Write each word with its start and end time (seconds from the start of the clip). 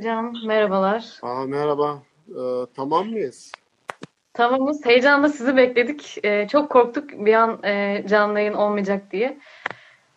Hocam 0.00 0.32
merhabalar. 0.46 1.18
Aa, 1.22 1.44
merhaba. 1.46 2.02
Ee, 2.28 2.66
tamam 2.76 3.06
mıyız? 3.08 3.52
Tamamız. 4.32 4.84
Heyecanla 4.86 5.28
sizi 5.28 5.56
bekledik. 5.56 6.18
Ee, 6.24 6.48
çok 6.50 6.70
korktuk 6.70 7.10
bir 7.12 7.34
an 7.34 7.62
e, 7.64 8.04
canlı 8.08 8.38
yayın 8.40 8.52
olmayacak 8.52 9.12
diye. 9.12 9.38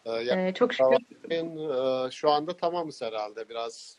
Ee, 0.05 0.11
ya- 0.11 0.47
Ee, 0.47 0.53
çok 0.53 0.73
şükür. 0.73 0.97
e, 1.31 2.11
şu 2.11 2.29
anda 2.31 2.57
tamamız 2.57 3.01
herhalde. 3.01 3.49
Biraz 3.49 3.97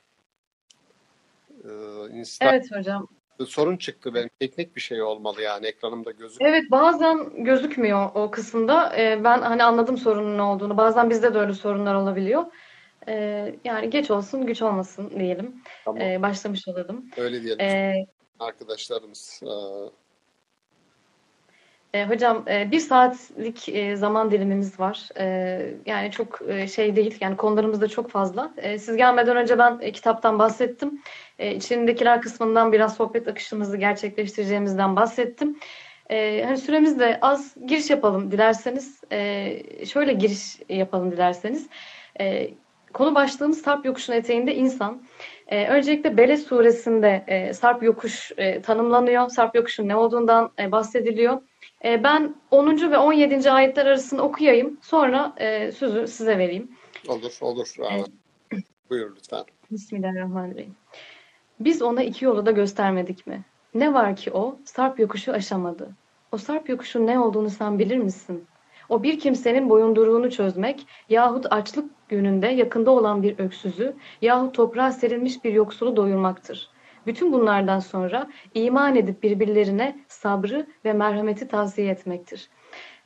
e, 1.64 1.68
Insta- 2.12 2.48
Evet 2.51 2.64
hocam. 2.73 3.09
sorun 3.46 3.77
çıktı 3.77 4.14
benim. 4.14 4.30
Teknik 4.41 4.77
bir 4.77 4.80
şey 4.80 5.02
olmalı 5.02 5.42
yani. 5.42 5.66
Ekranımda 5.66 6.10
gözüküyor. 6.10 6.51
Evet 6.51 6.64
bazen 6.70 7.45
gözükmüyor 7.45 8.10
o 8.14 8.30
kısımda. 8.30 8.96
Ee, 8.96 9.24
ben 9.24 9.42
hani 9.42 9.64
anladım 9.64 9.98
sorunun 9.98 10.38
ne 10.38 10.42
olduğunu. 10.42 10.77
Bazen 10.77 11.10
bizde 11.10 11.34
de 11.34 11.38
öyle 11.38 11.52
sorunlar 11.52 11.95
olabiliyor. 11.95 12.45
Ee, 13.08 13.54
yani 13.64 13.90
geç 13.90 14.10
olsun 14.10 14.46
güç 14.46 14.62
olmasın 14.62 15.12
diyelim. 15.18 15.62
Tamam. 15.84 16.00
Ee, 16.00 16.22
başlamış 16.22 16.68
olalım. 16.68 17.04
Öyle 17.16 17.42
diyelim. 17.42 17.60
Ee, 17.60 18.06
Arkadaşlarımız. 18.40 19.40
Ee, 19.42 20.04
E, 21.94 22.04
hocam 22.06 22.44
e, 22.48 22.70
bir 22.70 22.80
saatlik 22.80 23.68
e, 23.68 23.96
zaman 23.96 24.30
dilimimiz 24.30 24.80
var. 24.80 25.08
E, 25.18 25.27
yani 25.86 26.10
çok 26.10 26.40
e, 26.48 26.68
şey 26.68 26.96
değil. 26.96 27.18
Yani 27.20 27.36
konularımız 27.36 27.80
da 27.80 27.88
çok 27.88 28.10
fazla. 28.10 28.54
E, 28.56 28.78
siz 28.78 28.96
gelmeden 28.96 29.36
önce 29.36 29.58
ben 29.58 29.78
e, 29.80 29.92
kitaptan 29.92 30.38
bahsettim. 30.38 31.02
E, 31.38 31.55
içindekiler 31.55 32.22
kısmından 32.22 32.72
biraz 32.72 32.96
sohbet 32.96 33.28
akışımızı 33.28 33.77
gerçekleştireceğimizden 33.77 34.96
bahsettim. 34.96 35.58
E, 36.10 36.44
hani 36.44 36.56
süremiz 36.56 36.98
de 36.98 37.18
az. 37.22 37.55
Giriş 37.66 37.91
yapalım 37.91 38.30
dilerseniz. 38.30 39.00
E, 39.12 39.86
şöyle 39.86 40.12
giriş 40.12 40.58
yapalım 40.68 41.12
dilerseniz. 41.12 41.66
E, 42.20 42.50
konu 42.95 43.14
başlığımız 43.14 43.61
Sarp 43.62 43.87
Yokuşu'nun 43.87 44.17
eteğinde 44.17 44.55
insan. 44.55 45.03
E, 45.47 45.69
öncelikle 45.69 46.17
Beled 46.17 46.39
suresinde 46.39 47.25
e, 47.27 47.53
Sarp 47.53 47.83
Yokuş 47.83 48.33
e, 48.36 48.62
tanımlanıyor. 48.62 49.28
Sarp 49.28 49.55
Yokuşu'nun 49.55 49.89
ne 49.89 49.97
olduğundan 49.97 50.51
e, 50.59 50.73
bahsediliyor. 50.73 51.42
E, 51.84 52.05
Ben 52.05 52.34
10. 52.51 52.91
ve 52.91 52.98
17. 52.98 53.51
ayetler 53.51 53.86
arasını 53.86 54.23
okuyayım. 54.23 54.78
Sonra 54.83 55.33
e, 55.36 55.73
sözü 55.73 56.06
size 56.06 56.39
vereyim. 56.39 56.70
olur, 57.09 57.39
olur. 57.41 57.75
Aa, 57.83 58.05
buyur 58.91 59.17
lütfen. 59.17 59.45
Bismillahirrahmanirrahim. 59.70 60.75
Biz 61.61 61.83
ona 61.83 62.03
iki 62.03 62.25
yolu 62.25 62.47
da 62.47 62.51
göstermedik 62.51 63.27
mi? 63.27 63.42
Ne 63.75 63.95
var 63.95 64.17
ki 64.17 64.31
o 64.33 64.58
sarp 64.64 65.01
yokuşu 65.01 65.33
aşamadı. 65.33 65.91
O 66.33 66.36
sarp 66.36 66.69
yokuşun 66.69 67.06
ne 67.06 67.19
olduğunu 67.19 67.51
sen 67.51 67.79
bilir 67.79 67.97
misin? 67.97 68.45
O 68.88 69.02
bir 69.02 69.18
kimsenin 69.18 69.70
boyunduruğunu 69.70 70.30
çözmek 70.30 70.86
yahut 71.08 71.46
açlık 71.52 72.08
gününde 72.08 72.46
yakında 72.46 72.90
olan 72.90 73.22
bir 73.22 73.38
öksüzü 73.38 73.96
yahut 74.22 74.54
toprağa 74.54 74.92
serilmiş 74.92 75.44
bir 75.44 75.52
yoksulu 75.52 75.96
doyurmaktır. 75.96 76.70
Bütün 77.06 77.32
bunlardan 77.32 77.78
sonra 77.78 78.27
iman 78.55 78.96
edip 78.96 79.22
birbirlerine 79.22 79.98
sabrı 80.08 80.66
ve 80.84 80.92
merhameti 80.92 81.48
tavsiye 81.48 81.90
etmektir. 81.90 82.48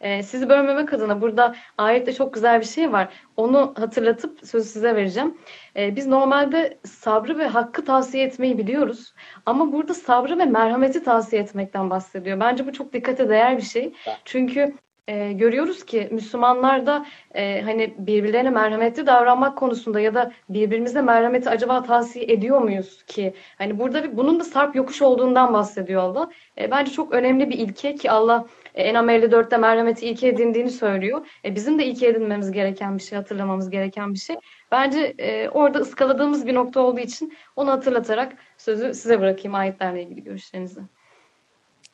Ee, 0.01 0.23
sizi 0.23 0.49
bölmemek 0.49 0.93
adına 0.93 1.21
burada 1.21 1.55
ayette 1.79 2.13
çok 2.13 2.35
güzel 2.35 2.61
bir 2.61 2.67
şey 2.67 2.93
var. 2.93 3.09
Onu 3.37 3.75
hatırlatıp 3.77 4.41
sözü 4.47 4.69
size 4.69 4.97
vereceğim. 4.97 5.39
Ee, 5.77 5.97
biz 5.97 6.07
normalde 6.07 6.79
sabrı 6.85 7.39
ve 7.39 7.47
hakkı 7.47 7.85
tavsiye 7.85 8.25
etmeyi 8.25 8.59
biliyoruz. 8.59 9.15
Ama 9.47 9.73
burada 9.73 9.95
sabrı 9.95 10.39
ve 10.39 10.45
merhameti 10.45 11.03
tavsiye 11.05 11.43
etmekten 11.43 11.91
bahsediyor. 11.91 12.41
Bence 12.41 12.67
bu 12.67 12.73
çok 12.73 12.93
dikkate 12.93 13.29
değer 13.29 13.57
bir 13.57 13.63
şey. 13.63 13.93
Çünkü 14.25 14.75
e, 15.09 15.33
görüyoruz 15.33 15.85
ki 15.85 16.09
Müslümanlar 16.11 16.87
da 16.87 17.07
e, 17.35 17.63
hani 17.63 17.95
birbirlerine 17.99 18.51
merhametli 18.51 19.07
davranmak 19.07 19.59
konusunda 19.59 20.01
ya 20.01 20.15
da 20.15 20.33
birbirimize 20.49 21.03
merhameti 21.03 21.51
acaba 21.51 21.83
tavsiye 21.83 22.25
ediyor 22.25 22.61
muyuz 22.61 23.03
ki? 23.03 23.35
Hani 23.59 23.79
burada 23.79 24.05
bir, 24.05 24.17
bunun 24.17 24.41
da 24.41 24.45
sarp 24.45 24.77
yokuş 24.77 25.03
olduğundan 25.03 25.53
bahsediyor 25.53 26.03
Allah. 26.03 26.31
E, 26.59 26.71
bence 26.71 26.93
çok 26.93 27.13
önemli 27.13 27.51
bir 27.51 27.59
ilke 27.59 27.95
ki 27.95 28.11
Allah 28.11 28.47
e, 28.75 28.83
Enam 28.83 29.11
54'te 29.11 29.57
merhameti 29.57 30.07
ilke 30.07 30.29
edindiğini 30.29 30.71
söylüyor. 30.71 31.27
E, 31.45 31.55
bizim 31.55 31.79
de 31.79 31.87
ilke 31.87 32.09
edinmemiz 32.09 32.53
gereken 32.53 32.99
bir 32.99 33.03
şey, 33.03 33.19
hatırlamamız 33.19 33.71
gereken 33.71 34.15
bir 34.15 34.19
şey. 34.19 34.37
Bence 34.73 35.15
e, 35.19 35.49
orada 35.49 35.79
ıskaladığımız 35.79 36.47
bir 36.47 36.55
nokta 36.55 36.81
olduğu 36.81 37.01
için 37.01 37.33
onu 37.57 37.71
hatırlatarak 37.71 38.33
sözü 38.59 38.95
size 38.95 39.21
bırakayım 39.21 39.55
ayetlerle 39.55 40.03
ilgili 40.03 40.25
görüşlerinizi. 40.25 40.81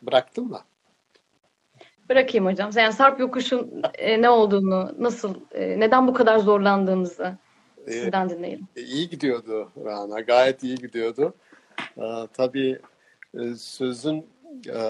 Bıraktın 0.02 0.48
mı? 0.48 0.60
Bırakayım 2.08 2.46
hocam. 2.46 2.70
Yani 2.76 2.92
sarp 2.92 3.20
yokuşun 3.20 3.82
e, 3.94 4.22
ne 4.22 4.30
olduğunu, 4.30 4.94
nasıl, 4.98 5.34
e, 5.52 5.80
neden 5.80 6.08
bu 6.08 6.14
kadar 6.14 6.38
zorlandığımızı 6.38 7.38
Ee, 7.86 7.92
sizden 7.92 8.30
dinleyelim. 8.30 8.66
iyi 8.76 9.08
gidiyordu 9.08 9.70
Rana. 9.84 10.20
Gayet 10.20 10.62
iyi 10.62 10.76
gidiyordu. 10.76 11.34
Ee, 11.98 12.02
tabii 12.32 12.80
e, 13.34 13.54
sözün 13.54 14.26
e, 14.68 14.80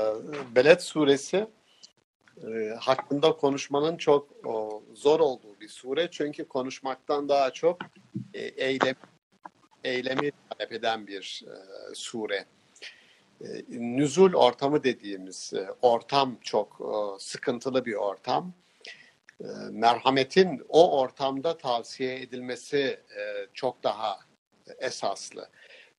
Beled 0.57 0.81
suresi 0.81 1.47
e, 2.43 2.75
hakkında 2.81 3.33
konuşmanın 3.33 3.97
çok 3.97 4.47
o, 4.47 4.83
zor 4.95 5.21
olduğu 5.21 5.61
bir 5.61 5.69
sure. 5.69 6.09
Çünkü 6.11 6.45
konuşmaktan 6.45 7.29
daha 7.29 7.51
çok 7.51 7.79
e, 8.35 8.41
eylem, 8.43 8.95
eylemi 9.85 10.33
talep 10.51 10.73
eden 10.73 11.07
bir 11.07 11.45
e, 11.47 11.55
sure. 11.95 12.45
E, 13.45 13.65
nüzul 13.69 14.33
ortamı 14.35 14.85
dediğimiz 14.85 15.53
e, 15.55 15.69
ortam 15.83 16.37
çok 16.41 16.81
e, 16.81 17.21
sıkıntılı 17.21 17.85
bir 17.85 17.95
ortam. 17.95 18.53
E, 19.41 19.47
merhametin 19.71 20.63
o 20.69 21.01
ortamda 21.01 21.59
tavsiye 21.59 22.21
edilmesi 22.21 22.79
e, 23.19 23.47
çok 23.55 23.83
daha 23.83 24.19
esaslı. 24.79 25.49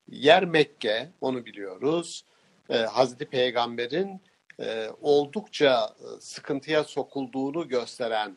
Yer 0.08 0.46
Mekke, 0.46 1.10
onu 1.22 1.46
biliyoruz. 1.46 2.26
E, 2.70 2.78
Hazreti 2.78 3.26
Peygamber'in 3.26 4.22
oldukça 5.02 5.96
sıkıntıya 6.20 6.84
sokulduğunu 6.84 7.68
gösteren 7.68 8.36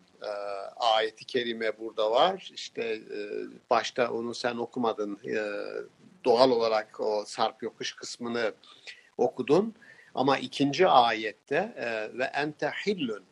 ayeti 0.76 1.24
kerime 1.24 1.78
burada 1.78 2.10
var. 2.10 2.50
İşte 2.54 3.00
başta 3.70 4.12
onu 4.12 4.34
sen 4.34 4.56
okumadın. 4.56 5.18
Doğal 6.28 6.50
olarak 6.50 7.00
o 7.00 7.24
sarp 7.26 7.62
yokuş 7.62 7.92
kısmını 7.92 8.52
okudun. 9.18 9.74
Ama 10.14 10.38
ikinci 10.38 10.88
ayette 10.88 11.74
e, 11.76 12.18
ve 12.18 12.24
ente 12.24 12.72
hillun 12.86 13.24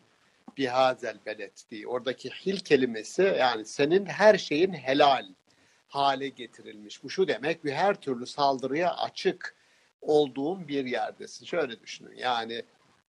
bihazel 0.57 1.19
beled 1.27 1.53
diye. 1.71 1.87
Oradaki 1.87 2.31
hil 2.31 2.59
kelimesi 2.59 3.23
yani 3.23 3.65
senin 3.65 4.07
her 4.07 4.39
şeyin 4.39 4.73
helal 4.73 5.27
hale 5.89 6.29
getirilmiş. 6.29 7.03
Bu 7.03 7.11
şu 7.11 7.29
demek 7.29 7.65
bir 7.65 7.73
her 7.73 7.95
türlü 7.95 8.27
saldırıya 8.27 8.95
açık 8.97 9.57
olduğun 10.01 10.69
bir 10.69 10.85
yerdesin. 10.85 11.47
Şöyle 11.47 11.81
düşünün 11.81 12.17
yani 12.17 12.63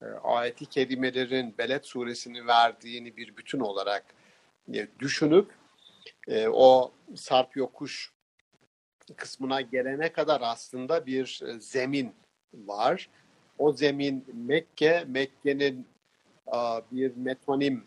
e, 0.02 0.06
ayeti 0.24 0.66
kelimelerin 0.66 1.56
Beled 1.58 1.84
suresini 1.84 2.48
verdiğini 2.48 3.18
bir 3.18 3.38
bütün 3.38 3.60
olarak 3.60 4.06
e, 4.74 4.88
düşünüp 5.00 5.52
o 6.52 6.92
sarp 7.16 7.56
yokuş 7.56 8.12
kısmına 9.14 9.62
gelene 9.62 10.12
kadar 10.12 10.42
aslında 10.44 11.06
bir 11.06 11.42
e, 11.48 11.60
zemin 11.60 12.14
var. 12.54 13.10
O 13.58 13.74
zemin 13.74 14.26
Mekke, 14.34 15.04
Mekke'nin 15.08 15.88
bir 16.92 17.16
metonim 17.16 17.84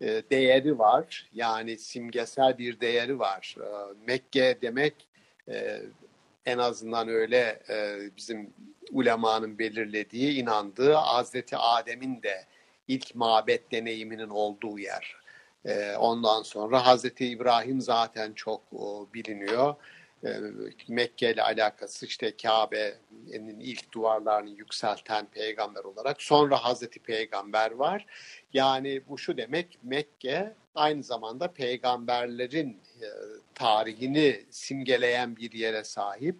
e, 0.00 0.22
değeri 0.30 0.78
var. 0.78 1.30
Yani 1.32 1.78
simgesel 1.78 2.58
bir 2.58 2.80
değeri 2.80 3.18
var. 3.18 3.56
E, 3.60 3.66
Mekke 4.06 4.58
demek 4.62 5.08
en 6.46 6.58
azından 6.58 7.08
öyle 7.08 7.62
bizim 8.16 8.54
ulemanın 8.92 9.58
belirlediği, 9.58 10.40
inandığı 10.40 10.92
Hazreti 10.92 11.56
Adem'in 11.56 12.22
de 12.22 12.44
ilk 12.88 13.14
mabet 13.14 13.72
deneyiminin 13.72 14.28
olduğu 14.28 14.78
yer. 14.78 15.16
Ondan 15.98 16.42
sonra 16.42 16.86
Hazreti 16.86 17.26
İbrahim 17.26 17.80
zaten 17.80 18.32
çok 18.32 18.72
biliniyor. 19.14 19.74
E, 20.24 20.28
Mekke 20.88 21.32
ile 21.32 21.42
alakası 21.42 22.06
işte 22.06 22.36
Kabe'nin 22.36 23.60
ilk 23.60 23.92
duvarlarını 23.92 24.50
yükselten 24.50 25.26
peygamber 25.26 25.84
olarak. 25.84 26.22
Sonra 26.22 26.64
Hazreti 26.64 27.00
Peygamber 27.00 27.70
var. 27.70 28.06
Yani 28.52 29.02
bu 29.08 29.18
şu 29.18 29.36
demek 29.36 29.78
Mekke 29.82 30.54
aynı 30.74 31.02
zamanda 31.02 31.48
peygamberlerin 31.48 32.80
e, 33.02 33.06
tarihini 33.54 34.44
simgeleyen 34.50 35.36
bir 35.36 35.52
yere 35.52 35.84
sahip. 35.84 36.36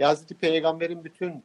Hazreti 0.00 0.34
Peygamber'in 0.34 1.04
bütün 1.04 1.44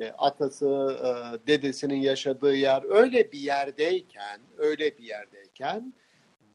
e, 0.00 0.08
atası, 0.18 0.98
dedesinin 1.46 2.00
yaşadığı 2.00 2.54
yer 2.54 2.82
öyle 2.90 3.32
bir 3.32 3.38
yerdeyken, 3.38 4.40
öyle 4.58 4.98
bir 4.98 5.04
yerdeyken 5.04 5.92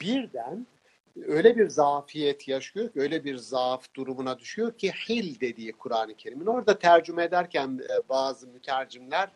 birden 0.01 0.68
öyle 1.25 1.57
bir 1.57 1.69
zafiyet 1.69 2.47
yaşıyor 2.47 2.89
öyle 2.95 3.23
bir 3.23 3.35
zaaf 3.37 3.93
durumuna 3.93 4.39
düşüyor 4.39 4.77
ki 4.77 4.91
hil 4.91 5.39
dediği 5.39 5.71
Kur'an-ı 5.71 6.15
Kerim'in. 6.15 6.45
Orada 6.45 6.79
tercüme 6.79 7.23
ederken 7.23 7.79
e, 7.89 8.09
bazı 8.09 8.47
mütercimler 8.47 9.29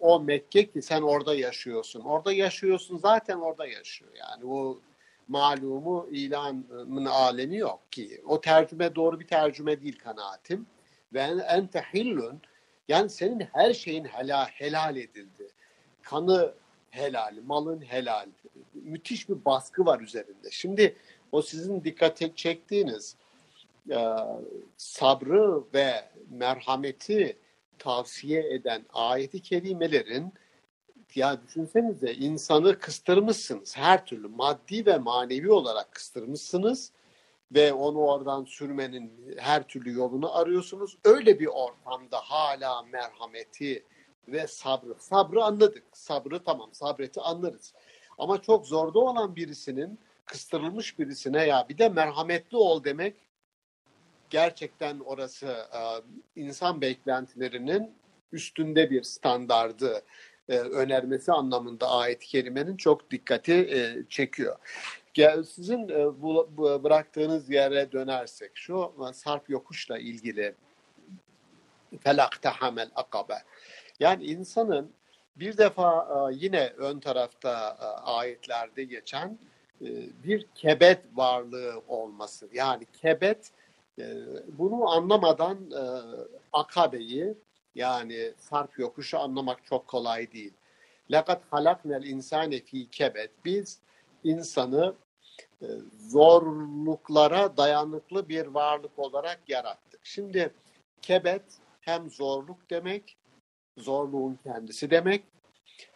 o 0.00 0.20
Mekke 0.20 0.70
ki 0.70 0.82
sen 0.82 1.02
orada 1.02 1.34
yaşıyorsun. 1.34 2.00
Orada 2.00 2.32
yaşıyorsun 2.32 2.98
zaten 2.98 3.36
orada 3.36 3.66
yaşıyor. 3.66 4.10
Yani 4.14 4.44
o 4.46 4.80
malumu 5.28 6.08
ilanın 6.10 7.04
alemi 7.04 7.56
yok 7.56 7.92
ki. 7.92 8.22
O 8.26 8.40
tercüme 8.40 8.94
doğru 8.94 9.20
bir 9.20 9.26
tercüme 9.26 9.80
değil 9.82 9.98
kanaatim. 9.98 10.66
ve 11.12 11.20
ente 11.48 11.84
hillun 11.94 12.40
yani 12.88 13.10
senin 13.10 13.40
her 13.40 13.74
şeyin 13.74 14.04
helal, 14.04 14.46
helal 14.46 14.96
edildi. 14.96 15.48
Kanı 16.02 16.54
helal, 16.94 17.34
malın 17.46 17.80
helal. 17.80 18.26
Müthiş 18.74 19.28
bir 19.28 19.44
baskı 19.44 19.86
var 19.86 20.00
üzerinde. 20.00 20.50
Şimdi 20.50 20.96
o 21.32 21.42
sizin 21.42 21.84
dikkat 21.84 22.36
çektiğiniz 22.36 23.16
e, 23.90 23.98
sabrı 24.76 25.62
ve 25.74 26.04
merhameti 26.30 27.36
tavsiye 27.78 28.54
eden 28.54 28.82
ayeti 28.92 29.40
kelimelerin 29.40 30.32
ya 31.14 31.42
düşünsenize 31.42 32.12
insanı 32.12 32.78
kıstırmışsınız 32.78 33.76
her 33.76 34.06
türlü 34.06 34.28
maddi 34.28 34.86
ve 34.86 34.98
manevi 34.98 35.52
olarak 35.52 35.92
kıstırmışsınız 35.92 36.92
ve 37.52 37.72
onu 37.72 37.98
oradan 37.98 38.44
sürmenin 38.44 39.34
her 39.38 39.68
türlü 39.68 39.92
yolunu 39.92 40.36
arıyorsunuz. 40.36 40.98
Öyle 41.04 41.40
bir 41.40 41.46
ortamda 41.46 42.18
hala 42.18 42.82
merhameti 42.82 43.84
ve 44.28 44.46
sabrı. 44.46 44.94
Sabrı 44.98 45.44
anladık. 45.44 45.84
Sabrı 45.92 46.44
tamam 46.44 46.68
sabreti 46.72 47.20
anlarız. 47.20 47.74
Ama 48.18 48.42
çok 48.42 48.66
zorda 48.66 48.98
olan 48.98 49.36
birisinin 49.36 49.98
kıstırılmış 50.26 50.98
birisine 50.98 51.46
ya 51.46 51.66
bir 51.68 51.78
de 51.78 51.88
merhametli 51.88 52.56
ol 52.56 52.84
demek 52.84 53.16
gerçekten 54.30 55.00
orası 55.00 55.46
e, 55.46 55.80
insan 56.40 56.80
beklentilerinin 56.80 57.94
üstünde 58.32 58.90
bir 58.90 59.02
standardı 59.02 60.02
e, 60.48 60.58
önermesi 60.58 61.32
anlamında 61.32 61.90
ayet-i 61.90 62.26
kerimenin 62.26 62.76
çok 62.76 63.10
dikkati 63.10 63.52
e, 63.52 64.08
çekiyor. 64.08 64.56
Sizin 65.46 65.88
bıraktığınız 66.58 67.50
yere 67.50 67.92
dönersek 67.92 68.50
şu 68.54 68.94
sarp 69.12 69.50
yokuşla 69.50 69.98
ilgili 69.98 70.54
felaktehamel 72.00 72.90
akabe 72.94 73.34
yani 74.00 74.24
insanın 74.24 74.92
bir 75.36 75.58
defa 75.58 76.30
yine 76.32 76.66
ön 76.66 77.00
tarafta 77.00 77.76
ayetlerde 78.04 78.84
geçen 78.84 79.38
bir 80.24 80.46
kebet 80.54 81.00
varlığı 81.14 81.82
olması. 81.88 82.48
Yani 82.52 82.86
kebet 83.02 83.50
bunu 84.58 84.90
anlamadan 84.90 85.58
akabeyi 86.52 87.34
yani 87.74 88.32
sarp 88.38 88.78
yokuşu 88.78 89.18
anlamak 89.18 89.64
çok 89.64 89.86
kolay 89.86 90.32
değil. 90.32 90.52
Lakat 91.10 91.42
halaknel 91.50 92.04
insane 92.04 92.60
fi 92.60 92.90
kebet. 92.90 93.30
Biz 93.44 93.78
insanı 94.24 94.94
zorluklara 95.98 97.56
dayanıklı 97.56 98.28
bir 98.28 98.46
varlık 98.46 98.98
olarak 98.98 99.40
yarattık. 99.48 100.00
Şimdi 100.02 100.50
kebet 101.02 101.42
hem 101.80 102.10
zorluk 102.10 102.70
demek, 102.70 103.16
zorluğun 103.78 104.38
kendisi 104.44 104.90
demek, 104.90 105.24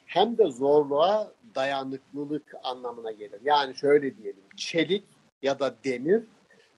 hem 0.06 0.38
de 0.38 0.50
zorluğa 0.50 1.32
dayanıklılık 1.54 2.54
anlamına 2.62 3.12
gelir. 3.12 3.40
Yani 3.44 3.76
şöyle 3.76 4.16
diyelim, 4.16 4.44
çelik 4.56 5.04
ya 5.42 5.58
da 5.58 5.74
demir 5.84 6.22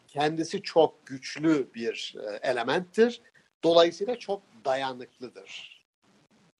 kendisi 0.09 0.63
çok 0.63 1.07
güçlü 1.07 1.75
bir 1.75 2.15
e, 2.19 2.49
elementtir. 2.49 3.21
Dolayısıyla 3.65 4.19
çok 4.19 4.43
dayanıklıdır. 4.65 5.81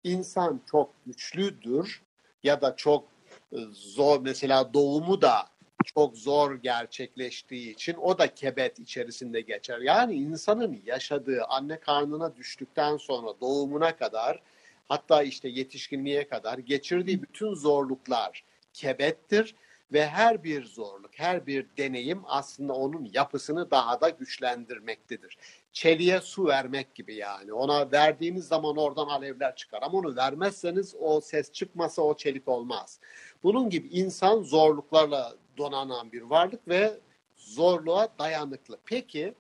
İnsan 0.05 0.61
çok 0.71 0.91
güçlüdür 1.07 2.03
ya 2.43 2.61
da 2.61 2.77
çok 2.77 3.05
e, 3.53 3.57
zor 3.73 4.21
mesela 4.21 4.75
doğumu 4.75 5.23
da 5.23 5.50
çok 5.85 6.17
zor 6.17 6.55
gerçekleştiği 6.55 7.73
için 7.73 7.95
o 7.95 8.19
da 8.19 8.35
kebet 8.35 8.79
içerisinde 8.79 9.41
geçer. 9.41 9.79
Yani 9.79 10.15
insanın 10.15 10.83
yaşadığı 10.87 11.45
anne 11.45 11.81
karnına 11.81 12.37
düştükten 12.37 12.97
sonra 12.97 13.41
doğumuna 13.41 13.97
kadar 13.97 14.43
hatta 14.89 15.23
işte 15.23 15.49
yetişkinliğe 15.49 16.29
kadar 16.29 16.59
geçirdiği 16.59 17.23
bütün 17.23 17.55
zorluklar 17.55 18.45
kebettir 18.73 19.55
ve 19.93 20.07
her 20.07 20.45
bir 20.45 20.65
zorluk, 20.65 21.11
her 21.13 21.47
bir 21.47 21.67
deneyim 21.79 22.23
aslında 22.27 22.73
onun 22.73 23.11
yapısını 23.13 23.71
daha 23.71 24.01
da 24.01 24.09
güçlendirmektedir. 24.09 25.39
Çeliğe 25.73 26.21
su 26.21 26.47
vermek 26.47 26.95
gibi 26.95 27.15
yani. 27.15 27.53
Ona 27.53 27.93
verdiğiniz 27.93 28.49
zaman 28.49 28.77
oradan 28.77 29.09
alevler 29.09 29.57
çıkar. 29.57 29.83
Ama 29.83 29.99
onu 29.99 30.17
vermezseniz 30.17 30.95
o 31.01 31.21
ses 31.21 31.53
çıkmasa 31.53 32.03
o 32.03 32.17
çelik 32.17 32.49
olmaz. 32.49 33.01
Bunun 33.43 33.71
gibi 33.71 33.89
insan 33.89 34.43
zorluklarla 34.43 35.35
donanan 35.61 36.13
bir 36.13 36.23
varlık 36.23 36.69
ve 36.69 37.01
zorluğa 37.37 38.09
dayanıklı. 38.19 38.79
Peki 38.85 39.35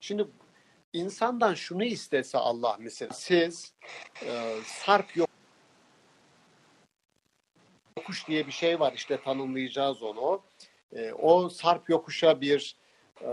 şimdi 0.00 0.26
insandan 0.92 1.54
şunu 1.54 1.84
istese 1.84 2.38
Allah 2.38 2.76
mesela 2.80 3.12
siz 3.12 3.72
e, 4.22 4.56
sarp 4.64 5.16
yok 5.16 5.28
yokuş 7.96 8.28
diye 8.28 8.46
bir 8.46 8.52
şey 8.52 8.80
var 8.80 8.92
işte 8.96 9.22
tanımlayacağız 9.22 10.02
onu. 10.02 10.42
E, 10.92 11.12
o 11.12 11.48
sarp 11.48 11.88
yokuşa 11.88 12.40
bir 12.40 12.76
e, 13.22 13.28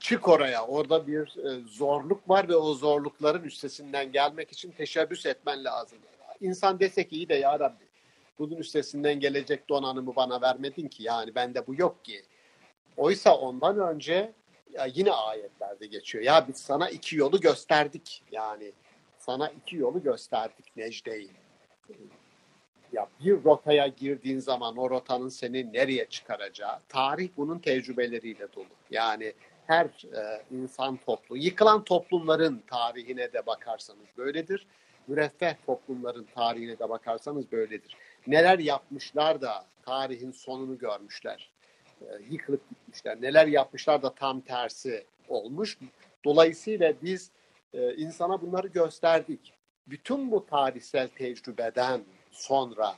çık 0.00 0.28
oraya. 0.28 0.66
Orada 0.66 1.06
bir 1.06 1.46
e, 1.46 1.60
zorluk 1.68 2.28
var 2.28 2.48
ve 2.48 2.56
o 2.56 2.74
zorlukların 2.74 3.44
üstesinden 3.44 4.12
gelmek 4.12 4.52
için 4.52 4.70
teşebbüs 4.70 5.26
etmen 5.26 5.64
lazım. 5.64 5.98
İnsan 6.40 6.80
dese 6.80 7.08
ki 7.08 7.16
iyi 7.16 7.28
de 7.28 7.34
ya 7.34 7.60
Rabbi 7.60 7.89
bunun 8.40 8.56
üstesinden 8.56 9.20
gelecek 9.20 9.68
donanımı 9.68 10.16
bana 10.16 10.40
vermedin 10.40 10.88
ki 10.88 11.02
yani 11.02 11.34
bende 11.34 11.66
bu 11.66 11.74
yok 11.74 12.04
ki. 12.04 12.22
Oysa 12.96 13.36
ondan 13.36 13.78
önce 13.78 14.32
ya 14.72 14.86
yine 14.94 15.12
ayetlerde 15.12 15.86
geçiyor. 15.86 16.24
Ya 16.24 16.48
biz 16.48 16.56
sana 16.56 16.90
iki 16.90 17.16
yolu 17.16 17.40
gösterdik. 17.40 18.22
Yani 18.32 18.72
sana 19.18 19.48
iki 19.48 19.76
yolu 19.76 20.02
gösterdik 20.02 20.76
Necde'yi 20.76 21.30
ya 22.92 23.08
bir 23.24 23.44
rotaya 23.44 23.86
girdiğin 23.86 24.38
zaman 24.38 24.76
o 24.76 24.90
rotanın 24.90 25.28
seni 25.28 25.72
nereye 25.72 26.06
çıkaracağı, 26.06 26.78
tarih 26.88 27.28
bunun 27.36 27.58
tecrübeleriyle 27.58 28.46
dolu. 28.56 28.66
Yani 28.90 29.32
her 29.66 29.84
e, 29.84 30.42
insan 30.50 30.96
toplu, 30.96 31.36
yıkılan 31.36 31.84
toplumların 31.84 32.62
tarihine 32.66 33.32
de 33.32 33.46
bakarsanız 33.46 34.06
böyledir. 34.16 34.66
Müreffeh 35.06 35.54
toplumların 35.66 36.26
tarihine 36.34 36.78
de 36.78 36.88
bakarsanız 36.88 37.52
böyledir. 37.52 37.96
Neler 38.26 38.58
yapmışlar 38.58 39.42
da 39.42 39.66
tarihin 39.82 40.30
sonunu 40.30 40.78
görmüşler. 40.78 41.50
E, 42.00 42.06
yıkılıp 42.30 42.68
gitmişler. 42.70 43.22
Neler 43.22 43.46
yapmışlar 43.46 44.02
da 44.02 44.14
tam 44.14 44.40
tersi 44.40 45.04
olmuş. 45.28 45.78
Dolayısıyla 46.24 46.94
biz 47.02 47.30
e, 47.74 47.94
insana 47.94 48.42
bunları 48.42 48.68
gösterdik. 48.68 49.52
Bütün 49.86 50.30
bu 50.30 50.46
tarihsel 50.46 51.08
tecrübeden 51.08 52.00
sonra 52.30 52.94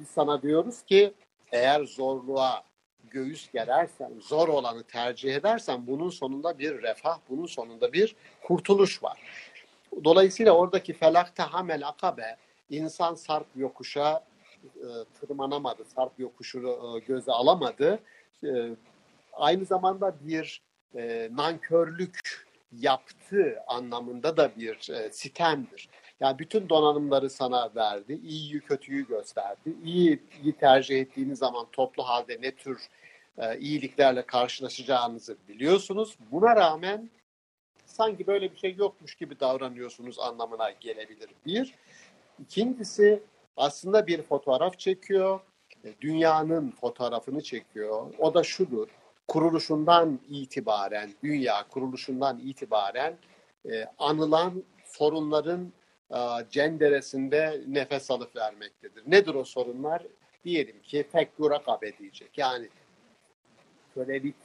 biz 0.00 0.08
sana 0.08 0.42
diyoruz 0.42 0.82
ki 0.82 1.12
eğer 1.52 1.84
zorluğa 1.84 2.62
göğüs 3.10 3.50
gerersen, 3.52 4.12
zor 4.20 4.48
olanı 4.48 4.82
tercih 4.82 5.34
edersen 5.34 5.86
bunun 5.86 6.10
sonunda 6.10 6.58
bir 6.58 6.82
refah, 6.82 7.18
bunun 7.28 7.46
sonunda 7.46 7.92
bir 7.92 8.16
kurtuluş 8.42 9.02
var. 9.02 9.20
Dolayısıyla 10.04 10.52
oradaki 10.52 10.92
felakta 10.92 11.52
hamel 11.52 11.88
akabe 11.88 12.36
insan 12.70 13.14
sarp 13.14 13.46
yokuşa 13.56 14.24
e, 14.64 14.88
tırmanamadı, 15.20 15.84
sarp 15.84 16.12
yokuşunu 16.18 16.96
e, 16.96 16.98
göze 17.06 17.32
alamadı. 17.32 17.98
E, 18.44 18.70
aynı 19.32 19.64
zamanda 19.64 20.14
bir 20.20 20.62
e, 20.94 21.30
nankörlük 21.32 22.46
yaptı 22.72 23.62
anlamında 23.66 24.36
da 24.36 24.56
bir 24.56 24.90
e, 24.90 25.12
sitemdir. 25.12 25.88
Yani 26.20 26.38
bütün 26.38 26.68
donanımları 26.68 27.30
sana 27.30 27.70
verdi. 27.76 28.20
İyiyi 28.24 28.60
kötüyü 28.60 29.06
gösterdi. 29.08 29.76
İyi, 29.84 30.22
iyi 30.44 30.52
tercih 30.52 31.00
ettiğiniz 31.00 31.38
zaman 31.38 31.66
toplu 31.72 32.02
halde 32.02 32.38
ne 32.42 32.54
tür 32.54 32.80
e, 33.38 33.58
iyiliklerle 33.58 34.22
karşılaşacağınızı 34.22 35.36
biliyorsunuz. 35.48 36.16
Buna 36.32 36.56
rağmen 36.56 37.10
sanki 37.86 38.26
böyle 38.26 38.52
bir 38.52 38.56
şey 38.56 38.74
yokmuş 38.74 39.14
gibi 39.14 39.40
davranıyorsunuz 39.40 40.18
anlamına 40.18 40.70
gelebilir. 40.70 41.30
Bir. 41.46 41.74
İkincisi 42.40 43.22
aslında 43.56 44.06
bir 44.06 44.22
fotoğraf 44.22 44.78
çekiyor. 44.78 45.40
E, 45.84 45.94
dünyanın 46.00 46.70
fotoğrafını 46.70 47.42
çekiyor. 47.42 48.14
O 48.18 48.34
da 48.34 48.42
şudur. 48.42 48.88
Kuruluşundan 49.28 50.20
itibaren, 50.28 51.10
dünya 51.22 51.68
kuruluşundan 51.68 52.38
itibaren 52.38 53.16
e, 53.70 53.84
anılan 53.98 54.62
sorunların 54.84 55.72
cenderesinde 56.50 57.60
nefes 57.68 58.10
alıp 58.10 58.36
vermektedir. 58.36 59.02
Nedir 59.06 59.34
o 59.34 59.44
sorunlar? 59.44 60.02
Diyelim 60.44 60.82
ki 60.82 61.06
fekkur 61.12 61.50
akabe 61.50 61.98
diyecek. 61.98 62.38
Yani 62.38 62.68
kölelik, 63.94 64.36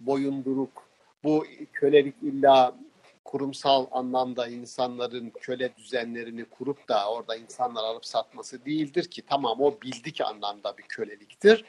boyunduruk, 0.00 0.88
bu 1.24 1.46
kölelik 1.72 2.14
illa 2.22 2.74
kurumsal 3.30 3.86
anlamda 3.90 4.46
insanların 4.46 5.30
köle 5.40 5.76
düzenlerini 5.76 6.44
kurup 6.44 6.88
da 6.88 7.10
orada 7.10 7.36
insanlar 7.36 7.84
alıp 7.84 8.06
satması 8.06 8.64
değildir 8.64 9.04
ki 9.04 9.22
tamam 9.22 9.60
o 9.60 9.80
bildik 9.82 10.20
anlamda 10.20 10.78
bir 10.78 10.82
köleliktir. 10.82 11.64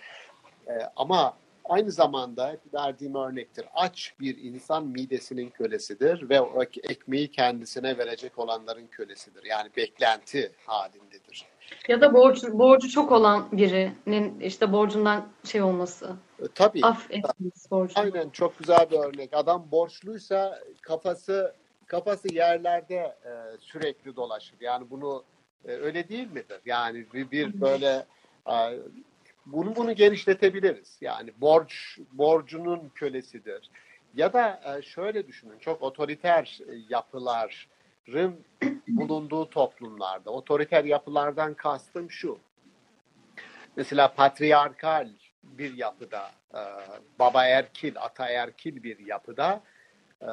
Ee, 0.67 0.71
ama 0.95 1.37
aynı 1.65 1.91
zamanda 1.91 2.57
verdiğim 2.73 3.15
örnektir. 3.15 3.65
Aç 3.73 4.13
bir 4.19 4.37
insan 4.37 4.87
midesinin 4.87 5.49
kölesidir 5.49 6.29
ve 6.29 6.41
ekmeği 6.89 7.31
kendisine 7.31 7.97
verecek 7.97 8.39
olanların 8.39 8.87
kölesidir. 8.87 9.43
Yani 9.43 9.69
beklenti 9.77 10.51
halindedir. 10.65 11.45
Ya 11.87 12.01
da 12.01 12.13
borç, 12.13 12.43
borcu 12.43 12.89
çok 12.89 13.11
olan 13.11 13.47
birinin 13.51 14.39
işte 14.39 14.71
borcundan 14.71 15.27
şey 15.43 15.61
olması. 15.61 16.15
E, 16.39 16.47
tabii. 16.55 16.79
Af 16.83 17.11
etmesi 17.11 17.71
borcu. 17.71 17.93
Aynen 17.95 18.29
çok 18.29 18.59
güzel 18.59 18.91
bir 18.91 18.97
örnek. 18.97 19.29
Adam 19.33 19.67
borçluysa 19.71 20.59
kafası 20.81 21.55
kafası 21.85 22.33
yerlerde 22.33 22.95
e, 22.95 23.31
sürekli 23.59 24.15
dolaşır. 24.15 24.55
Yani 24.61 24.89
bunu 24.89 25.23
e, 25.65 25.71
öyle 25.71 26.09
değil 26.09 26.31
midir? 26.31 26.59
Yani 26.65 27.05
bir, 27.13 27.31
bir 27.31 27.61
böyle 27.61 28.05
e, 28.47 28.79
bunu 29.45 29.75
bunu 29.75 29.95
genişletebiliriz. 29.95 30.97
Yani 31.01 31.31
borç 31.37 31.97
borcunun 32.11 32.91
kölesidir. 32.95 33.69
Ya 34.15 34.33
da 34.33 34.61
e, 34.65 34.81
şöyle 34.81 35.27
düşünün. 35.27 35.59
Çok 35.59 35.81
otoriter 35.81 36.59
e, 36.69 36.73
yapıların 36.89 37.49
bulunduğu 38.87 39.49
toplumlarda. 39.49 40.31
Otoriter 40.31 40.83
yapılardan 40.83 41.53
kastım 41.53 42.11
şu. 42.11 42.39
Mesela 43.75 44.13
patriarkal 44.13 45.09
bir 45.43 45.77
yapıda, 45.77 46.31
e, 46.53 46.61
baba 47.19 47.45
erkil, 47.45 47.95
ata 47.99 48.29
erkil 48.29 48.83
bir 48.83 48.99
yapıda 48.99 49.61
e, 50.21 50.29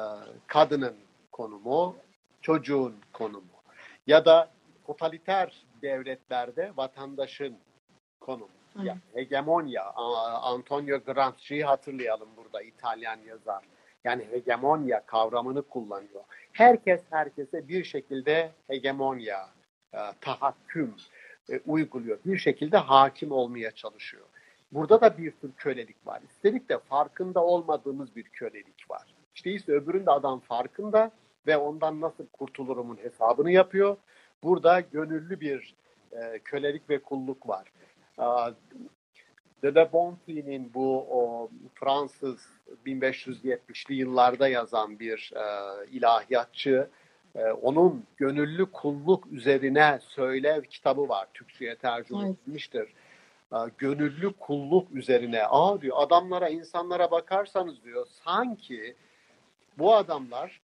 kadının 0.47 0.95
konumu, 1.31 1.95
çocuğun 2.41 2.95
konumu. 3.13 3.63
Ya 4.07 4.25
da 4.25 4.51
totaliter 4.87 5.63
devletlerde 5.81 6.71
vatandaşın 6.75 7.57
konumu. 8.19 8.49
Yani 8.83 8.99
hegemonya, 9.13 9.91
Antonio 10.41 10.99
Gramsci'yi 10.99 11.63
hatırlayalım 11.63 12.29
burada 12.37 12.61
İtalyan 12.61 13.19
yazar. 13.27 13.63
Yani 14.03 14.25
hegemonya 14.31 15.05
kavramını 15.05 15.61
kullanıyor. 15.61 16.23
Herkes 16.51 17.01
herkese 17.09 17.67
bir 17.67 17.83
şekilde 17.83 18.51
hegemonya, 18.67 19.49
e, 19.93 19.99
tahakküm 20.21 20.95
e, 21.49 21.59
uyguluyor. 21.65 22.19
Bir 22.25 22.37
şekilde 22.37 22.77
hakim 22.77 23.31
olmaya 23.31 23.71
çalışıyor. 23.71 24.25
Burada 24.71 25.01
da 25.01 25.17
bir 25.17 25.31
tür 25.31 25.51
kölelik 25.57 26.07
var. 26.07 26.21
Üstelik 26.29 26.69
de 26.69 26.79
farkında 26.79 27.43
olmadığımız 27.43 28.15
bir 28.15 28.23
kölelik 28.23 28.89
var. 28.89 29.15
İşte 29.35 29.51
ise 29.51 29.71
öbüründe 29.71 30.11
adam 30.11 30.39
farkında 30.39 31.11
ve 31.47 31.57
ondan 31.57 32.01
nasıl 32.01 32.27
kurtulurumun 32.27 32.97
hesabını 32.97 33.51
yapıyor. 33.51 33.97
Burada 34.43 34.79
gönüllü 34.79 35.39
bir 35.39 35.75
e, 36.11 36.39
kölelik 36.39 36.89
ve 36.89 37.01
kulluk 37.01 37.49
var. 37.49 37.71
La 39.63 39.93
Bonfil'in 39.93 40.73
bu 40.73 41.05
o 41.09 41.49
Fransız 41.75 42.49
1570'li 42.85 43.95
yıllarda 43.95 44.47
yazan 44.47 44.99
bir 44.99 45.31
e, 45.35 45.41
ilahiyatçı, 45.91 46.89
e, 47.35 47.43
onun 47.45 48.03
gönüllü 48.17 48.65
kulluk 48.65 49.27
üzerine 49.31 49.99
söylev 50.01 50.63
kitabı 50.63 51.09
var. 51.09 51.27
Türkçe'ye 51.33 51.75
tercüme 51.75 52.25
evet. 52.25 52.37
edilmiştir. 52.43 52.93
E, 53.53 53.57
gönüllü 53.77 54.33
kulluk 54.33 54.91
üzerine. 54.91 55.43
Aa 55.47 55.81
diyor 55.81 55.97
adamlara, 55.99 56.49
insanlara 56.49 57.11
bakarsanız 57.11 57.83
diyor 57.83 58.07
sanki 58.23 58.95
bu 59.77 59.95
adamlar 59.95 60.61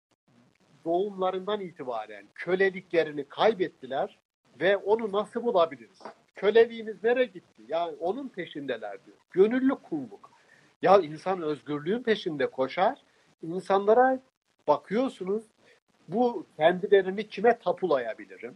doğumlarından 0.84 1.60
itibaren 1.60 2.26
köleliklerini 2.34 3.24
kaybettiler 3.24 4.18
ve 4.60 4.76
onu 4.76 5.12
nasıl 5.12 5.42
bulabiliriz? 5.42 6.02
Köleliğimiz 6.34 7.04
nereye 7.04 7.26
gitti? 7.26 7.59
Ya 7.70 7.90
onun 8.00 8.28
peşindeler 8.28 9.04
diyor. 9.04 9.16
Gönüllü 9.30 9.74
kulluk. 9.74 10.30
Ya 10.82 10.98
insan 10.98 11.42
özgürlüğün 11.42 12.02
peşinde 12.02 12.46
koşar. 12.46 12.98
İnsanlara 13.42 14.20
bakıyorsunuz 14.68 15.44
bu 16.08 16.46
kendilerini 16.56 17.28
kime 17.28 17.58
tapulayabilirim? 17.58 18.54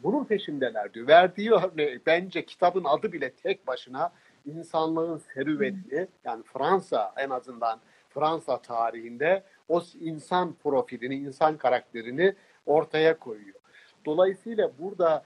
Bunun 0.00 0.24
peşindeler 0.24 0.94
diyor. 0.94 1.08
Verdiği 1.08 1.50
örneği 1.52 2.00
bence 2.06 2.46
kitabın 2.46 2.84
adı 2.84 3.12
bile 3.12 3.30
tek 3.30 3.66
başına 3.66 4.12
insanlığın 4.44 5.18
serüveti 5.18 6.08
yani 6.24 6.42
Fransa 6.42 7.14
en 7.16 7.30
azından 7.30 7.80
Fransa 8.08 8.62
tarihinde 8.62 9.42
o 9.68 9.82
insan 10.00 10.54
profilini, 10.54 11.14
insan 11.14 11.56
karakterini 11.56 12.34
ortaya 12.66 13.18
koyuyor. 13.18 13.60
Dolayısıyla 14.04 14.70
burada 14.78 15.24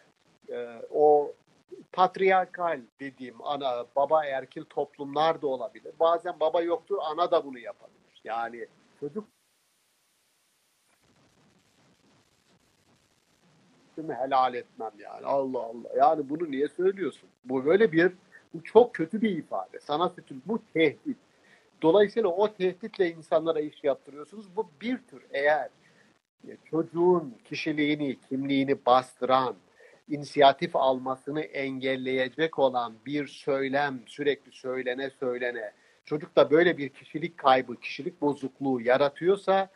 e, 0.49 0.83
o 0.91 1.33
patriarkal 1.93 2.81
dediğim 3.01 3.43
ana 3.43 3.87
baba 3.97 4.25
erkil 4.25 4.65
toplumlar 4.65 5.43
da 5.43 5.47
olabilir. 5.47 5.93
Bazen 6.01 6.41
baba 6.41 6.63
yoktur, 6.63 6.99
ana 7.01 7.31
da 7.31 7.45
bunu 7.45 7.59
yapabilir. 7.59 8.21
Yani 8.25 8.67
çocuk 9.01 9.29
helal 14.09 14.55
etmem 14.55 14.93
yani. 14.99 15.27
Allah 15.27 15.59
Allah. 15.59 15.89
Yani 15.97 16.29
bunu 16.29 16.51
niye 16.51 16.69
söylüyorsun? 16.69 17.29
Bu 17.45 17.65
böyle 17.65 17.93
bir 17.93 18.13
bu 18.55 18.65
çok 18.65 18.95
kötü 18.95 19.23
bir 19.23 19.39
ifade. 19.39 19.81
Sana 19.81 20.09
suçun 20.09 20.43
bu 20.47 20.63
tehdit. 20.75 21.17
Dolayısıyla 21.83 22.29
o 22.29 22.53
tehditle 22.53 23.11
insanlara 23.11 23.61
iş 23.61 23.85
yaptırıyorsunuz. 23.85 24.57
Bu 24.57 24.71
bir 24.81 24.99
tür 24.99 25.23
eğer 25.31 25.69
çocuğun 26.65 27.35
kişiliğini, 27.45 28.19
kimliğini 28.29 28.87
bastıran, 28.87 29.55
inisiyatif 30.11 30.77
almasını 30.77 31.41
engelleyecek 31.41 32.59
olan 32.59 32.95
bir 33.07 33.27
söylem 33.27 34.01
sürekli 34.07 34.53
söylene 34.53 35.11
söylene 35.11 35.73
çocukta 36.05 36.51
böyle 36.51 36.79
bir 36.79 36.89
kişilik 36.89 37.39
kaybı, 37.39 37.77
kişilik 37.77 38.21
bozukluğu 38.21 38.81
yaratıyorsa 38.81 39.69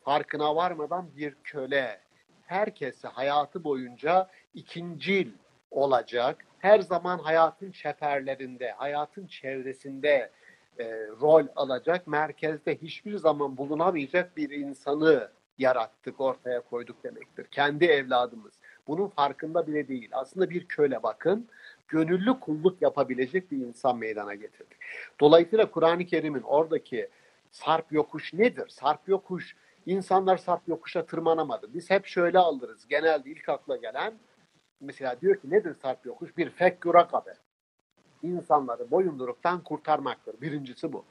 farkına 0.00 0.56
varmadan 0.56 1.16
bir 1.16 1.34
köle 1.44 2.00
herkese 2.46 3.08
hayatı 3.08 3.64
boyunca 3.64 4.28
ikincil 4.54 5.30
olacak. 5.70 6.44
Her 6.58 6.80
zaman 6.80 7.18
hayatın 7.18 7.72
çeperlerinde, 7.72 8.70
hayatın 8.70 9.26
çevresinde 9.26 10.30
e, 10.78 10.84
rol 11.20 11.46
alacak, 11.56 12.06
merkezde 12.06 12.76
hiçbir 12.76 13.16
zaman 13.16 13.56
bulunamayacak 13.56 14.36
bir 14.36 14.50
insanı 14.50 15.30
yarattık, 15.58 16.20
ortaya 16.20 16.60
koyduk 16.60 17.04
demektir. 17.04 17.46
Kendi 17.50 17.84
evladımız. 17.84 18.52
Bunun 18.86 19.08
farkında 19.08 19.66
bile 19.66 19.88
değil. 19.88 20.08
Aslında 20.12 20.50
bir 20.50 20.66
köle 20.66 21.02
bakın, 21.02 21.48
gönüllü 21.88 22.40
kulluk 22.40 22.82
yapabilecek 22.82 23.52
bir 23.52 23.56
insan 23.56 23.98
meydana 23.98 24.34
getirdik. 24.34 24.78
Dolayısıyla 25.20 25.70
Kur'an-ı 25.70 26.06
Kerim'in 26.06 26.42
oradaki 26.42 27.08
sarp 27.50 27.92
yokuş 27.92 28.32
nedir? 28.34 28.68
Sarp 28.68 29.08
yokuş, 29.08 29.56
insanlar 29.86 30.36
sarp 30.36 30.68
yokuşa 30.68 31.06
tırmanamadı. 31.06 31.74
Biz 31.74 31.90
hep 31.90 32.06
şöyle 32.06 32.38
alırız. 32.38 32.88
Genelde 32.88 33.30
ilk 33.30 33.48
akla 33.48 33.76
gelen, 33.76 34.14
mesela 34.80 35.20
diyor 35.20 35.36
ki 35.36 35.50
nedir 35.50 35.74
sarp 35.82 36.06
yokuş? 36.06 36.36
Bir 36.36 36.50
fekkü 36.50 36.94
rakabe. 36.94 37.34
İnsanları 38.22 38.90
boyunduruktan 38.90 39.64
kurtarmaktır. 39.64 40.40
Birincisi 40.40 40.92
bu. 40.92 41.04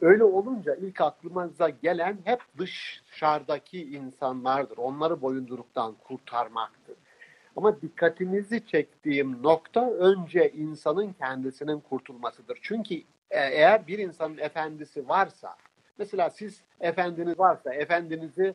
Öyle 0.00 0.24
olunca 0.24 0.74
ilk 0.74 1.00
aklımıza 1.00 1.68
gelen 1.68 2.18
hep 2.24 2.40
dışarıdaki 2.58 3.82
insanlardır. 3.82 4.78
Onları 4.78 5.22
boyunduruktan 5.22 5.94
kurtarmaktır. 5.94 6.96
Ama 7.56 7.80
dikkatinizi 7.80 8.66
çektiğim 8.66 9.42
nokta 9.42 9.90
önce 9.90 10.52
insanın 10.52 11.12
kendisinin 11.12 11.80
kurtulmasıdır. 11.80 12.58
Çünkü 12.62 12.94
e, 12.94 13.04
eğer 13.30 13.86
bir 13.86 13.98
insanın 13.98 14.38
efendisi 14.38 15.08
varsa, 15.08 15.56
mesela 15.98 16.30
siz 16.30 16.60
efendiniz 16.80 17.38
varsa, 17.38 17.74
efendinizi 17.74 18.54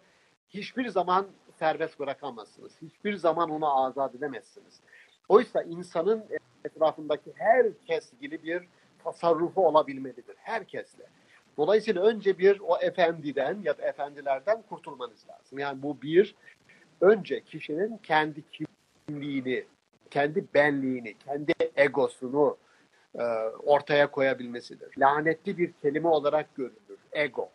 hiçbir 0.49 0.87
zaman 0.87 1.27
serbest 1.59 1.99
bırakamazsınız. 1.99 2.81
Hiçbir 2.81 3.15
zaman 3.15 3.49
onu 3.49 3.85
azat 3.85 4.15
edemezsiniz. 4.15 4.79
Oysa 5.29 5.61
insanın 5.61 6.23
etrafındaki 6.65 7.33
herkes 7.35 8.11
gibi 8.21 8.43
bir 8.43 8.67
tasarrufu 9.03 9.67
olabilmelidir. 9.67 10.35
Herkesle. 10.37 11.03
Dolayısıyla 11.61 12.01
önce 12.01 12.37
bir 12.37 12.59
o 12.59 12.77
efendiden 12.77 13.59
ya 13.63 13.77
da 13.77 13.81
efendilerden 13.81 14.61
kurtulmanız 14.61 15.29
lazım. 15.29 15.59
Yani 15.59 15.81
bu 15.81 16.01
bir 16.01 16.35
önce 17.01 17.43
kişinin 17.43 17.97
kendi 17.97 18.43
kimliğini, 18.51 19.65
kendi 20.11 20.45
benliğini, 20.53 21.17
kendi 21.17 21.53
egosunu 21.75 22.57
e, 23.15 23.23
ortaya 23.63 24.11
koyabilmesidir. 24.11 24.97
Lanetli 24.97 25.57
bir 25.57 25.73
kelime 25.81 26.07
olarak 26.07 26.55
görülür. 26.55 26.99
Ego. 27.11 27.49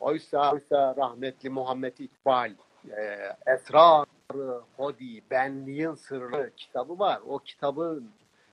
Oysa, 0.00 0.52
oysa 0.52 0.94
rahmetli 0.96 1.50
Muhammed 1.50 1.98
İkbal 1.98 2.52
e, 2.90 3.18
Esrar-ı 3.46 4.60
Hodi, 4.76 5.22
Benliğin 5.30 5.94
Sırrı 5.94 6.50
kitabı 6.56 6.98
var. 6.98 7.20
O 7.28 7.38
kitabın 7.38 8.10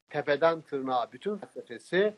tepeden 0.09 0.61
tırnağa 0.61 1.07
bütün 1.11 1.37
felsefesi 1.37 2.13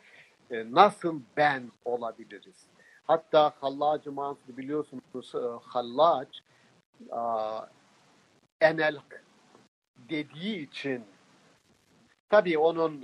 e, 0.51 0.72
nasıl 0.72 1.22
ben 1.38 1.72
olabiliriz? 1.86 2.68
Hatta 3.03 3.53
Hallacı 3.62 4.12
Mansur 4.12 4.58
biliyorsunuz 4.58 5.36
e, 5.36 5.39
Hallac 5.62 6.29
enel 8.62 8.98
dediği 9.98 10.68
için 10.68 11.03
tabii 12.29 12.58
onun 12.58 13.03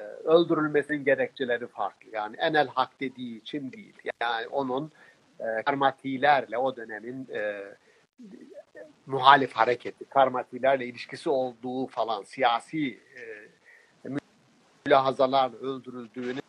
e, 0.00 0.02
öldürülmesinin 0.02 1.04
gerekçeleri 1.04 1.66
farklı. 1.66 2.10
Yani 2.12 2.36
enel 2.36 2.68
hak 2.68 3.00
dediği 3.00 3.40
için 3.40 3.72
değil. 3.72 3.94
Yani 4.22 4.48
onun 4.48 4.92
e, 5.40 5.62
karmatilerle 5.62 6.58
o 6.58 6.76
dönemin 6.76 7.28
muhalif 9.06 9.52
hareketi, 9.52 10.04
karmatilerle 10.04 10.86
ilişkisi 10.86 11.30
olduğu 11.30 11.86
falan 11.86 12.22
siyasi 12.22 13.00
e, 13.16 13.45
mülahazalarla 14.86 15.56
öldürüldüğünü 15.56 16.40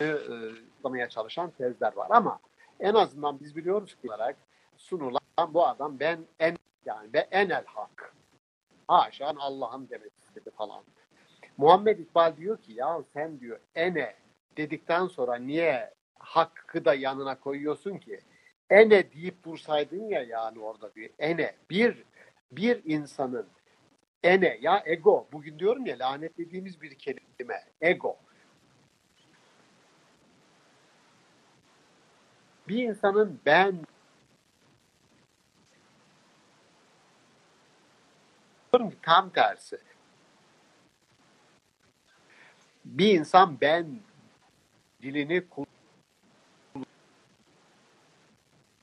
e, 0.00 1.08
çalışan 1.10 1.50
tezler 1.50 1.96
var. 1.96 2.06
Ama 2.10 2.40
en 2.80 2.94
azından 2.94 3.40
biz 3.40 3.56
biliyoruz 3.56 3.96
ki 4.02 4.08
olarak 4.08 4.36
sunulan 4.76 5.54
bu 5.54 5.66
adam 5.66 6.00
ben 6.00 6.18
en 6.38 6.56
yani 6.84 7.12
ve 7.14 7.18
enel 7.18 7.64
hak. 7.66 8.14
Haşa 8.88 9.34
Allah'ın 9.38 9.88
demek 9.90 10.12
istedi 10.18 10.50
falan. 10.50 10.84
Muhammed 11.56 11.98
İkbal 11.98 12.36
diyor 12.36 12.58
ki 12.58 12.72
ya 12.72 13.02
sen 13.12 13.40
diyor 13.40 13.60
ene 13.74 14.14
dedikten 14.56 15.06
sonra 15.06 15.36
niye 15.36 15.94
hakkı 16.18 16.84
da 16.84 16.94
yanına 16.94 17.40
koyuyorsun 17.40 17.98
ki? 17.98 18.20
Ene 18.70 19.12
deyip 19.12 19.44
dursaydın 19.44 20.08
ya 20.08 20.22
yani 20.22 20.60
orada 20.60 20.94
diyor. 20.94 21.10
Ene 21.18 21.54
bir 21.70 22.04
bir 22.52 22.84
insanın 22.84 23.46
ene 24.22 24.58
ya 24.60 24.82
ego 24.86 25.26
bugün 25.32 25.58
diyorum 25.58 25.86
ya 25.86 25.98
lanet 25.98 26.38
dediğimiz 26.38 26.82
bir 26.82 26.94
kelime 26.94 27.64
ego. 27.80 28.16
Bir 32.68 32.84
insanın 32.84 33.40
ben 33.46 33.86
tam 39.02 39.30
tersi. 39.30 39.78
Bir 42.84 43.18
insan 43.18 43.60
ben 43.60 44.00
dilini 45.02 45.44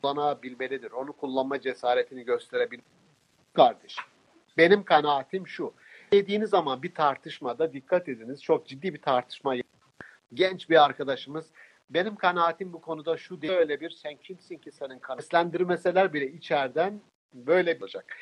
kullanabilmelidir. 0.02 0.92
Onu 0.92 1.14
kullanma 1.14 1.62
cesaretini 1.62 2.24
gösterebilir. 2.26 2.84
Kardeş. 3.54 3.98
Benim 4.58 4.84
kanaatim 4.84 5.48
şu. 5.48 5.74
Dediğiniz 6.14 6.50
zaman 6.50 6.84
bir 6.84 6.94
tartışmada 6.94 7.74
dikkat 7.74 8.10
ediniz. 8.10 8.44
Çok 8.44 8.68
ciddi 8.68 8.94
bir 8.94 9.02
tartışma. 9.02 9.56
Genç 10.34 10.70
bir 10.70 10.84
arkadaşımız 10.86 11.46
benim 11.90 12.16
kanaatim 12.16 12.74
bu 12.74 12.82
konuda 12.82 13.18
şu 13.18 13.42
değil. 13.42 13.54
Öyle 13.54 13.80
bir 13.80 13.90
sen 13.90 14.16
kimsin 14.16 14.58
ki 14.58 14.72
senin 14.72 15.00
kanaatin. 15.00 15.24
Seslendirmeseler 15.24 16.14
bile 16.14 16.32
içeriden 16.32 17.02
böyle 17.34 17.78
olacak. 17.82 18.18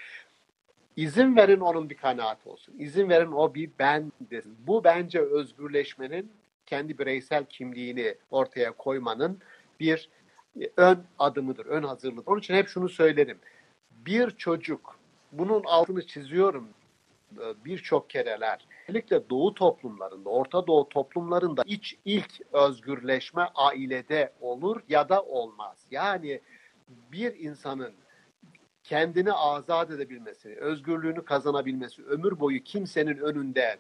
İzin 0.96 1.36
verin 1.36 1.60
onun 1.60 1.90
bir 1.90 1.98
kanaat 1.98 2.48
olsun. 2.48 2.76
İzin 2.80 3.10
verin 3.10 3.32
o 3.32 3.56
bir 3.56 3.70
ben 3.80 4.12
desin. 4.20 4.58
Bu 4.68 4.84
bence 4.84 5.20
özgürleşmenin 5.20 6.32
kendi 6.66 6.98
bireysel 6.98 7.46
kimliğini 7.46 8.16
ortaya 8.32 8.72
koymanın 8.72 9.40
bir 9.80 10.10
ön 10.78 11.04
adımıdır, 11.20 11.66
ön 11.66 11.84
hazırlık. 11.84 12.28
Onun 12.28 12.40
için 12.40 12.54
hep 12.54 12.68
şunu 12.68 12.90
söylerim. 12.90 13.40
Bir 13.92 14.32
çocuk, 14.32 15.00
bunun 15.38 15.64
altını 15.64 16.08
çiziyorum 16.08 16.70
e, 17.38 17.66
birçok 17.66 18.10
kereler. 18.10 18.68
Özellikle 18.88 19.30
Doğu 19.30 19.54
toplumlarında, 19.54 20.30
Orta 20.30 20.68
Doğu 20.68 20.90
toplumlarında 20.90 21.64
iç 21.66 21.98
ilk 22.06 22.54
özgürleşme 22.54 23.50
ailede 23.56 24.34
olur 24.42 24.82
ya 24.90 25.10
da 25.10 25.24
olmaz. 25.24 25.86
Yani 25.92 26.42
bir 27.12 27.40
insanın 27.40 27.94
kendini 28.84 29.34
azat 29.34 29.92
edebilmesi, 29.92 30.56
özgürlüğünü 30.56 31.26
kazanabilmesi, 31.26 32.04
ömür 32.04 32.40
boyu 32.40 32.64
kimsenin 32.64 33.18
önünde 33.18 33.78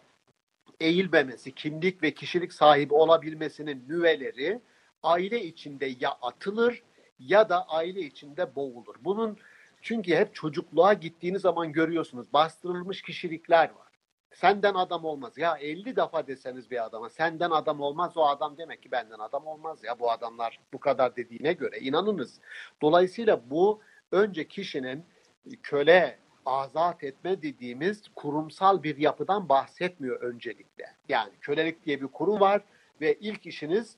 eğilmemesi, 0.79 1.51
kimlik 1.51 2.03
ve 2.03 2.11
kişilik 2.13 2.53
sahibi 2.53 2.93
olabilmesinin 2.93 3.83
nüveleri 3.89 4.61
aile 5.03 5.43
içinde 5.43 5.95
ya 5.99 6.09
atılır 6.21 6.83
ya 7.19 7.49
da 7.49 7.67
aile 7.69 8.01
içinde 8.01 8.55
boğulur. 8.55 8.95
Bunun 9.01 9.37
çünkü 9.85 10.15
hep 10.15 10.35
çocukluğa 10.35 10.93
gittiğiniz 10.93 11.41
zaman 11.41 11.71
görüyorsunuz 11.71 12.33
bastırılmış 12.33 13.01
kişilikler 13.01 13.69
var. 13.69 13.91
Senden 14.33 14.73
adam 14.73 15.05
olmaz. 15.05 15.37
Ya 15.37 15.57
50 15.57 15.95
defa 15.95 16.27
deseniz 16.27 16.71
bir 16.71 16.85
adama 16.85 17.09
senden 17.09 17.51
adam 17.51 17.81
olmaz 17.81 18.17
o 18.17 18.25
adam 18.25 18.57
demek 18.57 18.83
ki 18.83 18.91
benden 18.91 19.19
adam 19.19 19.47
olmaz 19.47 19.83
ya 19.83 19.99
bu 19.99 20.11
adamlar 20.11 20.59
bu 20.73 20.79
kadar 20.79 21.15
dediğine 21.15 21.53
göre 21.53 21.79
inanınız. 21.79 22.39
Dolayısıyla 22.81 23.49
bu 23.49 23.81
önce 24.11 24.47
kişinin 24.47 25.05
köle 25.63 26.19
azat 26.45 27.03
etme 27.03 27.41
dediğimiz 27.41 28.03
kurumsal 28.15 28.83
bir 28.83 28.97
yapıdan 28.97 29.49
bahsetmiyor 29.49 30.21
öncelikle. 30.21 30.95
Yani 31.09 31.31
kölelik 31.41 31.85
diye 31.85 32.01
bir 32.01 32.07
kurum 32.07 32.39
var 32.39 32.61
ve 33.01 33.13
ilk 33.13 33.45
işiniz 33.45 33.95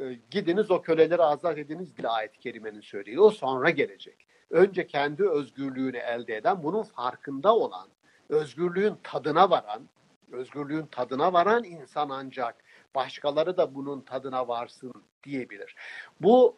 e, 0.00 0.18
gidiniz 0.30 0.70
o 0.70 0.82
köleleri 0.82 1.22
azat 1.22 1.58
ediniz 1.58 1.96
diye 1.96 2.08
ayet-i 2.08 2.38
kerimenin 2.38 2.80
söylediği. 2.80 3.20
O 3.20 3.30
sonra 3.30 3.70
gelecek. 3.70 4.27
Önce 4.50 4.86
kendi 4.86 5.28
özgürlüğünü 5.28 5.96
elde 5.96 6.36
eden, 6.36 6.62
bunun 6.62 6.82
farkında 6.82 7.56
olan, 7.56 7.88
özgürlüğün 8.28 8.94
tadına 9.02 9.50
varan, 9.50 9.88
özgürlüğün 10.32 10.86
tadına 10.86 11.32
varan 11.32 11.64
insan 11.64 12.08
ancak 12.10 12.54
başkaları 12.94 13.56
da 13.56 13.74
bunun 13.74 14.00
tadına 14.00 14.48
varsın 14.48 14.92
diyebilir. 15.24 15.76
Bu 16.20 16.56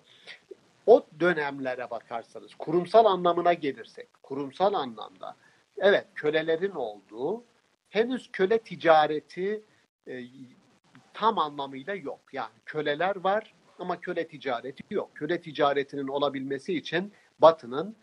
o 0.87 1.07
dönemlere 1.21 1.91
bakarsanız, 1.91 2.55
kurumsal 2.55 3.05
anlamına 3.05 3.53
gelirsek, 3.53 4.09
kurumsal 4.23 4.75
anlamda 4.75 5.37
evet 5.79 6.07
kölelerin 6.15 6.71
olduğu, 6.71 7.45
henüz 7.91 8.31
köle 8.33 8.59
ticareti 8.59 9.63
e, 10.09 10.23
tam 11.15 11.39
anlamıyla 11.39 11.95
yok. 11.95 12.21
Yani 12.33 12.53
köleler 12.67 13.17
var 13.17 13.55
ama 13.79 14.01
köle 14.01 14.29
ticareti 14.29 14.83
yok. 14.91 15.11
Köle 15.15 15.41
ticaretinin 15.41 16.09
olabilmesi 16.09 16.75
için 16.75 17.13
Batı'nın 17.43 17.97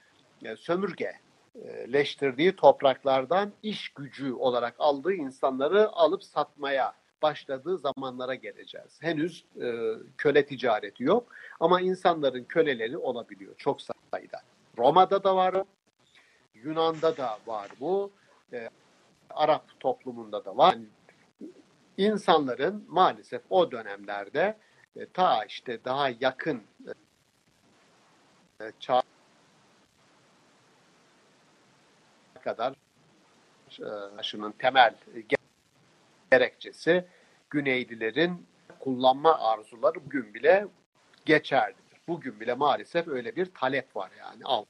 e, 0.43 0.55
sömürgeleştirdiği 0.55 2.55
topraklardan 2.55 3.51
iş 3.63 3.89
gücü 3.89 4.33
olarak 4.33 4.75
aldığı 4.79 5.13
insanları 5.13 5.89
alıp 5.89 6.23
satmaya 6.23 6.93
başladığı 7.21 7.77
zamanlara 7.77 8.35
geleceğiz. 8.35 9.01
Henüz 9.01 9.45
e, 9.61 9.93
köle 10.17 10.45
ticareti 10.45 11.03
yok 11.03 11.27
ama 11.59 11.81
insanların 11.81 12.43
köleleri 12.43 12.97
olabiliyor 12.97 13.55
çok 13.57 13.81
sayıda. 13.81 14.41
Roma'da 14.77 15.23
da 15.23 15.35
var, 15.35 15.63
Yunan'da 16.55 17.17
da 17.17 17.37
var 17.45 17.69
bu, 17.79 18.11
e, 18.53 18.69
Arap 19.29 19.79
toplumunda 19.79 20.45
da 20.45 20.57
var. 20.57 20.73
Yani 20.73 20.85
insanların 21.97 22.85
maalesef 22.87 23.41
o 23.49 23.71
dönemlerde 23.71 24.57
e, 24.95 25.05
ta 25.05 25.45
işte 25.45 25.85
daha 25.85 26.09
yakın 26.19 26.61
e, 28.61 28.71
çağ 28.79 29.01
kadar 32.47 32.73
e, 33.79 33.85
aşının 34.17 34.51
temel 34.51 34.95
gerekçesi 36.31 37.05
Güneylilerin 37.49 38.45
kullanma 38.79 39.39
arzuları 39.39 40.05
bugün 40.05 40.33
bile 40.33 40.67
geçerlidir. 41.25 42.01
Bugün 42.07 42.39
bile 42.39 42.53
maalesef 42.53 43.07
öyle 43.07 43.35
bir 43.35 43.45
talep 43.45 43.95
var 43.95 44.11
yani. 44.19 44.45
Al. 44.45 44.65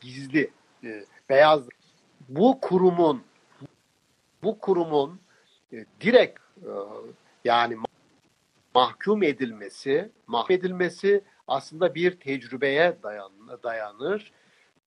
Gizli, 0.00 0.50
e, 0.84 1.04
beyaz. 1.28 1.68
Bu 2.28 2.60
kurumun 2.60 3.22
bu 4.42 4.58
kurumun 4.58 5.20
e, 5.72 5.84
direkt 6.00 6.40
yani 7.44 7.76
mahkum 8.74 9.22
edilmesi, 9.22 10.10
mahkum 10.26 10.56
edilmesi 10.56 11.24
aslında 11.48 11.94
bir 11.94 12.20
tecrübeye 12.20 12.96
dayan, 13.02 13.32
dayanır 13.62 14.32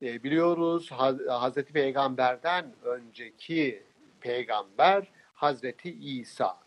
e, 0.01 0.23
biliyoruz 0.23 0.91
Hazreti 1.27 1.73
Peygamber'den 1.73 2.73
önceki 2.83 3.83
peygamber 4.21 5.07
Hazreti 5.33 5.91
İsa. 5.91 6.57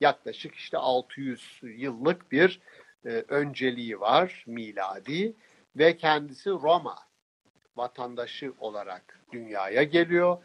Yaklaşık 0.00 0.54
işte 0.54 0.78
600 0.78 1.60
yıllık 1.62 2.32
bir 2.32 2.60
e, 3.04 3.08
önceliği 3.08 4.00
var 4.00 4.44
miladi 4.46 5.32
ve 5.76 5.96
kendisi 5.96 6.50
Roma 6.50 6.96
vatandaşı 7.76 8.52
olarak 8.60 9.20
dünyaya 9.32 9.82
geliyor. 9.82 10.38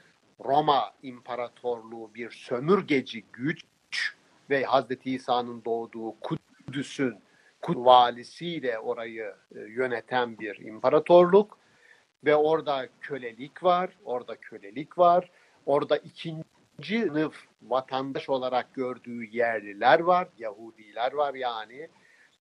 Roma 0.46 0.94
İmparatorluğu 1.04 2.14
bir 2.14 2.32
sömürgeci 2.32 3.26
güç 3.34 3.66
ve 4.50 4.64
Hazreti 4.64 5.12
İsa'nın 5.12 5.66
doğduğu 5.66 6.16
Kudüs'ün 6.20 7.18
valisiyle 7.70 8.80
orayı 8.80 9.36
e, 9.56 9.60
yöneten 9.60 10.40
bir 10.40 10.60
imparatorluk 10.60 11.58
ve 12.26 12.36
orada 12.36 12.88
kölelik 13.02 13.64
var, 13.64 13.90
orada 14.06 14.36
kölelik 14.36 14.98
var, 14.98 15.32
orada 15.66 15.98
ikinci 15.98 16.44
sınıf 16.88 17.46
vatandaş 17.62 18.30
olarak 18.30 18.74
gördüğü 18.74 19.38
yerliler 19.38 20.00
var, 20.00 20.28
Yahudiler 20.38 21.14
var 21.14 21.34
yani. 21.34 21.90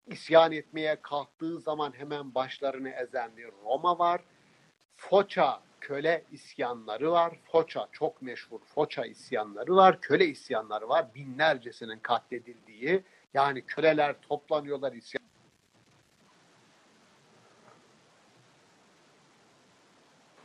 İsyan 0.07 0.51
etmeye 0.51 0.97
kalktığı 1.01 1.59
zaman 1.59 1.93
hemen 1.97 2.35
başlarını 2.35 2.89
ezen 2.89 3.37
bir 3.37 3.49
Roma 3.63 3.99
var. 3.99 4.21
Foça 4.95 5.61
köle 5.81 6.23
isyanları 6.31 7.11
var. 7.11 7.39
Foça 7.51 7.87
çok 7.91 8.21
meşhur 8.21 8.59
Foça 8.59 9.05
isyanları 9.05 9.75
var. 9.75 10.01
Köle 10.01 10.25
isyanları 10.25 10.89
var. 10.89 11.05
Binlercesinin 11.15 11.99
katledildiği. 11.99 13.03
Yani 13.33 13.61
köleler 13.61 14.15
toplanıyorlar 14.21 14.93
isyan. 14.93 15.21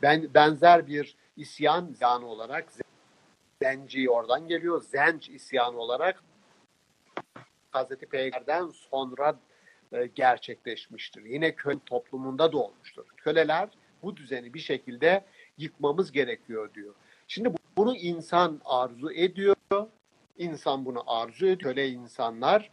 Ben, 0.01 0.33
benzer 0.33 0.87
bir 0.87 1.15
isyan 1.37 1.91
isyanı 1.91 2.25
olarak 2.25 2.65
Zenci 3.61 4.09
oradan 4.09 4.47
geliyor. 4.47 4.81
Zenc 4.81 5.33
isyanı 5.33 5.77
olarak 5.77 6.23
Hazreti 7.71 8.05
Peygamber'den 8.05 8.67
sonra 8.67 9.39
e, 9.91 10.05
gerçekleşmiştir. 10.05 11.25
Yine 11.25 11.55
köle 11.55 11.79
toplumunda 11.85 12.51
da 12.51 12.57
olmuştur. 12.57 13.05
Köleler 13.17 13.69
bu 14.03 14.17
düzeni 14.17 14.53
bir 14.53 14.59
şekilde 14.59 15.25
yıkmamız 15.57 16.11
gerekiyor 16.11 16.73
diyor. 16.73 16.93
Şimdi 17.27 17.49
bunu 17.77 17.95
insan 17.95 18.61
arzu 18.65 19.11
ediyor. 19.11 19.55
İnsan 20.37 20.85
bunu 20.85 21.03
arzu 21.07 21.45
ediyor. 21.45 21.59
Köle 21.59 21.89
insanlar, 21.89 22.71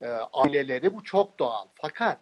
e, 0.00 0.08
aileleri 0.32 0.94
bu 0.94 1.04
çok 1.04 1.38
doğal. 1.38 1.66
Fakat 1.74 2.18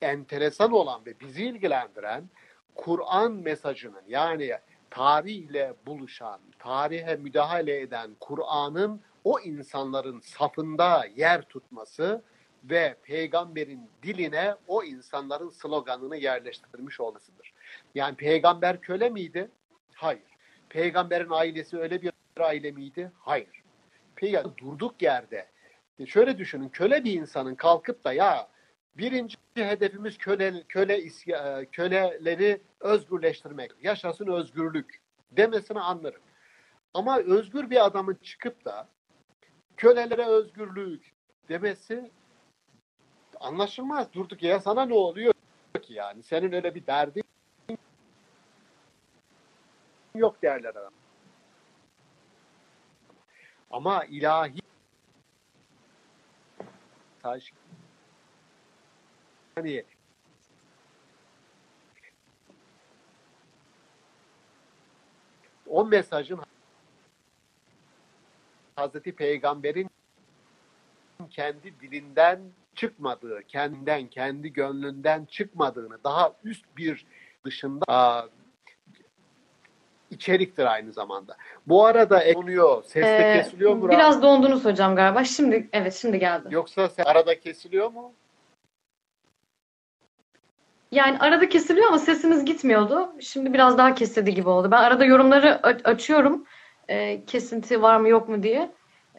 enteresan 0.00 0.72
olan 0.72 1.06
ve 1.06 1.20
bizi 1.20 1.44
ilgilendiren 1.44 2.30
Kur'an 2.74 3.32
mesajının 3.32 4.02
yani 4.08 4.52
tarihle 4.90 5.74
buluşan, 5.86 6.40
tarihe 6.58 7.16
müdahale 7.16 7.80
eden 7.80 8.16
Kur'an'ın 8.20 9.00
o 9.24 9.40
insanların 9.40 10.20
safında 10.20 11.06
yer 11.16 11.42
tutması 11.42 12.22
ve 12.64 12.96
peygamberin 13.02 13.90
diline 14.02 14.54
o 14.66 14.82
insanların 14.84 15.50
sloganını 15.50 16.16
yerleştirmiş 16.16 17.00
olmasıdır. 17.00 17.52
Yani 17.94 18.16
peygamber 18.16 18.80
köle 18.80 19.08
miydi? 19.08 19.50
Hayır. 19.94 20.22
Peygamberin 20.68 21.30
ailesi 21.30 21.78
öyle 21.78 22.02
bir 22.02 22.12
aile 22.40 22.70
miydi? 22.70 23.12
Hayır. 23.18 23.62
Peygamber 24.16 24.56
durduk 24.56 25.02
yerde. 25.02 25.46
E 25.98 26.06
şöyle 26.06 26.38
düşünün 26.38 26.68
köle 26.68 27.04
bir 27.04 27.12
insanın 27.12 27.54
kalkıp 27.54 28.04
da 28.04 28.12
ya 28.12 28.48
birinci 28.94 29.36
hedefimiz 29.54 30.18
köle, 30.18 30.62
köle 30.68 31.02
isya, 31.02 31.64
köleleri 31.72 32.60
özgürleştirmek. 32.80 33.70
Yaşasın 33.82 34.26
özgürlük 34.26 35.00
demesini 35.30 35.80
anlarım. 35.80 36.20
Ama 36.94 37.18
özgür 37.18 37.70
bir 37.70 37.84
adamın 37.84 38.14
çıkıp 38.14 38.64
da 38.64 38.88
kölelere 39.76 40.24
özgürlük 40.26 41.12
demesi 41.48 42.10
anlaşılmaz. 43.40 44.12
Durduk 44.12 44.42
ya 44.42 44.60
sana 44.60 44.86
ne 44.86 44.94
oluyor 44.94 45.32
ki 45.82 45.94
yani? 45.94 46.22
Senin 46.22 46.52
öyle 46.52 46.74
bir 46.74 46.86
derdin 46.86 47.24
yok 50.14 50.42
derler 50.42 50.70
adam. 50.70 50.92
Ama 53.76 54.04
ilahi 54.04 54.60
taş 57.22 57.52
hani 59.54 59.84
o 65.66 65.84
mesajın 65.84 66.40
Hazreti 68.76 69.14
Peygamber'in 69.14 69.90
kendi 71.30 71.80
dilinden 71.80 72.40
çıkmadığı, 72.74 73.42
kendinden, 73.42 74.06
kendi 74.06 74.52
gönlünden 74.52 75.24
çıkmadığını, 75.24 76.04
daha 76.04 76.32
üst 76.44 76.64
bir 76.76 77.06
dışında 77.44 78.28
içeriktir 80.10 80.64
aynı 80.72 80.92
zamanda. 80.92 81.36
Bu 81.66 81.86
arada 81.86 82.22
ekonuyor, 82.22 82.84
sesle 82.84 83.32
Ee, 83.32 83.42
kesiliyor 83.42 83.74
mu? 83.76 83.88
biraz 83.90 84.22
dondunuz 84.22 84.64
hocam 84.64 84.96
galiba. 84.96 85.24
Şimdi 85.24 85.68
evet 85.72 85.94
şimdi 85.94 86.18
geldi. 86.18 86.48
Yoksa 86.50 86.88
sen- 86.88 87.04
arada 87.04 87.40
kesiliyor 87.40 87.90
mu? 87.90 88.12
Yani 90.92 91.18
arada 91.18 91.48
kesiliyor 91.48 91.86
ama 91.88 91.98
sesiniz 91.98 92.44
gitmiyordu. 92.44 93.08
Şimdi 93.20 93.52
biraz 93.52 93.78
daha 93.78 93.94
kesildi 93.94 94.34
gibi 94.34 94.48
oldu. 94.48 94.70
Ben 94.70 94.82
arada 94.82 95.04
yorumları 95.04 95.62
açıyorum. 95.66 96.44
Ee, 96.88 97.24
kesinti 97.26 97.82
var 97.82 97.96
mı 98.00 98.08
yok 98.08 98.28
mu 98.28 98.42
diye. 98.42 98.70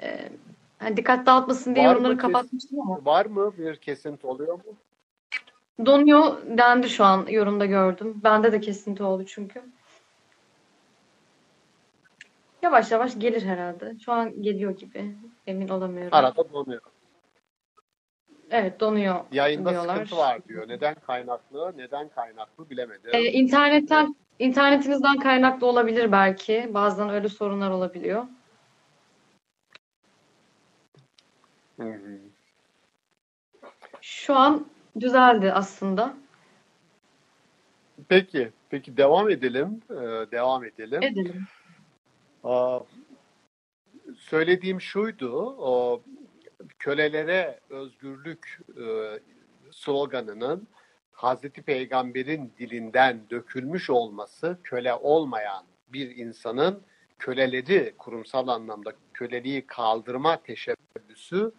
Ee, 0.02 0.30
hani 0.80 0.98
dikkat 0.98 1.26
dağıtmasın 1.26 1.76
diye 1.76 1.86
Var 1.86 1.92
yorumları 1.92 2.18
kapatmıştım 2.18 2.80
ama. 2.82 3.06
Var 3.06 3.26
mı 3.26 3.54
bir 3.58 3.76
kesinti 3.76 4.28
oluyor 4.28 4.54
mu? 4.54 4.64
Donuyor 5.86 6.38
dendi 6.58 6.90
şu 6.90 7.04
an 7.04 7.26
yorumda 7.30 7.66
gördüm. 7.66 8.22
Bende 8.24 8.52
de 8.52 8.60
kesinti 8.62 9.04
oldu 9.04 9.26
çünkü. 9.26 9.62
Yavaş 12.62 12.92
yavaş 12.92 13.20
gelir 13.20 13.46
herhalde. 13.46 13.94
Şu 14.06 14.12
an 14.14 14.42
geliyor 14.42 14.78
gibi. 14.78 15.16
Emin 15.48 15.68
olamıyorum. 15.68 16.14
Arada 16.14 16.54
donuyor. 16.54 16.82
Evet 18.52 18.80
donuyor 18.80 19.26
Yayında 19.32 19.70
diyorlar. 19.70 19.96
sıkıntı 19.96 20.18
var 20.18 20.48
diyor. 20.48 20.68
Neden 20.68 20.96
kaynaklı, 20.96 21.74
neden 21.78 22.10
kaynaklı 22.10 22.70
bilemedim. 22.70 23.10
Ee, 23.14 23.24
internetten 23.24 24.16
internetinizden 24.40 25.18
kaynaklı 25.20 25.68
olabilir 25.68 26.12
belki. 26.12 26.70
Bazen 26.74 27.10
öyle 27.10 27.30
sorunlar 27.30 27.70
olabiliyor. 27.70 28.26
Şu 34.02 34.36
an 34.36 34.66
düzeldi 35.00 35.54
aslında. 35.54 36.14
Peki, 38.10 38.52
peki 38.70 38.98
devam 38.98 39.30
edelim. 39.30 39.82
Ee, 39.90 39.96
devam 40.32 40.64
edelim. 40.66 41.04
Edelim. 41.04 41.48
Söylediğim 44.18 44.82
şuydu, 44.82 45.56
o 45.60 46.02
kölelere 46.80 47.60
özgürlük 47.70 48.60
e, 48.78 48.86
sloganının 49.72 50.68
Hazreti 51.12 51.62
Peygamber'in 51.62 52.54
dilinden 52.60 53.22
dökülmüş 53.30 53.90
olması, 53.90 54.58
köle 54.64 54.94
olmayan 54.94 55.64
bir 55.90 56.16
insanın 56.16 56.82
köleleri 57.20 57.94
kurumsal 57.98 58.48
anlamda 58.48 58.94
köleliği 59.14 59.68
kaldırma 59.68 60.38
teşebbüsü 60.44 61.52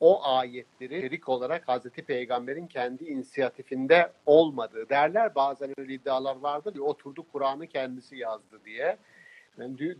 o 0.00 0.24
ayetleri 0.24 0.98
içerik 0.98 1.28
olarak 1.28 1.68
Hazreti 1.68 2.02
Peygamber'in 2.02 2.66
kendi 2.66 3.04
inisiyatifinde 3.04 4.12
olmadığı 4.26 4.88
derler. 4.88 5.34
Bazen 5.34 5.72
öyle 5.78 5.94
iddialar 5.94 6.36
vardır 6.36 6.76
ya 6.76 6.82
oturdu 6.82 7.26
Kur'an'ı 7.32 7.66
kendisi 7.66 8.16
yazdı 8.16 8.60
diye. 8.64 8.98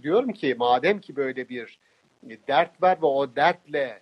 Diyorum 0.02 0.32
ki 0.32 0.54
madem 0.58 1.00
ki 1.00 1.16
böyle 1.16 1.48
bir 1.48 1.78
e, 2.30 2.38
dert 2.48 2.82
var 2.82 3.02
ve 3.02 3.06
o 3.06 3.36
dertle 3.36 4.00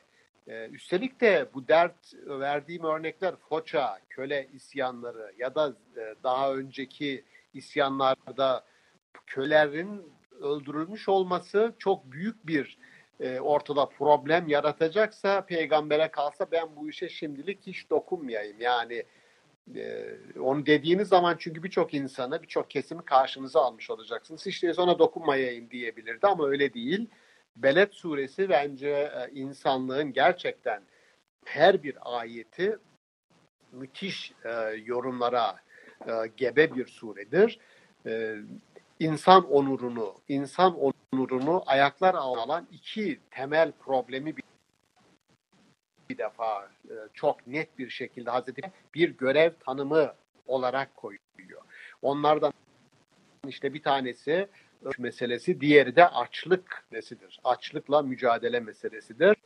e, 0.48 0.68
üstelik 0.68 1.20
de 1.20 1.48
bu 1.54 1.68
dert 1.68 2.14
verdiğim 2.26 2.84
örnekler 2.84 3.34
Foça, 3.48 3.98
köle 4.10 4.48
isyanları 4.52 5.32
ya 5.38 5.54
da 5.54 5.74
e, 5.96 6.14
daha 6.22 6.54
önceki 6.54 7.24
isyanlarda 7.54 8.64
kölelerin 9.26 10.12
öldürülmüş 10.40 11.08
olması 11.08 11.74
çok 11.78 12.12
büyük 12.12 12.46
bir 12.46 12.78
ortada 13.40 13.86
problem 13.86 14.48
yaratacaksa 14.48 15.40
peygambere 15.40 16.08
kalsa 16.08 16.46
ben 16.52 16.76
bu 16.76 16.88
işe 16.88 17.08
şimdilik 17.08 17.66
hiç 17.66 17.90
dokunmayayım. 17.90 18.60
Yani 18.60 19.04
e, 19.76 20.16
onu 20.40 20.66
dediğiniz 20.66 21.08
zaman 21.08 21.36
çünkü 21.38 21.62
birçok 21.62 21.94
insana, 21.94 22.42
birçok 22.42 22.70
kesimi 22.70 23.04
karşınıza 23.04 23.60
almış 23.60 23.90
olacaksınız. 23.90 24.46
İşte 24.46 24.72
ona 24.78 24.98
dokunmayayım 24.98 25.70
diyebilirdi 25.70 26.26
ama 26.26 26.48
öyle 26.48 26.74
değil. 26.74 27.08
Beled 27.56 27.92
suresi 27.92 28.48
bence 28.48 28.88
e, 28.88 29.30
insanlığın 29.32 30.12
gerçekten 30.12 30.82
her 31.44 31.82
bir 31.82 31.96
ayeti 32.02 32.78
müthiş 33.72 34.32
e, 34.44 34.50
yorumlara 34.84 35.56
e, 36.06 36.12
gebe 36.36 36.74
bir 36.74 36.86
suredir. 36.86 37.58
E, 38.06 38.36
insan 39.00 39.50
onurunu, 39.50 40.14
insan 40.28 40.76
onurunu 40.80 41.62
ayaklar 41.66 42.14
alan 42.14 42.68
iki 42.72 43.20
temel 43.30 43.72
problemi 43.72 44.36
bir, 46.12 46.18
defa 46.18 46.70
e, 46.84 46.94
çok 47.14 47.46
net 47.46 47.78
bir 47.78 47.90
şekilde 47.90 48.30
Hazreti 48.30 48.62
bir 48.94 49.08
görev 49.08 49.52
tanımı 49.60 50.14
olarak 50.46 50.96
koyuyor. 50.96 51.62
Onlardan 52.02 52.52
işte 53.46 53.74
bir 53.74 53.82
tanesi 53.82 54.48
meselesi, 54.98 55.60
diğeri 55.60 55.96
de 55.96 56.08
açlık 56.08 56.84
meselesidir. 56.90 57.40
Açlıkla 57.44 58.02
mücadele 58.02 58.60
meselesidir. 58.60 59.36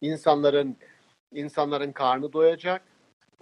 İnsanların 0.00 0.76
insanların 1.32 1.92
karnı 1.92 2.32
doyacak, 2.32 2.82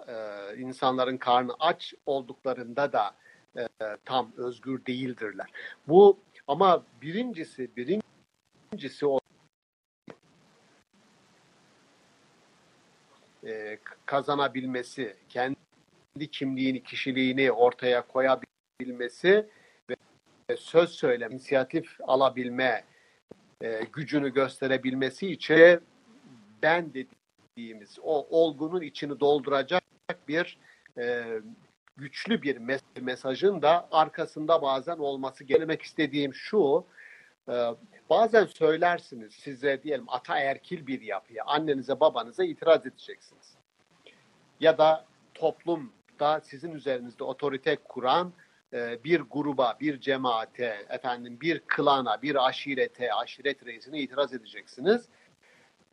e, 0.08 0.14
insanların 0.56 1.16
karnı 1.16 1.52
aç 1.60 1.94
olduklarında 2.06 2.92
da 2.92 3.14
e, 3.56 3.68
tam 4.04 4.32
özgür 4.36 4.86
değildirler. 4.86 5.46
Bu 5.88 6.18
ama 6.48 6.84
birincisi 7.02 7.70
birincisi 7.76 9.06
e, 13.46 13.78
kazanabilmesi, 14.06 15.16
kendi 15.28 16.30
kimliğini, 16.30 16.82
kişiliğini 16.82 17.52
ortaya 17.52 18.06
koyabilmesi 18.06 18.54
bilmesi 18.80 19.46
ve 19.90 20.56
söz 20.56 20.90
söyleme, 20.90 21.34
inisiyatif 21.34 21.96
alabilme 22.00 22.84
e, 23.62 23.80
gücünü 23.92 24.34
gösterebilmesi 24.34 25.30
için 25.30 25.80
ben 26.62 26.92
dediğimiz 26.94 27.98
o 28.02 28.26
olgunun 28.30 28.80
içini 28.82 29.20
dolduracak 29.20 29.82
bir 30.28 30.58
e, 30.98 31.24
güçlü 31.96 32.42
bir 32.42 32.56
mes- 32.56 33.00
mesajın 33.00 33.62
da 33.62 33.88
arkasında 33.90 34.62
bazen 34.62 34.96
olması 34.96 35.44
gelemek 35.44 35.82
istediğim 35.82 36.34
şu 36.34 36.84
e, 36.90 36.93
bazen 38.10 38.44
söylersiniz 38.44 39.32
size 39.32 39.82
diyelim 39.82 40.04
ataerkil 40.08 40.86
bir 40.86 41.00
yapıya 41.00 41.44
annenize 41.44 42.00
babanıza 42.00 42.44
itiraz 42.44 42.86
edeceksiniz 42.86 43.54
ya 44.60 44.78
da 44.78 45.04
toplumda 45.34 46.40
sizin 46.40 46.72
üzerinizde 46.72 47.24
otorite 47.24 47.76
kuran 47.76 48.32
e, 48.72 49.04
bir 49.04 49.20
gruba, 49.20 49.76
bir 49.80 50.00
cemaate, 50.00 50.86
efendim 50.88 51.38
bir 51.40 51.60
klana, 51.60 52.22
bir 52.22 52.46
aşirete, 52.46 53.14
aşiret 53.14 53.66
reisine 53.66 53.98
itiraz 53.98 54.34
edeceksiniz. 54.34 55.08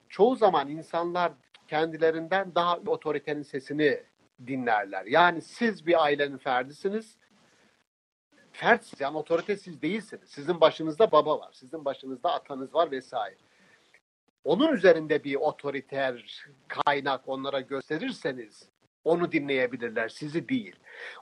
Çoğu 0.10 0.36
zaman 0.36 0.70
insanlar 0.70 1.32
kendilerinden 1.68 2.56
daha 2.56 2.78
otoritenin 2.78 3.42
sesini 3.42 4.04
dinlerler. 4.48 5.06
Yani 5.06 5.42
siz 5.42 5.88
bir 5.88 6.04
ailenin 6.04 6.38
ferdisiniz. 6.38 7.18
Fertsiniz 8.62 9.02
yani 9.02 9.18
otorite 9.18 9.58
siz 9.58 9.82
değilsiniz. 9.82 10.30
Sizin 10.30 10.62
başınızda 10.62 11.12
baba 11.12 11.40
var. 11.40 11.50
Sizin 11.54 11.86
başınızda 11.86 12.34
atanız 12.34 12.74
var 12.74 12.92
vesaire. 12.92 13.36
Onun 14.44 14.74
üzerinde 14.74 15.24
bir 15.24 15.36
otoriter 15.36 16.42
kaynak 16.68 17.22
onlara 17.28 17.62
gösterirseniz 17.62 18.70
onu 19.04 19.32
dinleyebilirler, 19.32 20.10
sizi 20.10 20.50
değil. 20.50 20.76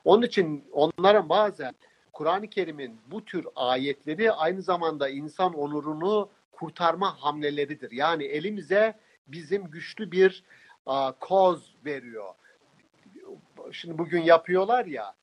Onun 0.05 0.21
için 0.21 0.65
onlara 0.71 1.29
bazen 1.29 1.75
Kur'an-ı 2.13 2.47
Kerim'in 2.47 3.01
bu 3.07 3.25
tür 3.25 3.47
ayetleri 3.55 4.31
aynı 4.31 4.61
zamanda 4.61 5.09
insan 5.09 5.53
onurunu 5.53 6.29
kurtarma 6.51 7.23
hamleleridir. 7.23 7.91
Yani 7.91 8.23
elimize 8.23 8.99
bizim 9.27 9.71
güçlü 9.71 10.11
bir 10.11 10.43
a, 10.85 11.11
koz 11.11 11.75
veriyor. 11.85 12.33
Şimdi 13.71 13.97
bugün 13.97 14.21
yapıyorlar 14.21 14.85
ya 14.85 15.18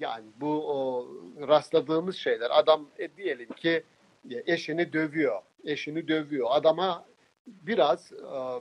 yani 0.00 0.24
bu 0.40 0.72
o, 0.72 1.08
rastladığımız 1.48 2.16
şeyler. 2.16 2.58
Adam 2.58 2.86
e, 2.98 3.16
diyelim 3.16 3.48
ki 3.48 3.82
e, 4.30 4.52
eşini 4.52 4.92
dövüyor. 4.92 5.42
Eşini 5.64 6.08
dövüyor. 6.08 6.46
Adama 6.50 7.04
biraz 7.46 8.12
e, 8.12 8.60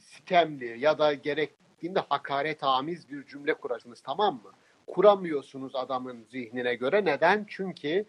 sitemli 0.00 0.80
ya 0.80 0.98
da 0.98 1.14
gerektiğinde 1.14 2.00
hakaret 2.00 2.64
amiz 2.64 3.10
bir 3.10 3.26
cümle 3.26 3.54
kurarsınız 3.54 4.00
tamam 4.00 4.34
mı? 4.34 4.52
Kuramıyorsunuz 4.86 5.76
adamın 5.76 6.24
zihnine 6.30 6.74
göre. 6.74 7.04
Neden? 7.04 7.46
Çünkü 7.48 8.04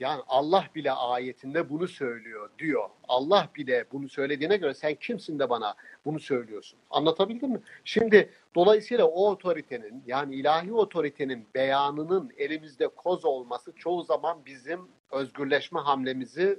yani 0.00 0.22
Allah 0.28 0.66
bile 0.74 0.92
ayetinde 0.92 1.70
bunu 1.70 1.88
söylüyor 1.88 2.50
diyor. 2.58 2.88
Allah 3.08 3.48
bile 3.56 3.84
bunu 3.92 4.08
söylediğine 4.08 4.56
göre 4.56 4.74
sen 4.74 4.94
kimsin 4.94 5.38
de 5.38 5.50
bana 5.50 5.74
bunu 6.04 6.20
söylüyorsun. 6.20 6.78
Anlatabildim 6.90 7.50
mi? 7.50 7.60
Şimdi 7.84 8.30
dolayısıyla 8.54 9.04
o 9.04 9.30
otoritenin 9.30 10.02
yani 10.06 10.34
ilahi 10.34 10.72
otoritenin 10.72 11.46
beyanının 11.54 12.32
elimizde 12.36 12.88
koz 12.88 13.24
olması 13.24 13.72
çoğu 13.72 14.02
zaman 14.02 14.46
bizim 14.46 14.80
özgürleşme 15.10 15.80
hamlemizi 15.80 16.58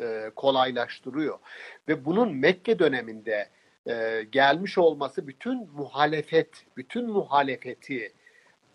e, 0.00 0.30
kolaylaştırıyor. 0.36 1.38
Ve 1.88 2.04
bunun 2.04 2.34
Mekke 2.34 2.78
döneminde 2.78 3.48
e, 3.86 4.26
gelmiş 4.32 4.78
olması 4.78 5.26
bütün 5.28 5.70
muhalefet, 5.70 6.66
bütün 6.76 7.10
muhalefeti 7.10 8.12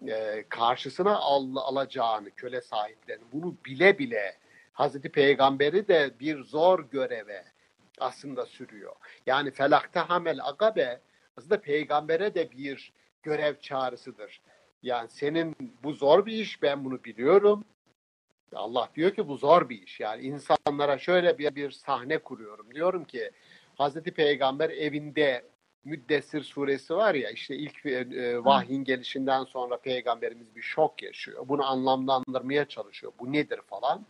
e, 0.08 0.46
karşısına 0.50 1.18
al, 1.18 1.56
alacağını 1.56 2.32
köle 2.32 2.62
sahiplerinin 2.62 3.28
bunu 3.34 3.56
bile 3.66 4.00
bile 4.00 4.38
Hazreti 4.74 5.10
Peygamberi 5.10 5.88
de 5.88 6.12
bir 6.20 6.44
zor 6.44 6.90
göreve 6.92 7.46
aslında 8.00 8.46
sürüyor. 8.46 8.96
Yani 9.26 9.52
felakta 9.52 10.10
hamel 10.10 10.40
agabe 10.44 11.02
aslında 11.38 11.62
peygambere 11.62 12.36
de 12.36 12.52
bir 12.52 12.94
görev 13.24 13.60
çağrısıdır. 13.60 14.42
Yani 14.84 15.10
senin 15.10 15.56
bu 15.84 15.94
zor 15.94 16.26
bir 16.26 16.34
iş 16.34 16.62
ben 16.62 16.86
bunu 16.86 17.04
biliyorum. 17.04 17.66
Allah 18.54 18.90
diyor 18.96 19.12
ki 19.12 19.28
bu 19.28 19.38
zor 19.38 19.70
bir 19.70 19.82
iş. 19.82 20.00
Yani 20.00 20.24
insanlara 20.24 20.98
şöyle 20.98 21.38
bir, 21.38 21.56
bir 21.56 21.72
sahne 21.72 22.18
kuruyorum. 22.18 22.74
Diyorum 22.74 23.06
ki 23.06 23.32
Hazreti 23.76 24.12
Peygamber 24.12 24.70
evinde 24.70 25.44
Müddessir 25.86 26.44
suresi 26.44 26.96
var 26.96 27.16
ya 27.16 27.30
işte 27.30 27.56
ilk 27.56 27.86
e, 27.86 28.46
vahyin 28.46 28.84
gelişinden 28.84 29.44
sonra 29.44 29.78
peygamberimiz 29.78 30.56
bir 30.56 30.62
şok 30.62 31.04
yaşıyor. 31.04 31.48
Bunu 31.48 31.66
anlamlandırmaya 31.66 32.66
çalışıyor. 32.66 33.14
Bu 33.20 33.34
nedir 33.34 33.60
falan. 33.68 34.06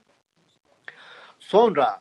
Sonra 1.40 2.00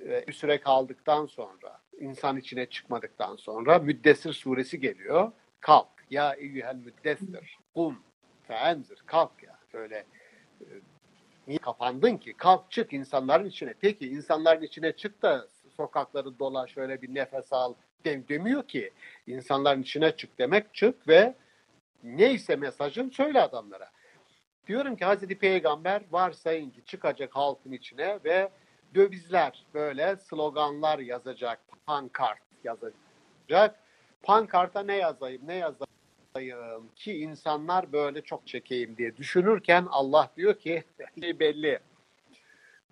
e, 0.00 0.26
bir 0.28 0.32
süre 0.32 0.60
kaldıktan 0.60 1.26
sonra 1.26 1.80
insan 2.00 2.36
içine 2.36 2.66
çıkmadıktan 2.66 3.36
sonra 3.36 3.78
Müddessir 3.78 4.32
suresi 4.32 4.80
geliyor. 4.80 5.32
Kalk 5.60 5.88
ya 6.10 6.34
eyyühel 6.34 6.76
müddessir 6.76 7.58
kum 7.74 8.02
feenzir 8.42 8.98
kalk 9.06 9.42
ya 9.42 9.58
öyle 9.72 10.06
e, 10.60 10.66
niye 11.46 11.58
kapandın 11.58 12.16
ki? 12.16 12.34
Kalk 12.36 12.70
çık 12.70 12.92
insanların 12.92 13.44
içine. 13.44 13.74
Peki 13.80 14.08
insanların 14.08 14.62
içine 14.62 14.92
çık 14.92 15.22
da 15.22 15.46
sokakları 15.76 16.38
dola 16.38 16.66
şöyle 16.66 17.02
bir 17.02 17.14
nefes 17.14 17.52
al 17.52 17.74
demiyor 18.04 18.68
ki. 18.68 18.90
İnsanların 19.26 19.82
içine 19.82 20.16
çık 20.16 20.38
demek 20.38 20.74
çık 20.74 21.08
ve 21.08 21.34
neyse 22.02 22.56
mesajın 22.56 23.10
söyle 23.10 23.40
adamlara. 23.40 23.90
Diyorum 24.66 24.96
ki 24.96 25.04
Hazreti 25.04 25.38
Peygamber 25.38 26.02
varsayın 26.10 26.70
ki 26.70 26.84
çıkacak 26.86 27.36
halkın 27.36 27.72
içine 27.72 28.18
ve 28.24 28.50
dövizler 28.94 29.64
böyle 29.74 30.16
sloganlar 30.16 30.98
yazacak, 30.98 31.60
pankart 31.86 32.42
yazacak. 32.64 33.80
Pankarta 34.22 34.82
ne 34.82 34.96
yazayım, 34.96 35.42
ne 35.46 35.54
yazayım 35.54 36.88
ki 36.96 37.18
insanlar 37.18 37.92
böyle 37.92 38.22
çok 38.22 38.46
çekeyim 38.46 38.96
diye 38.96 39.16
düşünürken 39.16 39.86
Allah 39.90 40.30
diyor 40.36 40.58
ki 40.58 40.84
belli. 41.16 41.78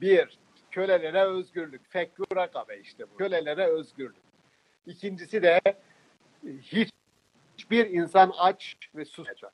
Bir, 0.01 0.38
kölelere 0.70 1.25
özgürlük. 1.25 1.87
Fekkû 1.92 2.37
rakabe 2.37 2.79
işte 2.79 3.11
bu. 3.11 3.16
Kölelere 3.16 3.66
özgürlük. 3.66 4.32
İkincisi 4.87 5.42
de 5.42 5.61
hiç 6.45 6.90
hiçbir 7.57 7.90
insan 7.90 8.33
aç 8.38 8.77
ve 8.95 9.05
susmayacak. 9.05 9.53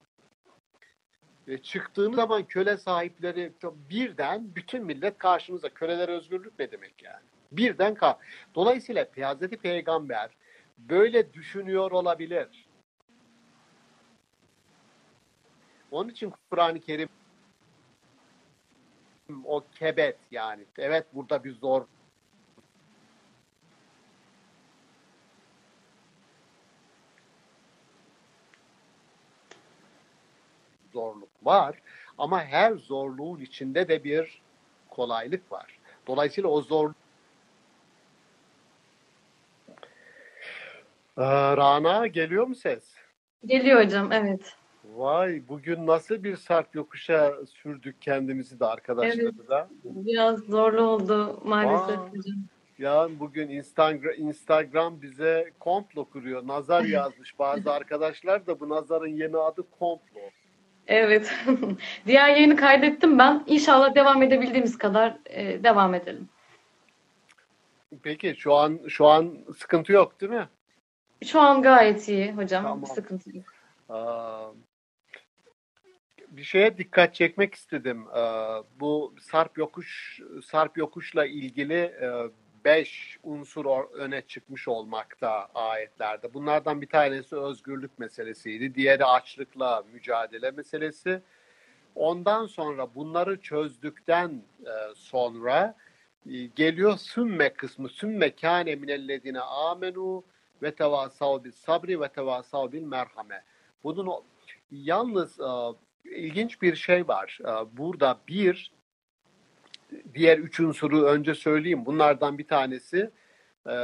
E, 1.48 1.58
çıktığınız 1.58 2.16
zaman 2.16 2.44
köle 2.44 2.76
sahipleri 2.76 3.52
birden 3.90 4.54
bütün 4.54 4.84
millet 4.84 5.18
karşınıza. 5.18 5.68
Kölelere 5.68 6.12
özgürlük 6.12 6.58
ne 6.58 6.72
demek 6.72 7.02
yani? 7.02 7.22
Birden 7.52 7.94
kal. 7.94 8.14
Dolayısıyla 8.54 9.06
Hazreti 9.22 9.56
Peygamber 9.56 10.30
böyle 10.78 11.32
düşünüyor 11.32 11.90
olabilir. 11.90 12.68
Onun 15.90 16.08
için 16.08 16.32
Kur'an-ı 16.50 16.80
Kerim 16.80 17.08
o 19.44 19.64
kebet 19.74 20.18
yani. 20.30 20.64
Evet 20.78 21.06
burada 21.14 21.44
bir 21.44 21.54
zor 21.54 21.86
zorluk 30.92 31.28
var 31.42 31.76
ama 32.18 32.44
her 32.44 32.72
zorluğun 32.72 33.40
içinde 33.40 33.88
de 33.88 34.04
bir 34.04 34.42
kolaylık 34.90 35.52
var. 35.52 35.78
Dolayısıyla 36.06 36.50
o 36.50 36.60
zor 36.60 36.92
Ee, 41.18 41.56
Rana 41.56 42.06
geliyor 42.06 42.46
mu 42.46 42.54
ses? 42.54 42.94
Geliyor 43.46 43.84
hocam, 43.84 44.12
evet. 44.12 44.56
Vay 44.94 45.42
bugün 45.48 45.86
nasıl 45.86 46.24
bir 46.24 46.36
sarp 46.36 46.74
yokuşa 46.74 47.34
sürdük 47.46 48.02
kendimizi 48.02 48.60
de 48.60 48.66
arkadaşlarla. 48.66 49.68
Biraz 49.84 50.40
zorlu 50.40 50.82
oldu 50.82 51.40
maalesef 51.44 51.98
Aa. 51.98 52.08
hocam. 52.08 52.36
Ya 52.78 53.08
bugün 53.20 53.48
Instagram, 53.48 54.14
Instagram 54.16 55.02
bize 55.02 55.52
komplo 55.58 56.04
kuruyor. 56.04 56.46
Nazar 56.46 56.84
yazmış 56.84 57.38
bazı 57.38 57.72
arkadaşlar 57.72 58.46
da 58.46 58.60
bu 58.60 58.68
nazarın 58.68 59.16
yeni 59.16 59.36
adı 59.36 59.62
komplo. 59.78 60.20
Evet. 60.88 61.34
Diğer 62.06 62.28
yayını 62.28 62.56
kaydettim 62.56 63.18
ben. 63.18 63.44
İnşallah 63.46 63.94
devam 63.94 64.22
edebildiğimiz 64.22 64.78
kadar 64.78 65.16
e, 65.26 65.64
devam 65.64 65.94
edelim. 65.94 66.28
Peki 68.02 68.34
şu 68.38 68.54
an 68.54 68.80
şu 68.88 69.06
an 69.06 69.38
sıkıntı 69.58 69.92
yok 69.92 70.20
değil 70.20 70.32
mi? 70.32 70.48
Şu 71.24 71.40
an 71.40 71.62
gayet 71.62 72.08
iyi 72.08 72.32
hocam. 72.32 72.62
Tamam. 72.62 72.86
Sıkıntı 72.86 73.36
yok. 73.36 73.44
Aa, 73.88 74.48
bir 76.28 76.42
şeye 76.42 76.78
dikkat 76.78 77.14
çekmek 77.14 77.54
istedim. 77.54 78.06
Aa, 78.12 78.62
bu 78.80 79.14
sarp 79.20 79.58
yokuş 79.58 80.20
sarp 80.44 80.78
yokuşla 80.78 81.26
ilgili 81.26 81.74
e, 81.74 82.08
beş 82.68 83.18
unsur 83.22 83.66
öne 83.94 84.22
çıkmış 84.22 84.68
olmakta 84.68 85.48
ayetlerde. 85.54 86.34
Bunlardan 86.34 86.80
bir 86.80 86.86
tanesi 86.86 87.36
özgürlük 87.36 87.98
meselesiydi. 87.98 88.74
Diğeri 88.74 89.04
açlıkla 89.04 89.84
mücadele 89.92 90.50
meselesi. 90.50 91.22
Ondan 91.94 92.46
sonra 92.46 92.94
bunları 92.94 93.40
çözdükten 93.40 94.42
e, 94.60 94.94
sonra 94.94 95.76
e, 96.30 96.46
geliyor 96.46 96.96
sümme 96.96 97.52
kısmı. 97.52 97.88
Sümme 97.88 98.30
kâne 98.30 98.74
minellezine 98.74 99.40
amenu 99.40 100.24
ve 100.62 100.74
tevasav 100.74 101.44
bil 101.44 101.52
sabri 101.52 102.00
ve 102.00 102.08
tevasav 102.08 102.72
bil 102.72 102.82
merhame. 102.82 103.42
Bunun 103.84 104.12
yalnız 104.70 105.40
e, 105.40 105.50
ilginç 106.04 106.62
bir 106.62 106.76
şey 106.76 107.08
var. 107.08 107.38
Burada 107.72 108.18
bir 108.28 108.72
diğer 110.14 110.38
üç 110.38 110.60
unsuru 110.60 111.02
önce 111.02 111.34
söyleyeyim. 111.34 111.86
Bunlardan 111.86 112.38
bir 112.38 112.46
tanesi 112.46 113.10
e, 113.70 113.74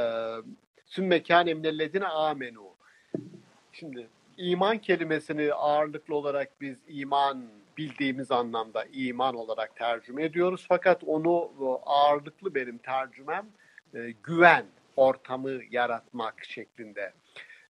sümme 0.85 1.23
kâne 1.23 1.53
minellezine 1.53 2.07
amenu. 2.07 2.75
Şimdi 3.71 4.07
iman 4.37 4.77
kelimesini 4.77 5.53
ağırlıklı 5.53 6.15
olarak 6.15 6.61
biz 6.61 6.77
iman 6.87 7.47
bildiğimiz 7.77 8.31
anlamda 8.31 8.85
iman 8.93 9.35
olarak 9.35 9.75
tercüme 9.75 10.23
ediyoruz. 10.23 10.65
Fakat 10.67 11.03
onu 11.03 11.51
ağırlıklı 11.85 12.55
benim 12.55 12.77
tercümem 12.77 13.45
e, 13.93 14.13
güven 14.23 14.65
ortamı 14.95 15.51
yaratmak 15.71 16.45
şeklinde. 16.45 17.13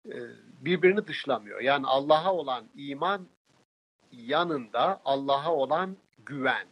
E, 0.06 0.16
birbirini 0.60 1.06
dışlamıyor. 1.06 1.60
Yani 1.60 1.86
Allah'a 1.86 2.34
olan 2.34 2.64
iman 2.74 3.26
yanında 4.12 5.00
Allah'a 5.04 5.52
olan 5.52 5.96
güven. 6.26 6.66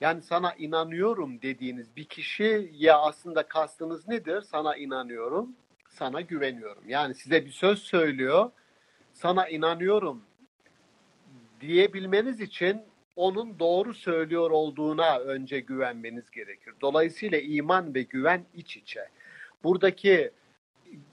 Yani 0.00 0.22
sana 0.22 0.54
inanıyorum 0.54 1.42
dediğiniz 1.42 1.96
bir 1.96 2.04
kişi 2.04 2.70
ya 2.74 2.98
aslında 2.98 3.42
kastınız 3.42 4.08
nedir? 4.08 4.42
Sana 4.42 4.76
inanıyorum, 4.76 5.56
sana 5.88 6.20
güveniyorum. 6.20 6.88
Yani 6.88 7.14
size 7.14 7.44
bir 7.44 7.50
söz 7.50 7.78
söylüyor, 7.78 8.50
sana 9.12 9.48
inanıyorum 9.48 10.22
diyebilmeniz 11.60 12.40
için 12.40 12.82
onun 13.16 13.58
doğru 13.58 13.94
söylüyor 13.94 14.50
olduğuna 14.50 15.18
önce 15.18 15.60
güvenmeniz 15.60 16.30
gerekir. 16.30 16.74
Dolayısıyla 16.80 17.38
iman 17.38 17.94
ve 17.94 18.02
güven 18.02 18.44
iç 18.54 18.76
içe. 18.76 19.08
Buradaki 19.64 20.30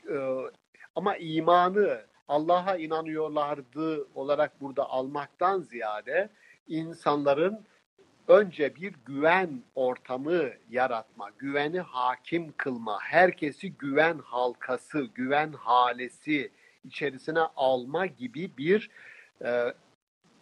e, 0.10 0.18
ama 0.96 1.18
imanı 1.18 2.02
Allah'a 2.28 2.78
inanıyorlardı 2.78 4.08
olarak 4.16 4.62
burada 4.62 4.90
almaktan 4.90 5.62
ziyade 5.62 6.30
insanların 6.68 7.66
önce 8.28 8.76
bir 8.76 8.94
güven 9.06 9.64
ortamı 9.76 10.44
yaratma, 10.70 11.30
güveni 11.38 11.80
hakim 11.80 12.54
kılma, 12.58 13.00
herkesi 13.02 13.74
güven 13.74 14.20
halkası, 14.20 15.08
güven 15.16 15.54
halesi 15.54 16.52
içerisine 16.86 17.40
alma 17.40 18.06
gibi 18.06 18.52
bir 18.58 18.90
e, 19.46 19.74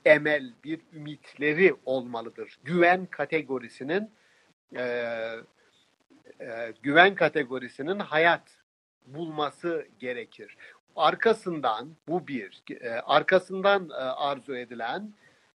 emel, 0.05 0.53
bir 0.63 0.81
ümitleri 0.93 1.75
olmalıdır. 1.85 2.57
Güven 2.63 3.05
kategorisinin 3.05 4.11
e, 4.75 4.81
e, 6.39 6.73
güven 6.83 7.15
kategorisinin 7.15 7.99
hayat 7.99 8.57
bulması 9.07 9.87
gerekir. 9.99 10.57
Arkasından 10.95 11.89
bu 12.07 12.27
bir, 12.27 12.63
e, 12.81 12.89
arkasından 12.89 13.89
e, 13.89 13.93
arzu 13.93 14.55
edilen 14.55 15.13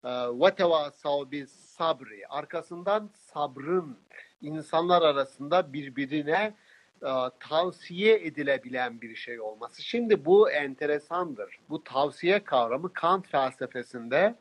e, 0.04 0.08
ve 0.10 0.54
tevasav 0.54 1.30
bis 1.30 1.50
sabri, 1.50 2.28
arkasından 2.28 3.10
sabrın 3.14 3.98
insanlar 4.42 5.02
arasında 5.02 5.72
birbirine 5.72 6.54
e, 7.02 7.10
tavsiye 7.40 8.26
edilebilen 8.26 9.00
bir 9.00 9.16
şey 9.16 9.40
olması. 9.40 9.82
Şimdi 9.82 10.24
bu 10.24 10.50
enteresandır. 10.50 11.58
Bu 11.68 11.84
tavsiye 11.84 12.44
kavramı 12.44 12.92
Kant 12.92 13.28
felsefesinde 13.28 14.34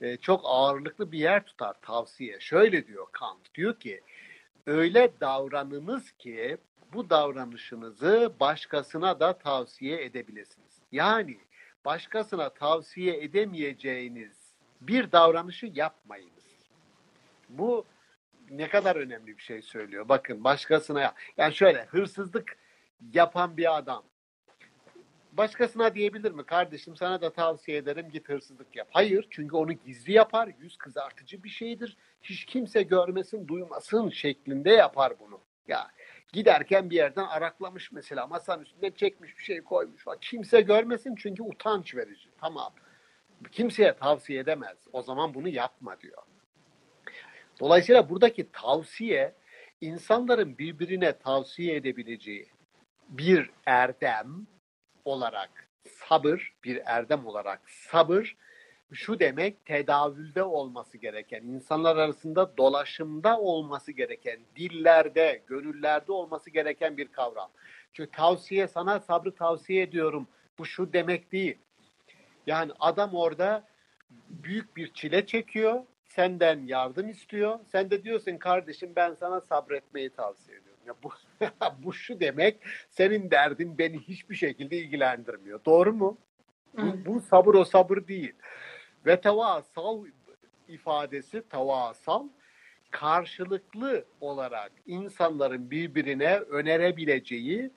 e, 0.00 0.16
çok 0.16 0.40
ağırlıklı 0.44 1.12
bir 1.12 1.18
yer 1.18 1.44
tutar 1.44 1.74
tavsiye. 1.82 2.40
Şöyle 2.40 2.86
diyor 2.86 3.06
Kant, 3.12 3.54
diyor 3.54 3.80
ki 3.80 4.00
öyle 4.66 5.12
davranınız 5.20 6.12
ki 6.12 6.58
bu 6.92 7.10
davranışınızı 7.10 8.32
başkasına 8.40 9.20
da 9.20 9.38
tavsiye 9.38 10.04
edebilirsiniz. 10.04 10.82
Yani 10.92 11.38
başkasına 11.84 12.48
tavsiye 12.48 13.22
edemeyeceğiniz 13.22 14.41
bir 14.88 15.12
davranışı 15.12 15.66
yapmayınız. 15.66 16.44
Bu 17.48 17.84
ne 18.50 18.68
kadar 18.68 18.96
önemli 18.96 19.38
bir 19.38 19.42
şey 19.42 19.62
söylüyor. 19.62 20.08
Bakın 20.08 20.44
başkasına 20.44 21.14
yani 21.36 21.54
şöyle 21.54 21.84
hırsızlık 21.84 22.58
yapan 23.12 23.56
bir 23.56 23.76
adam 23.76 24.04
başkasına 25.32 25.94
diyebilir 25.94 26.32
mi? 26.32 26.44
Kardeşim 26.44 26.96
sana 26.96 27.20
da 27.20 27.32
tavsiye 27.32 27.78
ederim 27.78 28.08
git 28.12 28.28
hırsızlık 28.28 28.76
yap. 28.76 28.88
Hayır 28.90 29.26
çünkü 29.30 29.56
onu 29.56 29.72
gizli 29.72 30.12
yapar. 30.12 30.50
Yüz 30.60 30.76
kızartıcı 30.76 31.44
bir 31.44 31.48
şeydir. 31.48 31.96
Hiç 32.22 32.44
kimse 32.44 32.82
görmesin, 32.82 33.48
duymasın 33.48 34.10
şeklinde 34.10 34.70
yapar 34.70 35.12
bunu. 35.20 35.40
Ya 35.68 35.88
giderken 36.32 36.90
bir 36.90 36.96
yerden 36.96 37.24
araklamış 37.24 37.92
mesela 37.92 38.26
masanın 38.26 38.62
üstünde 38.62 38.90
çekmiş 38.90 39.38
bir 39.38 39.42
şey 39.42 39.60
koymuş. 39.60 40.04
Kimse 40.20 40.60
görmesin 40.60 41.14
çünkü 41.16 41.42
utanç 41.42 41.94
verici. 41.94 42.28
Tamam. 42.40 42.72
Kimseye 43.52 43.96
tavsiye 43.96 44.40
edemez. 44.40 44.78
O 44.92 45.02
zaman 45.02 45.34
bunu 45.34 45.48
yapma 45.48 46.00
diyor. 46.00 46.22
Dolayısıyla 47.60 48.10
buradaki 48.10 48.52
tavsiye 48.52 49.34
insanların 49.80 50.58
birbirine 50.58 51.18
tavsiye 51.18 51.76
edebileceği 51.76 52.48
bir 53.08 53.50
erdem 53.66 54.46
olarak 55.04 55.68
sabır, 55.84 56.54
bir 56.64 56.82
erdem 56.84 57.26
olarak 57.26 57.70
sabır 57.70 58.36
şu 58.92 59.20
demek 59.20 59.64
tedavülde 59.64 60.42
olması 60.42 60.98
gereken, 60.98 61.42
insanlar 61.42 61.96
arasında 61.96 62.56
dolaşımda 62.56 63.40
olması 63.40 63.92
gereken, 63.92 64.40
dillerde, 64.56 65.42
gönüllerde 65.46 66.12
olması 66.12 66.50
gereken 66.50 66.96
bir 66.96 67.08
kavram. 67.08 67.50
Çünkü 67.92 68.10
tavsiye 68.10 68.68
sana 68.68 69.00
sabrı 69.00 69.34
tavsiye 69.34 69.82
ediyorum. 69.82 70.28
Bu 70.58 70.66
şu 70.66 70.92
demek 70.92 71.32
değil. 71.32 71.58
Yani 72.46 72.72
adam 72.80 73.14
orada 73.14 73.64
büyük 74.28 74.76
bir 74.76 74.92
çile 74.92 75.26
çekiyor 75.26 75.82
senden 76.04 76.66
yardım 76.66 77.08
istiyor. 77.08 77.58
Sen 77.72 77.90
de 77.90 78.04
diyorsun 78.04 78.36
kardeşim 78.36 78.92
ben 78.96 79.14
sana 79.14 79.40
sabretmeyi 79.40 80.10
tavsiye 80.10 80.58
ediyorum. 80.58 80.80
Ya 80.86 80.94
bu, 81.02 81.12
bu 81.84 81.92
şu 81.92 82.20
demek 82.20 82.56
senin 82.90 83.30
derdin 83.30 83.78
beni 83.78 83.98
hiçbir 83.98 84.34
şekilde 84.34 84.76
ilgilendirmiyor. 84.76 85.64
Doğru 85.64 85.92
mu? 85.92 86.18
Bu, 86.78 87.06
bu 87.06 87.20
sabır 87.20 87.54
o 87.54 87.64
sabır 87.64 88.06
değil. 88.08 88.32
Ve 89.06 89.20
tevasal 89.20 90.04
ifadesi 90.68 91.48
tevasal 91.48 92.28
karşılıklı 92.90 94.04
olarak 94.20 94.72
insanların 94.86 95.70
birbirine 95.70 96.36
önerebileceği 96.36 97.70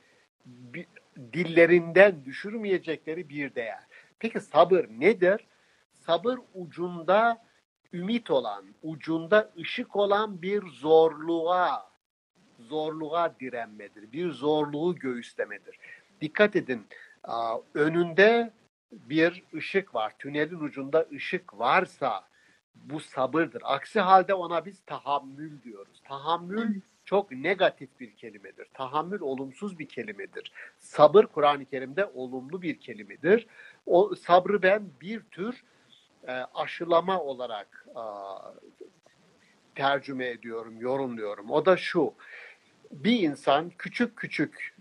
bir, 0.45 0.85
dillerinden 1.33 2.25
düşürmeyecekleri 2.25 3.29
bir 3.29 3.55
değer. 3.55 3.84
Peki 4.19 4.39
sabır 4.39 4.85
nedir? 4.89 5.47
Sabır 5.93 6.39
ucunda 6.53 7.45
ümit 7.93 8.31
olan, 8.31 8.65
ucunda 8.83 9.51
ışık 9.57 9.95
olan 9.95 10.41
bir 10.41 10.63
zorluğa, 10.67 11.91
zorluğa 12.59 13.39
direnmedir. 13.39 14.11
Bir 14.11 14.31
zorluğu 14.31 14.95
göğüslemedir. 14.95 15.79
Dikkat 16.21 16.55
edin, 16.55 16.87
önünde 17.73 18.51
bir 18.91 19.43
ışık 19.53 19.95
var. 19.95 20.13
Tünelin 20.19 20.59
ucunda 20.59 21.05
ışık 21.11 21.59
varsa 21.59 22.27
bu 22.75 22.99
sabırdır. 22.99 23.61
Aksi 23.65 23.99
halde 23.99 24.33
ona 24.33 24.65
biz 24.65 24.81
tahammül 24.85 25.61
diyoruz. 25.63 26.01
Tahammül 26.03 26.81
çok 27.05 27.31
negatif 27.31 27.89
bir 27.99 28.15
kelimedir. 28.15 28.67
Tahammül 28.73 29.19
olumsuz 29.19 29.79
bir 29.79 29.87
kelimedir. 29.87 30.51
Sabır 30.77 31.25
Kur'an-ı 31.25 31.65
Kerim'de 31.65 32.05
olumlu 32.05 32.61
bir 32.61 32.79
kelimedir. 32.79 33.47
O 33.85 34.15
sabrı 34.15 34.61
ben 34.61 34.89
bir 35.01 35.21
tür 35.21 35.63
e, 36.27 36.31
aşılama 36.31 37.21
olarak 37.21 37.85
e, 37.89 38.03
tercüme 39.75 40.27
ediyorum, 40.27 40.81
yorumluyorum. 40.81 41.51
O 41.51 41.65
da 41.65 41.77
şu, 41.77 42.13
bir 42.91 43.19
insan 43.19 43.69
küçük 43.69 44.17
küçük 44.17 44.75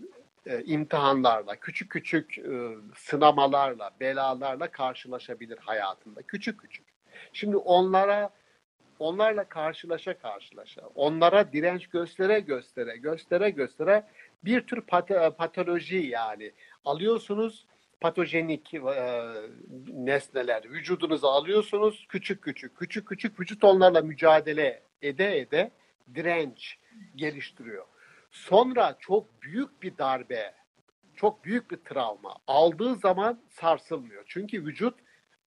e, 0.45 0.63
imtihanlarla, 0.63 1.55
küçük 1.55 1.89
küçük 1.89 2.37
e, 2.37 2.75
sınamalarla, 2.95 3.91
belalarla 3.99 4.71
karşılaşabilir 4.71 5.57
hayatında. 5.57 6.21
Küçük 6.21 6.59
küçük. 6.59 6.85
Şimdi 7.33 7.57
onlara 7.57 8.29
onlarla 8.99 9.43
karşılaşa 9.43 10.17
karşılaşa, 10.17 10.81
onlara 10.95 11.53
direnç 11.53 11.87
göstere 11.87 12.39
göstere, 12.39 12.97
göstere 12.97 13.49
göstere 13.49 14.03
bir 14.43 14.61
tür 14.67 14.81
pat 14.81 15.37
patoloji 15.37 15.97
yani 15.97 16.51
alıyorsunuz 16.85 17.65
patojenik 18.05 18.73
e, 18.73 18.79
nesneler 19.93 20.63
vücudunuza 20.63 21.29
alıyorsunuz. 21.29 22.05
Küçük 22.09 22.41
küçük, 22.41 22.77
küçük 22.77 23.07
küçük 23.07 23.39
vücut 23.39 23.63
onlarla 23.63 24.01
mücadele 24.01 24.83
ede 25.01 25.39
ede 25.39 25.71
direnç 26.15 26.77
geliştiriyor. 27.15 27.85
Sonra 28.31 28.95
çok 28.99 29.41
büyük 29.41 29.81
bir 29.81 29.97
darbe, 29.97 30.53
çok 31.15 31.43
büyük 31.45 31.71
bir 31.71 31.77
travma 31.77 32.35
aldığı 32.47 32.95
zaman 32.95 33.41
sarsılmıyor. 33.49 34.23
Çünkü 34.27 34.65
vücut 34.65 34.99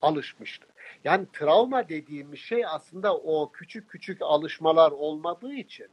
alışmıştı. 0.01 0.67
Yani 1.03 1.25
travma 1.33 1.89
dediğimiz 1.89 2.39
şey 2.39 2.65
aslında 2.65 3.17
o 3.17 3.51
küçük 3.51 3.89
küçük 3.89 4.21
alışmalar 4.21 4.91
olmadığı 4.91 5.53
için 5.53 5.87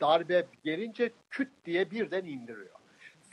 darbe 0.00 0.46
gelince 0.64 1.12
küt 1.30 1.48
diye 1.64 1.90
birden 1.90 2.24
indiriyor. 2.24 2.76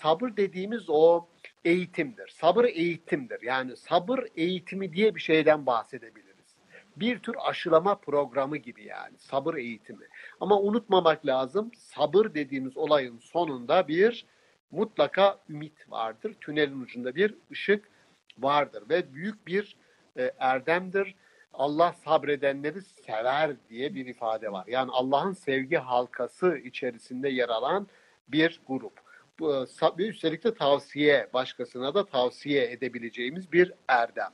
Sabır 0.02 0.38
dediğimiz 0.38 0.90
o 0.90 1.28
eğitimdir. 1.66 2.28
Sabır 2.28 2.66
eğitimdir. 2.66 3.42
Yani 3.42 3.78
sabır 3.78 4.20
eğitimi 4.36 4.94
diye 4.94 5.16
bir 5.16 5.20
şeyden 5.20 5.66
bahsedebiliriz. 5.66 6.56
Bir 6.96 7.20
tür 7.20 7.36
aşılama 7.40 7.96
programı 7.96 8.58
gibi 8.58 8.84
yani 8.84 9.18
sabır 9.18 9.56
eğitimi. 9.56 10.08
Ama 10.40 10.60
unutmamak 10.60 11.26
lazım 11.26 11.72
sabır 11.78 12.34
dediğimiz 12.34 12.78
olayın 12.78 13.20
sonunda 13.20 13.88
bir 13.88 14.26
mutlaka 14.72 15.40
ümit 15.50 15.92
vardır. 15.92 16.36
Tünelin 16.42 16.82
ucunda 16.82 17.16
bir 17.16 17.36
ışık 17.52 17.90
vardır 18.38 18.84
ve 18.90 19.14
büyük 19.14 19.48
bir 19.48 19.76
e, 20.18 20.32
erdemdir. 20.40 21.16
Allah 21.54 21.94
sabredenleri 21.94 22.82
sever 22.82 23.52
diye 23.70 23.96
bir 23.96 24.06
ifade 24.06 24.52
var. 24.52 24.66
Yani 24.68 24.92
Allah'ın 24.94 25.34
sevgi 25.34 25.78
halkası 25.78 26.58
içerisinde 26.58 27.30
yer 27.30 27.50
alan 27.50 27.88
bir 28.28 28.62
grup. 28.68 29.09
Bu, 29.40 29.66
üstelik 30.00 30.44
de 30.44 30.54
tavsiye, 30.54 31.30
başkasına 31.34 31.94
da 31.94 32.06
tavsiye 32.06 32.72
edebileceğimiz 32.72 33.52
bir 33.52 33.74
erdem. 33.88 34.32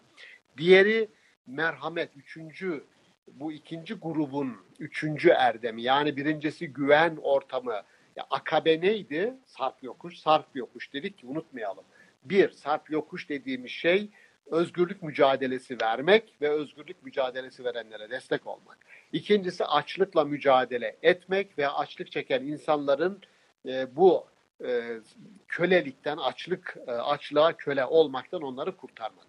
Diğeri 0.58 1.10
merhamet, 1.48 2.10
üçüncü, 2.16 2.84
bu 3.28 3.52
ikinci 3.52 3.94
grubun 3.94 4.58
üçüncü 4.80 5.30
erdemi. 5.30 5.82
Yani 5.82 6.18
birincisi 6.18 6.68
güven 6.68 7.18
ortamı. 7.22 7.82
Ya, 8.16 8.26
akabe 8.30 8.82
neydi? 8.82 9.34
Sarp 9.46 9.84
yokuş, 9.84 10.18
sarp 10.18 10.56
yokuş 10.56 10.94
dedik 10.94 11.18
ki 11.18 11.28
unutmayalım. 11.28 11.84
Bir, 12.24 12.50
sarp 12.50 12.92
yokuş 12.92 13.30
dediğimiz 13.30 13.72
şey 13.72 14.10
özgürlük 14.46 15.04
mücadelesi 15.04 15.82
vermek 15.82 16.34
ve 16.42 16.50
özgürlük 16.50 17.04
mücadelesi 17.04 17.66
verenlere 17.66 18.10
destek 18.10 18.48
olmak. 18.48 18.78
İkincisi 19.14 19.66
açlıkla 19.66 20.24
mücadele 20.26 20.98
etmek 21.04 21.58
ve 21.58 21.70
açlık 21.70 22.12
çeken 22.12 22.44
insanların 22.44 23.22
e, 23.66 23.96
bu 23.96 24.26
e, 24.64 25.00
kölelikten, 25.48 26.18
açlık 26.18 26.78
e, 26.88 26.92
açlığa 26.92 27.58
köle 27.58 27.86
olmaktan 27.86 28.42
onları 28.42 28.78
kurtarmak. 28.78 29.28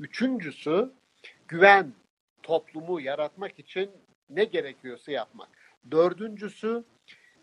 Üçüncüsü 0.00 0.92
güven 1.48 1.92
toplumu 2.42 3.00
yaratmak 3.00 3.58
için 3.58 3.90
ne 4.30 4.44
gerekiyorsa 4.44 5.12
yapmak. 5.12 5.48
Dördüncüsü 5.90 6.84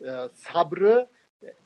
e, 0.02 0.12
sabrı 0.34 1.08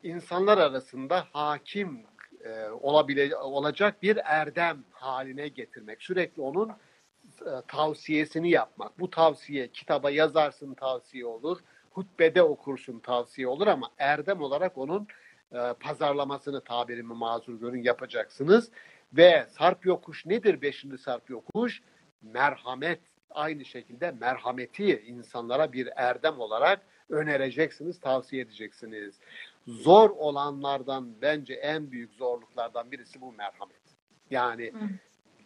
insanlar 0.03 0.57
arasında 0.57 1.27
hakim 1.31 2.05
e, 2.43 2.69
olabile, 2.69 3.35
olacak 3.35 4.03
bir 4.03 4.19
erdem 4.23 4.83
haline 4.91 5.47
getirmek. 5.47 6.03
Sürekli 6.03 6.41
onun 6.41 6.69
e, 6.69 7.51
tavsiyesini 7.67 8.49
yapmak. 8.49 8.99
Bu 8.99 9.09
tavsiye 9.09 9.67
kitaba 9.67 10.09
yazarsın 10.09 10.73
tavsiye 10.73 11.25
olur, 11.25 11.59
hutbede 11.91 12.43
okursun 12.43 12.99
tavsiye 12.99 13.47
olur 13.47 13.67
ama 13.67 13.91
erdem 13.97 14.41
olarak 14.41 14.77
onun 14.77 15.07
e, 15.51 15.73
pazarlamasını 15.79 16.61
tabirimi 16.61 17.13
mazur 17.13 17.59
görün 17.59 17.83
yapacaksınız. 17.83 18.71
Ve 19.13 19.45
sarp 19.49 19.85
yokuş 19.85 20.25
nedir 20.25 20.61
beşinci 20.61 20.97
sarp 20.97 21.29
yokuş? 21.29 21.81
Merhamet 22.21 22.99
aynı 23.31 23.65
şekilde 23.65 24.11
merhameti 24.11 25.03
insanlara 25.07 25.73
bir 25.73 25.89
erdem 25.95 26.39
olarak 26.39 26.81
önereceksiniz, 27.09 27.99
tavsiye 27.99 28.41
edeceksiniz. 28.41 29.19
Zor 29.67 30.09
olanlardan 30.09 31.21
bence 31.21 31.53
en 31.53 31.91
büyük 31.91 32.13
zorluklardan 32.13 32.91
birisi 32.91 33.21
bu 33.21 33.31
merhamet. 33.31 33.81
Yani 34.29 34.73
Hı. 34.73 34.89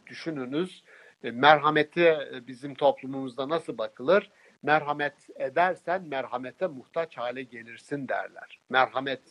düşününüz 0.07 0.83
e, 1.23 1.31
merhameti 1.31 2.01
e, 2.01 2.47
bizim 2.47 2.75
toplumumuzda 2.75 3.49
nasıl 3.49 3.77
bakılır? 3.77 4.31
Merhamet 4.63 5.29
edersen 5.35 6.03
merhamete 6.07 6.67
muhtaç 6.67 7.17
hale 7.17 7.43
gelirsin 7.43 8.07
derler. 8.07 8.59
Merhamet 8.69 9.21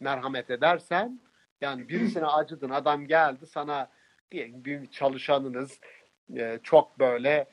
merhamet 0.00 0.50
edersen 0.50 1.20
yani 1.60 1.88
birisine 1.88 2.26
acıdın 2.26 2.70
adam 2.70 3.06
geldi 3.06 3.46
sana 3.46 3.88
diyelim 4.30 4.64
bir 4.64 4.90
çalışanınız 4.90 5.80
e, 6.36 6.58
çok 6.62 6.98
böyle 6.98 7.46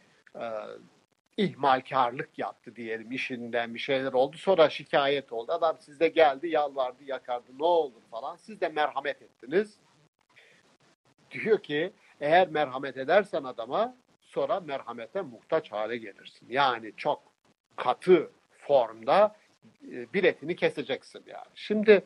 ihmalkarlık 1.37 2.39
yaptı 2.39 2.75
diyelim 2.75 3.11
işinden 3.11 3.73
bir 3.73 3.79
şeyler 3.79 4.13
oldu. 4.13 4.37
Sonra 4.37 4.69
şikayet 4.69 5.31
oldu. 5.31 5.51
Adam 5.51 5.77
sizde 5.79 6.07
geldi 6.07 6.47
yalvardı 6.47 7.03
yakardı 7.03 7.51
ne 7.59 7.65
olur 7.65 8.01
falan. 8.11 8.35
Siz 8.35 8.61
de 8.61 8.69
merhamet 8.69 9.21
ettiniz. 9.21 9.77
Diyor 11.31 11.63
ki 11.63 11.93
eğer 12.21 12.47
merhamet 12.47 12.97
edersen 12.97 13.43
adama 13.43 13.95
sonra 14.21 14.59
merhamete 14.59 15.21
muhtaç 15.21 15.71
hale 15.71 15.97
gelirsin. 15.97 16.47
Yani 16.49 16.93
çok 16.97 17.23
katı 17.75 18.31
formda 18.51 19.25
e, 19.25 19.44
biletini 20.13 20.55
keseceksin 20.55 21.23
yani. 21.27 21.47
Şimdi 21.55 22.03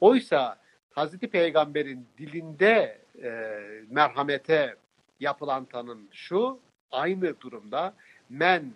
oysa 0.00 0.56
Hazreti 0.90 1.30
Peygamber'in 1.30 2.08
dilinde 2.18 2.98
e, 3.22 3.60
merhamete 3.88 4.76
yapılan 5.20 5.64
tanım 5.64 6.08
şu 6.12 6.60
aynı 6.90 7.40
durumda 7.40 7.94
Men 8.30 8.72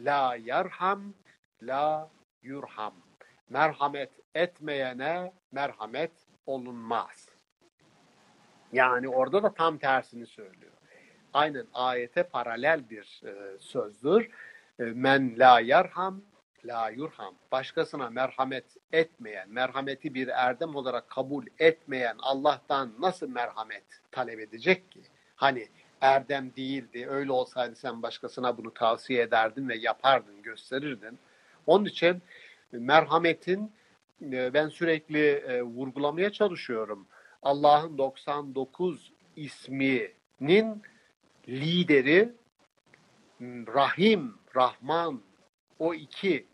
la 0.00 0.36
yarham 0.44 1.14
la 1.62 2.10
yurham. 2.42 2.94
Merhamet 3.48 4.10
etmeyene 4.34 5.32
merhamet 5.52 6.12
olunmaz. 6.46 7.28
Yani 8.72 9.08
orada 9.08 9.42
da 9.42 9.54
tam 9.54 9.78
tersini 9.78 10.26
söylüyor. 10.26 10.72
Aynen 11.32 11.66
ayete 11.74 12.22
paralel 12.22 12.90
bir 12.90 13.22
e, 13.24 13.58
sözdür. 13.58 14.30
E, 14.78 14.82
men 14.82 15.38
la 15.38 15.60
yarham 15.60 16.22
la 16.64 16.90
yurham. 16.90 17.34
Başkasına 17.52 18.10
merhamet 18.10 18.64
etmeyen, 18.92 19.48
merhameti 19.50 20.14
bir 20.14 20.28
erdem 20.28 20.76
olarak 20.76 21.10
kabul 21.10 21.46
etmeyen 21.58 22.16
Allah'tan 22.18 22.92
nasıl 22.98 23.28
merhamet 23.28 23.84
talep 24.10 24.40
edecek 24.40 24.90
ki? 24.90 25.00
Hani 25.36 25.68
erdem 26.00 26.52
değildi. 26.56 27.06
Öyle 27.10 27.32
olsaydı 27.32 27.76
sen 27.76 28.02
başkasına 28.02 28.58
bunu 28.58 28.74
tavsiye 28.74 29.22
ederdin 29.22 29.68
ve 29.68 29.76
yapardın, 29.76 30.42
gösterirdin. 30.42 31.18
Onun 31.66 31.84
için 31.84 32.22
merhametin 32.72 33.72
e, 34.22 34.54
ben 34.54 34.68
sürekli 34.68 35.26
e, 35.28 35.62
vurgulamaya 35.62 36.32
çalışıyorum. 36.32 37.06
Allah'ın 37.42 37.98
99 37.98 39.12
isminin 39.36 40.82
lideri 41.48 42.32
Rahim, 43.74 44.34
Rahman 44.56 45.22
o 45.78 45.94
iki 45.94 46.46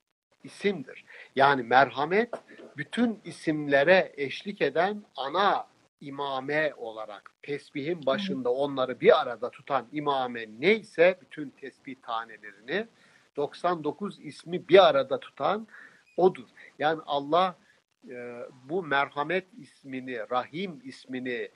isimdir. 0.46 1.04
Yani 1.36 1.62
merhamet 1.62 2.30
bütün 2.76 3.20
isimlere 3.24 4.12
eşlik 4.16 4.62
eden 4.62 5.02
ana 5.16 5.66
imame 6.00 6.74
olarak 6.76 7.30
tesbihin 7.42 8.06
başında 8.06 8.52
onları 8.52 9.00
bir 9.00 9.20
arada 9.20 9.50
tutan 9.50 9.86
imame 9.92 10.46
neyse 10.58 11.18
bütün 11.20 11.50
tesbih 11.50 11.96
tanelerini 12.02 12.86
99 13.36 14.18
ismi 14.20 14.68
bir 14.68 14.88
arada 14.88 15.20
tutan 15.20 15.66
odur. 16.16 16.48
Yani 16.78 17.00
Allah 17.06 17.56
e, 18.10 18.42
bu 18.64 18.82
merhamet 18.82 19.46
ismini, 19.58 20.18
Rahim 20.30 20.80
ismini 20.84 21.48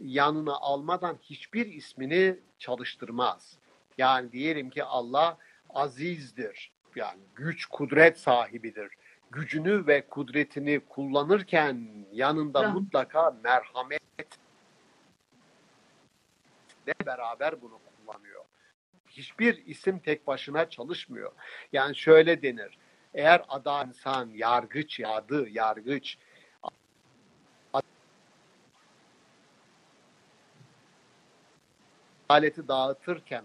yanına 0.00 0.54
almadan 0.54 1.18
hiçbir 1.22 1.66
ismini 1.66 2.38
çalıştırmaz. 2.58 3.58
Yani 3.98 4.32
diyelim 4.32 4.70
ki 4.70 4.84
Allah 4.84 5.38
azizdir. 5.70 6.72
Yani 6.96 7.20
güç, 7.34 7.66
kudret 7.66 8.18
sahibidir 8.18 8.90
gücünü 9.30 9.86
ve 9.86 10.06
kudretini 10.08 10.80
kullanırken 10.80 12.06
yanında 12.12 12.64
evet. 12.64 12.74
mutlaka 12.74 13.36
merhamet 13.44 14.00
beraber 17.06 17.62
bunu 17.62 17.78
kullanıyor. 17.96 18.44
Hiçbir 19.08 19.66
isim 19.66 19.98
tek 19.98 20.26
başına 20.26 20.70
çalışmıyor. 20.70 21.32
Yani 21.72 21.96
şöyle 21.96 22.42
denir. 22.42 22.78
Eğer 23.14 23.44
adam 23.48 23.88
insan, 23.88 24.30
yargıç, 24.34 25.00
yadı, 25.00 25.48
yargıç 25.48 26.18
adaleti 32.28 32.68
dağıtırken, 32.68 33.44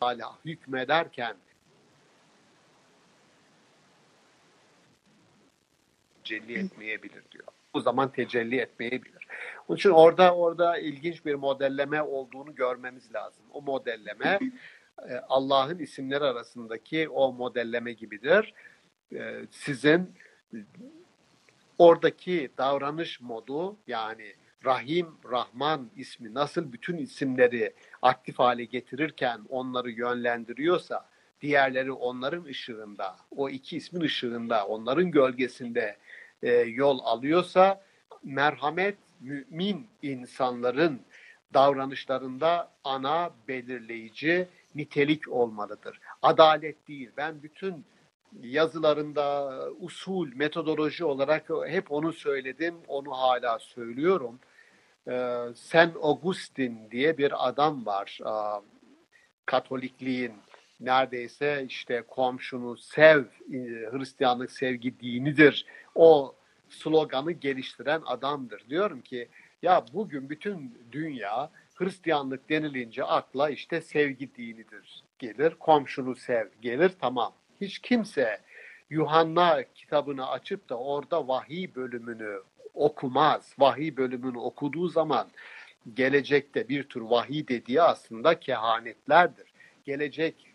adalet 0.00 0.26
hükmederken 0.44 1.36
tecelli 6.22 6.58
etmeyebilir 6.58 7.22
diyor. 7.32 7.44
O 7.72 7.80
zaman 7.80 8.12
tecelli 8.12 8.56
etmeyebilir. 8.56 9.26
Onun 9.68 9.76
için 9.76 9.90
orada 9.90 10.34
orada 10.34 10.78
ilginç 10.78 11.24
bir 11.24 11.34
modelleme 11.34 12.02
olduğunu 12.02 12.54
görmemiz 12.54 13.14
lazım. 13.14 13.44
O 13.52 13.62
modelleme 13.62 14.38
e, 15.08 15.14
Allah'ın 15.28 15.78
isimleri 15.78 16.24
arasındaki 16.24 17.08
o 17.08 17.32
modelleme 17.32 17.92
gibidir. 17.92 18.54
E, 19.12 19.42
sizin 19.50 20.14
oradaki 21.78 22.50
davranış 22.58 23.20
modu 23.20 23.76
yani 23.86 24.32
Rahim, 24.64 25.06
Rahman 25.30 25.90
ismi 25.96 26.34
nasıl 26.34 26.72
bütün 26.72 26.98
isimleri 26.98 27.74
aktif 28.02 28.38
hale 28.38 28.64
getirirken 28.64 29.40
onları 29.48 29.90
yönlendiriyorsa, 29.90 31.08
diğerleri 31.40 31.92
onların 31.92 32.44
ışığında, 32.44 33.16
o 33.30 33.48
iki 33.48 33.76
ismin 33.76 34.00
ışığında, 34.00 34.66
onların 34.66 35.10
gölgesinde 35.10 35.96
e, 36.42 36.50
yol 36.52 36.98
alıyorsa, 37.04 37.82
merhamet 38.22 38.96
mümin 39.20 39.86
insanların 40.02 41.00
davranışlarında 41.54 42.70
ana 42.84 43.30
belirleyici 43.48 44.48
nitelik 44.74 45.28
olmalıdır. 45.32 46.00
Adalet 46.22 46.88
değil. 46.88 47.10
Ben 47.16 47.42
bütün 47.42 47.84
yazılarında 48.40 49.52
usul, 49.80 50.28
metodoloji 50.34 51.04
olarak 51.04 51.50
hep 51.66 51.92
onu 51.92 52.12
söyledim, 52.12 52.74
onu 52.88 53.10
hala 53.10 53.58
söylüyorum. 53.58 54.38
Ee, 55.08 55.38
Sen 55.54 55.92
Augustin 56.02 56.90
diye 56.90 57.18
bir 57.18 57.48
adam 57.48 57.86
var. 57.86 58.18
Katolikliğin 59.46 60.32
neredeyse 60.84 61.64
işte 61.68 62.02
komşunu 62.08 62.76
sev, 62.76 63.20
e, 63.20 63.58
Hristiyanlık 63.92 64.50
sevgi 64.50 65.00
dinidir. 65.00 65.66
O 65.94 66.34
sloganı 66.68 67.32
geliştiren 67.32 68.02
adamdır. 68.06 68.64
Diyorum 68.68 69.00
ki 69.00 69.28
ya 69.62 69.84
bugün 69.92 70.30
bütün 70.30 70.78
dünya 70.92 71.50
Hristiyanlık 71.74 72.50
denilince 72.50 73.04
akla 73.04 73.50
işte 73.50 73.80
sevgi 73.80 74.34
dinidir 74.34 75.02
gelir. 75.18 75.54
Komşunu 75.54 76.14
sev 76.14 76.48
gelir 76.62 76.92
tamam. 77.00 77.32
Hiç 77.60 77.78
kimse 77.78 78.40
Yuhanna 78.90 79.62
kitabını 79.74 80.30
açıp 80.30 80.68
da 80.68 80.78
orada 80.78 81.28
vahiy 81.28 81.74
bölümünü 81.74 82.42
okumaz. 82.74 83.54
Vahiy 83.58 83.96
bölümünü 83.96 84.38
okuduğu 84.38 84.88
zaman 84.88 85.28
gelecekte 85.94 86.68
bir 86.68 86.82
tür 86.82 87.00
vahiy 87.00 87.48
dediği 87.48 87.82
aslında 87.82 88.40
kehanetlerdir. 88.40 89.46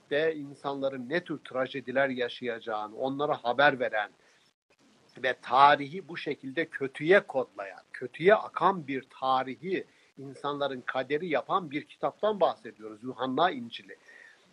Gelecekte 0.10 0.39
insanların 0.39 1.10
ne 1.10 1.24
tür 1.24 1.38
trajediler 1.38 2.10
yaşayacağını 2.10 2.95
onlara 2.95 3.34
haber 3.43 3.80
veren 3.80 4.10
ve 5.24 5.36
tarihi 5.41 6.08
bu 6.08 6.18
şekilde 6.18 6.66
kötüye 6.66 7.20
kodlayan, 7.20 7.82
kötüye 7.93 8.36
akan 8.36 8.88
bir 8.88 9.03
tarihi 9.20 9.86
insanların 10.18 10.82
kaderi 10.82 11.28
yapan 11.28 11.72
bir 11.72 11.86
kitaptan 11.86 12.39
bahsediyoruz. 12.39 13.03
Yuhanna 13.03 13.51
İncil'i. 13.51 13.97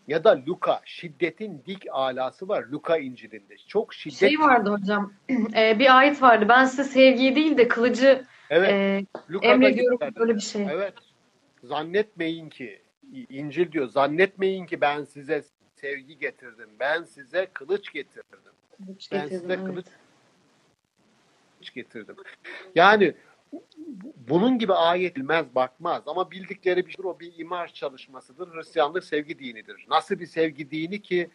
Ya 0.08 0.24
da 0.24 0.42
Luka, 0.46 0.80
şiddetin 0.84 1.62
dik 1.66 1.86
alası 1.90 2.48
var 2.48 2.62
Luka 2.62 2.98
İncil'inde. 2.98 3.56
Çok 3.66 3.94
şiddet... 3.94 4.18
Şey 4.18 4.38
vardı 4.38 4.70
hocam, 4.70 5.12
e, 5.56 5.78
bir 5.78 5.98
ayet 5.98 6.22
vardı. 6.22 6.46
Ben 6.48 6.64
size 6.64 6.84
sevgiyi 6.84 7.36
değil 7.36 7.58
de 7.58 7.68
kılıcı 7.68 8.24
evet, 8.50 8.72
e, 8.72 9.06
emrediyorum 9.42 9.98
böyle 10.16 10.34
bir 10.34 10.40
şey. 10.40 10.66
Evet. 10.70 10.94
Zannetmeyin 11.62 12.48
ki 12.48 12.83
İncil 13.12 13.72
diyor. 13.72 13.88
Zannetmeyin 13.88 14.66
ki 14.66 14.80
ben 14.80 15.04
size 15.04 15.42
sevgi 15.74 16.18
getirdim. 16.18 16.70
Ben 16.80 17.02
size 17.02 17.46
kılıç 17.52 17.92
getirdim. 17.92 18.52
Kılıç 18.76 19.12
Ben 19.12 19.22
getirdim, 19.22 19.40
size 19.40 19.54
evet. 19.54 19.66
kılıç 19.66 19.86
getirdim. 21.74 22.16
Yani 22.74 23.14
bunun 24.28 24.58
gibi 24.58 24.72
ayet 24.72 25.16
bilmez 25.16 25.54
bakmaz 25.54 26.02
ama 26.06 26.30
bildikleri 26.30 26.86
bir 26.86 26.92
şey 26.92 27.04
o 27.06 27.20
bir 27.20 27.38
imaj 27.38 27.72
çalışmasıdır. 27.72 28.54
Hristiyanlık 28.54 29.04
sevgi 29.04 29.38
dinidir. 29.38 29.86
Nasıl 29.88 30.18
bir 30.18 30.26
sevgi 30.26 30.70
dini 30.70 31.02
ki 31.02 31.30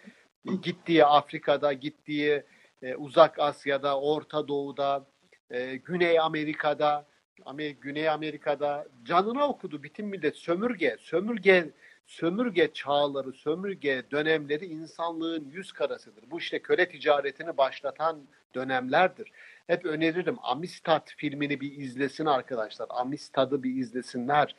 gittiği 0.61 1.05
Afrika'da, 1.05 1.74
gittiği 1.74 2.43
e, 2.82 2.95
Uzak 2.95 3.39
Asya'da, 3.39 3.99
Orta 3.99 4.47
Doğu'da, 4.47 5.05
e, 5.51 5.76
Güney 5.76 6.20
Amerika'da, 6.20 7.05
Amer 7.46 7.70
Güney 7.70 8.10
Amerika'da 8.10 8.88
canına 9.06 9.48
okudu 9.48 9.84
bütün 9.84 10.06
millet 10.06 10.36
sömürge, 10.36 10.98
sömürge 11.00 11.72
sömürge 12.10 12.74
çağları, 12.74 13.34
sömürge 13.34 14.04
dönemleri 14.12 14.66
insanlığın 14.66 15.50
yüz 15.50 15.72
karasıdır. 15.72 16.24
Bu 16.32 16.40
işte 16.40 16.62
köle 16.62 16.90
ticaretini 16.90 17.58
başlatan 17.58 18.22
dönemlerdir. 18.56 19.32
Hep 19.68 19.86
öneririm 19.86 20.38
Amistad 20.44 21.08
filmini 21.18 21.62
bir 21.62 21.78
izlesin 21.78 22.26
arkadaşlar. 22.26 22.88
Amistad'ı 22.90 23.64
bir 23.64 23.76
izlesinler. 23.76 24.56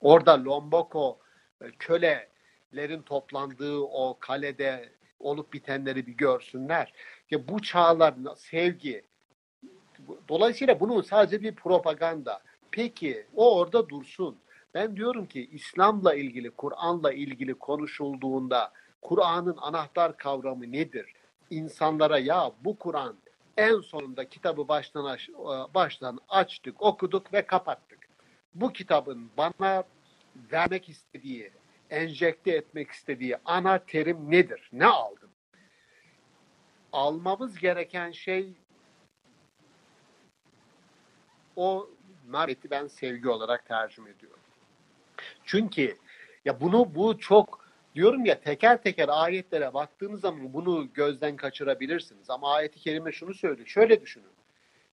Orada 0.00 0.44
Lomboko 0.44 1.18
e, 1.60 1.64
kölelerin 1.78 3.02
toplandığı 3.02 3.78
o 3.78 4.18
kalede 4.20 4.88
olup 5.20 5.52
bitenleri 5.52 6.06
bir 6.06 6.16
görsünler. 6.16 6.92
Ya 7.30 7.48
bu 7.48 7.62
çağlar 7.62 8.14
sevgi. 8.36 9.04
Dolayısıyla 10.28 10.80
bunun 10.80 11.02
sadece 11.02 11.42
bir 11.42 11.54
propaganda. 11.54 12.40
Peki 12.70 13.26
o 13.36 13.58
orada 13.58 13.88
dursun. 13.88 14.36
Ben 14.74 14.96
diyorum 14.96 15.26
ki 15.26 15.48
İslam'la 15.52 16.14
ilgili, 16.14 16.50
Kur'an'la 16.50 17.12
ilgili 17.12 17.54
konuşulduğunda 17.54 18.72
Kur'an'ın 19.02 19.56
anahtar 19.56 20.16
kavramı 20.16 20.72
nedir? 20.72 21.06
İnsanlara 21.50 22.18
ya 22.18 22.52
bu 22.64 22.78
Kur'an 22.78 23.16
en 23.56 23.80
sonunda 23.80 24.28
kitabı 24.28 24.68
baştan 24.68 25.04
aş- 25.04 25.30
baştan 25.74 26.18
açtık, 26.28 26.82
okuduk 26.82 27.32
ve 27.32 27.46
kapattık. 27.46 28.08
Bu 28.54 28.72
kitabın 28.72 29.30
bana 29.36 29.84
vermek 30.52 30.88
istediği, 30.88 31.50
enjekte 31.90 32.50
etmek 32.50 32.90
istediği 32.90 33.36
ana 33.44 33.78
terim 33.78 34.30
nedir? 34.30 34.68
Ne 34.72 34.86
aldım? 34.86 35.30
Almamız 36.92 37.58
gereken 37.58 38.10
şey 38.10 38.54
o 41.56 41.90
merhameti 42.26 42.70
ben 42.70 42.86
sevgi 42.86 43.28
olarak 43.28 43.66
tercüme 43.66 44.10
ediyorum. 44.10 44.40
Çünkü 45.44 45.96
ya 46.44 46.60
bunu 46.60 46.94
bu 46.94 47.18
çok 47.18 47.62
diyorum 47.94 48.24
ya 48.24 48.40
teker 48.40 48.82
teker 48.82 49.08
ayetlere 49.08 49.74
baktığınız 49.74 50.20
zaman 50.20 50.54
bunu 50.54 50.92
gözden 50.94 51.36
kaçırabilirsiniz. 51.36 52.30
Ama 52.30 52.54
ayeti 52.54 52.80
kerime 52.80 53.12
şunu 53.12 53.34
söylüyor. 53.34 53.68
Şöyle 53.68 54.00
düşünün. 54.00 54.32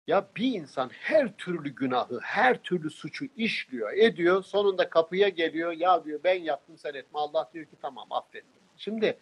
Ya 0.07 0.28
bir 0.36 0.53
insan 0.53 0.89
her 0.89 1.38
türlü 1.38 1.70
günahı, 1.76 2.20
her 2.24 2.57
türlü 2.64 2.89
suçu 2.89 3.26
işliyor, 3.38 3.93
ediyor. 3.93 4.43
Sonunda 4.43 4.89
kapıya 4.89 5.30
geliyor. 5.30 5.72
Ya 5.72 6.05
diyor 6.05 6.20
ben 6.24 6.43
yaptım 6.43 6.78
sen 6.78 6.93
etme. 6.93 7.20
Allah 7.20 7.49
diyor 7.53 7.66
ki 7.66 7.76
tamam 7.82 8.07
affettim. 8.12 8.62
Şimdi 8.78 9.18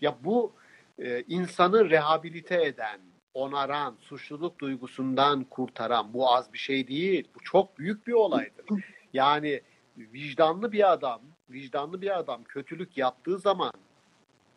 ya 0.00 0.16
bu 0.24 0.52
e, 0.98 1.22
insanı 1.22 1.90
rehabilite 1.90 2.64
eden, 2.64 3.00
onaran, 3.34 3.96
suçluluk 4.00 4.58
duygusundan 4.58 5.44
kurtaran 5.44 6.14
bu 6.14 6.34
az 6.34 6.52
bir 6.52 6.58
şey 6.58 6.88
değil. 6.88 7.28
Bu 7.34 7.38
çok 7.44 7.78
büyük 7.78 8.06
bir 8.06 8.12
olaydır. 8.12 8.64
Yani 9.12 9.60
vicdanlı 9.96 10.72
bir 10.72 10.92
adam, 10.92 11.22
vicdanlı 11.50 12.02
bir 12.02 12.18
adam 12.18 12.44
kötülük 12.44 12.96
yaptığı 12.96 13.38
zaman 13.38 13.72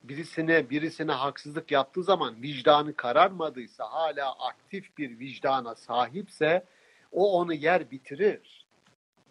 birisine 0.04 0.70
birisine 0.70 1.12
haksızlık 1.12 1.72
yaptığı 1.72 2.04
zaman 2.04 2.42
vicdanı 2.42 2.96
kararmadıysa 2.96 3.92
hala 3.92 4.34
aktif 4.34 4.98
bir 4.98 5.20
vicdana 5.20 5.76
sahipse 5.76 6.66
o 7.12 7.40
onu 7.40 7.54
yer 7.54 7.92
bitirir. 7.92 8.66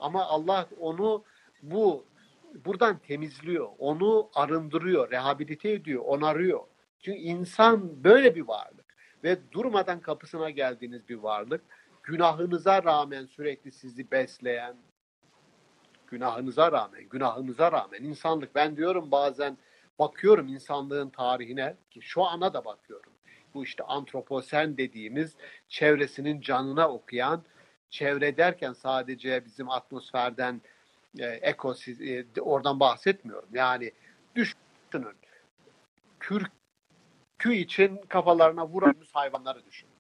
Ama 0.01 0.25
Allah 0.25 0.67
onu 0.81 1.25
bu 1.63 2.05
buradan 2.65 2.99
temizliyor, 2.99 3.69
onu 3.79 4.31
arındırıyor, 4.35 5.11
rehabilite 5.11 5.71
ediyor, 5.71 6.03
onarıyor. 6.07 6.61
Çünkü 7.01 7.19
insan 7.19 8.05
böyle 8.05 8.35
bir 8.35 8.49
varlık 8.49 8.80
ve 9.25 9.39
durmadan 9.53 10.01
kapısına 10.01 10.51
geldiğiniz 10.51 11.09
bir 11.09 11.17
varlık. 11.17 11.61
Günahınıza 12.03 12.83
rağmen 12.83 13.27
sürekli 13.27 13.73
sizi 13.73 14.11
besleyen, 14.11 14.77
günahınıza 16.07 16.73
rağmen, 16.73 17.09
günahınıza 17.09 17.73
rağmen 17.73 18.03
insanlık 18.03 18.55
ben 18.55 18.77
diyorum 18.77 19.11
bazen 19.11 19.59
bakıyorum 19.99 20.49
insanlığın 20.49 21.11
tarihine 21.11 21.77
ki 21.91 22.03
şu 22.03 22.25
ana 22.25 22.55
da 22.55 22.65
bakıyorum. 22.65 23.13
Bu 23.55 23.65
işte 23.65 23.85
antroposen 23.85 24.77
dediğimiz 24.77 25.37
çevresinin 25.69 26.41
canına 26.41 26.89
okuyan, 26.89 27.43
çevre 27.91 28.37
derken 28.37 28.73
sadece 28.73 29.45
bizim 29.45 29.71
atmosferden 29.71 30.61
e, 31.19 31.27
ekosistem 31.27 32.27
e, 32.37 32.41
oradan 32.41 32.81
bahsetmiyorum. 32.81 33.49
Yani 33.53 33.93
düşünün. 34.37 34.61
Kürkü 37.41 37.57
için 37.57 38.01
kafalarına 38.09 38.67
vuramız 38.69 39.15
hayvanları 39.15 39.67
düşünün. 39.67 39.93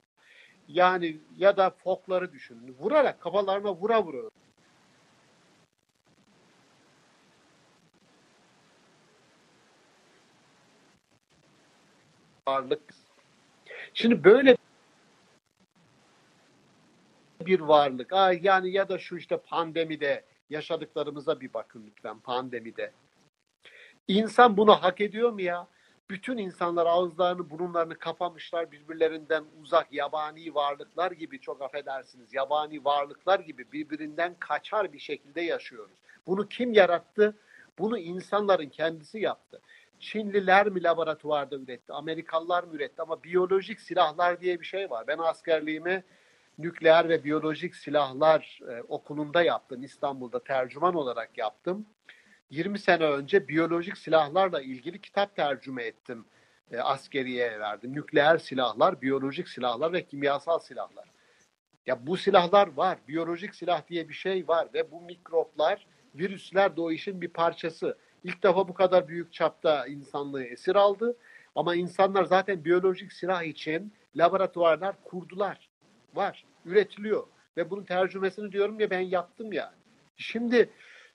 Yani 0.68 1.20
ya 1.36 1.56
da 1.56 1.70
fokları 1.70 2.32
düşünün. 2.32 2.76
Vurarak 2.78 3.20
kafalarına 3.20 3.74
vura 3.74 4.02
vura 4.02 4.30
varlık. 12.48 12.82
Şimdi 13.94 14.24
böyle 14.24 14.56
bir 17.40 17.60
varlık. 17.60 18.12
Aa, 18.12 18.32
yani 18.32 18.70
ya 18.70 18.88
da 18.88 18.98
şu 18.98 19.16
işte 19.16 19.36
pandemide 19.36 20.24
yaşadıklarımıza 20.50 21.40
bir 21.40 21.54
bakın 21.54 21.86
lütfen 21.86 22.18
pandemide. 22.18 22.92
İnsan 24.08 24.56
bunu 24.56 24.82
hak 24.82 25.00
ediyor 25.00 25.30
mu 25.30 25.40
ya? 25.40 25.66
Bütün 26.10 26.38
insanlar 26.38 26.86
ağızlarını 26.86 27.50
burunlarını 27.50 27.98
kapamışlar 27.98 28.72
birbirlerinden 28.72 29.44
uzak 29.62 29.92
yabani 29.92 30.54
varlıklar 30.54 31.12
gibi 31.12 31.40
çok 31.40 31.62
affedersiniz 31.62 32.34
yabani 32.34 32.84
varlıklar 32.84 33.40
gibi 33.40 33.72
birbirinden 33.72 34.34
kaçar 34.40 34.92
bir 34.92 34.98
şekilde 34.98 35.40
yaşıyoruz. 35.40 35.96
Bunu 36.26 36.48
kim 36.48 36.72
yarattı? 36.72 37.36
Bunu 37.78 37.98
insanların 37.98 38.68
kendisi 38.68 39.18
yaptı. 39.18 39.60
Çinliler 39.98 40.68
mi 40.68 40.82
laboratuvarda 40.82 41.56
üretti? 41.56 41.92
Amerikalılar 41.92 42.64
mı 42.64 42.74
üretti? 42.74 43.02
Ama 43.02 43.22
biyolojik 43.22 43.80
silahlar 43.80 44.40
diye 44.40 44.60
bir 44.60 44.66
şey 44.66 44.90
var. 44.90 45.06
Ben 45.06 45.18
askerliğimi 45.18 46.04
nükleer 46.58 47.08
ve 47.08 47.24
biyolojik 47.24 47.76
silahlar 47.76 48.60
e, 48.68 48.82
okulunda 48.82 49.42
yaptım. 49.42 49.82
İstanbul'da 49.82 50.44
tercüman 50.44 50.94
olarak 50.94 51.38
yaptım. 51.38 51.86
20 52.50 52.78
sene 52.78 53.04
önce 53.04 53.48
biyolojik 53.48 53.98
silahlarla 53.98 54.62
ilgili 54.62 55.00
kitap 55.00 55.36
tercüme 55.36 55.82
ettim. 55.82 56.24
E, 56.70 56.78
askeriye 56.78 57.60
verdim. 57.60 57.94
Nükleer 57.94 58.38
silahlar, 58.38 59.02
biyolojik 59.02 59.48
silahlar 59.48 59.92
ve 59.92 60.04
kimyasal 60.06 60.58
silahlar. 60.58 61.08
Ya 61.86 62.06
bu 62.06 62.16
silahlar 62.16 62.68
var. 62.72 62.98
Biyolojik 63.08 63.54
silah 63.54 63.88
diye 63.88 64.08
bir 64.08 64.14
şey 64.14 64.48
var 64.48 64.68
ve 64.74 64.90
bu 64.90 65.00
mikroplar, 65.00 65.86
virüsler 66.14 66.76
de 66.76 66.80
o 66.80 66.90
işin 66.90 67.20
bir 67.20 67.28
parçası. 67.28 67.98
İlk 68.24 68.42
defa 68.42 68.68
bu 68.68 68.74
kadar 68.74 69.08
büyük 69.08 69.32
çapta 69.32 69.86
insanlığı 69.86 70.44
esir 70.44 70.76
aldı. 70.76 71.16
Ama 71.54 71.74
insanlar 71.74 72.24
zaten 72.24 72.64
biyolojik 72.64 73.12
silah 73.12 73.42
için 73.42 73.92
laboratuvarlar 74.16 74.96
kurdular. 75.04 75.68
Var, 76.14 76.44
üretiliyor. 76.64 77.26
Ve 77.56 77.70
bunun 77.70 77.84
tercümesini 77.84 78.52
diyorum 78.52 78.80
ya 78.80 78.90
ben 78.90 79.00
yaptım 79.00 79.52
yani. 79.52 79.76
Şimdi 80.16 80.70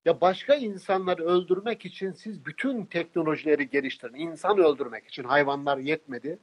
ya 0.05 0.21
başka 0.21 0.55
insanları 0.55 1.25
öldürmek 1.25 1.85
için 1.85 2.11
siz 2.11 2.45
bütün 2.45 2.85
teknolojileri 2.85 3.69
geliştirin. 3.69 4.15
İnsan 4.15 4.57
öldürmek 4.57 5.07
için 5.07 5.23
hayvanlar 5.23 5.77
yetmedi. 5.77 6.39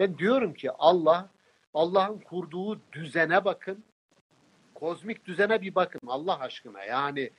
Ben 0.00 0.18
diyorum 0.18 0.54
ki 0.54 0.70
Allah, 0.70 1.30
Allah'ın 1.74 2.18
kurduğu 2.18 2.80
düzene 2.92 3.44
bakın. 3.44 3.84
Kozmik 4.74 5.24
düzene 5.24 5.62
bir 5.62 5.74
bakın 5.74 6.00
Allah 6.06 6.40
aşkına. 6.40 6.84
Yani 6.84 7.30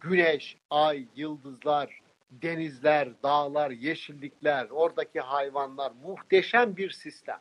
güneş, 0.00 0.56
ay, 0.70 1.06
yıldızlar, 1.16 2.00
denizler, 2.30 3.08
dağlar, 3.22 3.70
yeşillikler, 3.70 4.66
oradaki 4.70 5.20
hayvanlar 5.20 5.92
muhteşem 6.02 6.76
bir 6.76 6.90
sistem. 6.90 7.40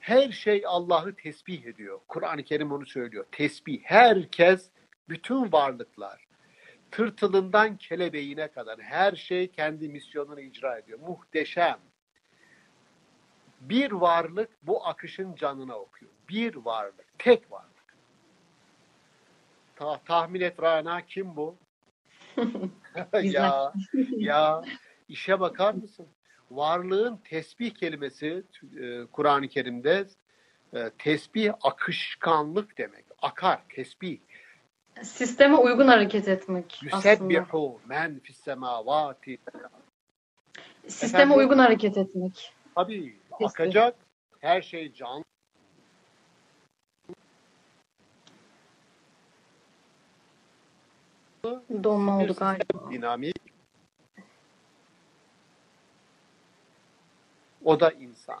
Her 0.00 0.32
şey 0.32 0.62
Allah'ı 0.66 1.14
tesbih 1.14 1.64
ediyor. 1.64 2.00
Kur'an-ı 2.08 2.42
Kerim 2.42 2.72
onu 2.72 2.86
söylüyor. 2.86 3.26
Tesbih. 3.32 3.80
Herkes, 3.82 4.70
bütün 5.08 5.52
varlıklar, 5.52 6.29
tırtılından 6.90 7.76
kelebeğine 7.76 8.48
kadar 8.48 8.80
her 8.80 9.16
şey 9.16 9.48
kendi 9.48 9.88
misyonunu 9.88 10.40
icra 10.40 10.78
ediyor. 10.78 10.98
Muhteşem. 11.00 11.78
Bir 13.60 13.92
varlık 13.92 14.50
bu 14.62 14.86
akışın 14.86 15.34
canına 15.34 15.74
okuyor. 15.74 16.12
Bir 16.28 16.56
varlık, 16.56 17.18
tek 17.18 17.52
varlık. 17.52 17.70
Ta 19.76 20.00
tahmin 20.04 20.40
et 20.40 20.62
Rana 20.62 21.06
kim 21.06 21.36
bu? 21.36 21.56
ya 23.22 23.72
ya 24.16 24.62
işe 25.08 25.40
bakar 25.40 25.74
mısın? 25.74 26.06
Varlığın 26.50 27.16
tesbih 27.16 27.70
kelimesi 27.70 28.42
e, 28.80 29.06
Kur'an-ı 29.12 29.48
Kerim'de 29.48 30.06
e, 30.74 30.90
tesbih 30.98 31.52
akışkanlık 31.62 32.78
demek. 32.78 33.04
Akar, 33.22 33.60
tesbih. 33.68 34.18
Sisteme 35.02 35.56
uygun 35.56 35.88
hareket 35.88 36.28
etmek. 36.28 36.80
Yusebbihu 36.82 37.80
men 37.86 38.18
fis 38.18 38.36
semavati. 38.36 39.38
Sisteme 40.88 41.22
Efendim? 41.22 41.38
uygun 41.38 41.58
hareket 41.58 41.96
etmek. 41.96 42.52
Tabii 42.74 43.16
Tesbih. 43.38 43.46
akacak. 43.46 43.96
Her 44.40 44.62
şey 44.62 44.92
canlı. 44.92 45.24
Donma 51.82 52.18
oldu 52.18 52.34
galiba. 52.38 52.90
dinamik. 52.90 53.36
O 57.64 57.80
da 57.80 57.90
insan. 57.90 58.40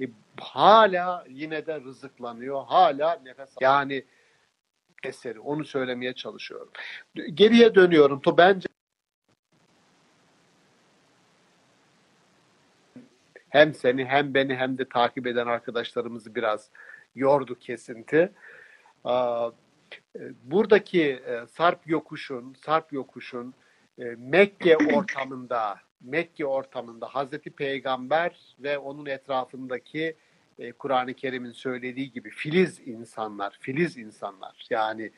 E, 0.00 0.04
hala 0.40 1.24
yine 1.28 1.66
de 1.66 1.80
rızıklanıyor. 1.80 2.64
Hala 2.64 3.20
nefes. 3.24 3.50
Yani 3.60 4.04
eseri. 5.04 5.40
Onu 5.40 5.64
söylemeye 5.64 6.14
çalışıyorum. 6.14 6.70
Geriye 7.34 7.74
dönüyorum. 7.74 8.20
To 8.20 8.38
bence 8.38 8.68
hem 13.48 13.74
seni 13.74 14.04
hem 14.04 14.34
beni 14.34 14.56
hem 14.56 14.78
de 14.78 14.88
takip 14.88 15.26
eden 15.26 15.46
arkadaşlarımızı 15.46 16.34
biraz 16.34 16.70
yordu 17.14 17.58
kesinti. 17.58 18.32
E, 19.06 19.12
buradaki 20.42 21.02
e, 21.02 21.46
Sarp 21.46 21.86
Yokuş'un, 21.86 22.54
Sarp 22.64 22.92
Yokuş'un 22.92 23.54
e, 23.98 24.04
Mekke 24.04 24.76
ortamında, 24.96 25.80
Mekke 26.00 26.46
ortamında 26.46 27.06
Hazreti 27.06 27.50
Peygamber 27.50 28.56
ve 28.58 28.78
onun 28.78 29.06
etrafındaki 29.06 30.16
e, 30.60 30.72
Kur'an-ı 30.72 31.14
Kerim'in 31.14 31.52
söylediği 31.52 32.12
gibi 32.12 32.30
filiz 32.30 32.80
insanlar, 32.88 33.56
filiz 33.60 33.96
insanlar. 33.96 34.66
Yani 34.70 35.10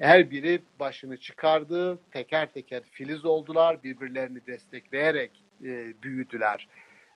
her 0.00 0.30
biri 0.30 0.62
başını 0.80 1.16
çıkardı, 1.16 1.98
teker 2.10 2.52
teker 2.52 2.82
filiz 2.82 3.24
oldular, 3.24 3.82
birbirlerini 3.82 4.46
destekleyerek 4.46 5.30
e, 5.64 6.02
büyüdüler. 6.02 6.68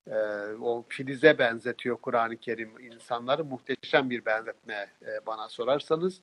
E, 0.07 0.15
o 0.61 0.85
filize 0.89 1.39
benzetiyor 1.39 1.97
Kur'an-ı 1.97 2.37
Kerim 2.37 2.81
insanları. 2.81 3.45
Muhteşem 3.45 4.11
bir 4.11 4.25
benzetme 4.25 4.87
e, 5.03 5.27
bana 5.27 5.49
sorarsanız. 5.49 6.21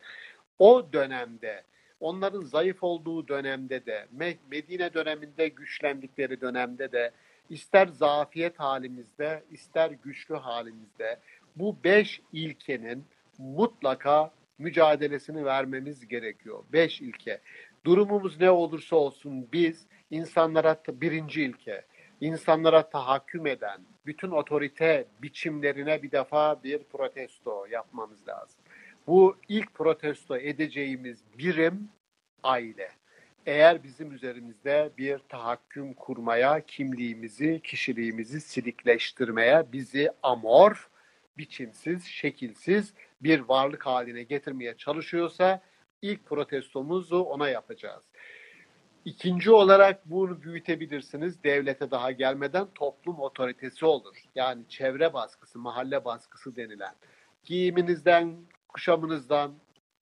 O 0.59 0.93
dönemde, 0.93 1.63
onların 1.99 2.41
zayıf 2.41 2.83
olduğu 2.83 3.27
dönemde 3.27 3.85
de, 3.85 4.07
Me- 4.17 4.37
Medine 4.51 4.93
döneminde 4.93 5.47
güçlendikleri 5.47 6.41
dönemde 6.41 6.91
de, 6.91 7.11
ister 7.49 7.87
zafiyet 7.87 8.59
halimizde, 8.59 9.43
ister 9.51 9.91
güçlü 9.91 10.35
halimizde 10.35 11.19
bu 11.55 11.77
beş 11.83 12.21
ilkenin 12.33 13.05
mutlaka 13.37 14.31
mücadelesini 14.57 15.45
vermemiz 15.45 16.07
gerekiyor. 16.07 16.63
Beş 16.73 17.01
ilke. 17.01 17.41
Durumumuz 17.85 18.39
ne 18.39 18.51
olursa 18.51 18.95
olsun 18.95 19.47
biz 19.53 19.85
insanlara 20.11 20.81
birinci 20.89 21.43
ilke, 21.43 21.85
insanlara 22.21 22.89
tahakküm 22.89 23.47
eden 23.47 23.81
bütün 24.05 24.31
otorite 24.31 25.05
biçimlerine 25.21 26.03
bir 26.03 26.11
defa 26.11 26.63
bir 26.63 26.83
protesto 26.83 27.65
yapmamız 27.65 28.27
lazım. 28.27 28.59
Bu 29.07 29.37
ilk 29.49 29.73
protesto 29.73 30.37
edeceğimiz 30.37 31.23
birim 31.37 31.89
aile. 32.43 32.91
Eğer 33.47 33.83
bizim 33.83 34.11
üzerimizde 34.11 34.91
bir 34.97 35.19
tahakküm 35.19 35.93
kurmaya, 35.93 36.65
kimliğimizi, 36.65 37.61
kişiliğimizi 37.63 38.41
silikleştirmeye, 38.41 39.71
bizi 39.71 40.11
amorf, 40.23 40.87
biçimsiz, 41.37 42.05
şekilsiz 42.05 42.93
bir 43.21 43.39
varlık 43.39 43.85
haline 43.85 44.23
getirmeye 44.23 44.77
çalışıyorsa 44.77 45.61
ilk 46.01 46.25
protestomuzu 46.25 47.19
ona 47.19 47.49
yapacağız. 47.49 48.03
İkinci 49.05 49.51
olarak 49.51 50.09
bunu 50.09 50.41
büyütebilirsiniz. 50.41 51.43
Devlete 51.43 51.91
daha 51.91 52.11
gelmeden 52.11 52.67
toplum 52.75 53.19
otoritesi 53.19 53.85
olur. 53.85 54.23
Yani 54.35 54.63
çevre 54.69 55.13
baskısı, 55.13 55.59
mahalle 55.59 56.05
baskısı 56.05 56.55
denilen. 56.55 56.93
Giyiminizden, 57.43 58.35
kuşamınızdan, 58.67 59.53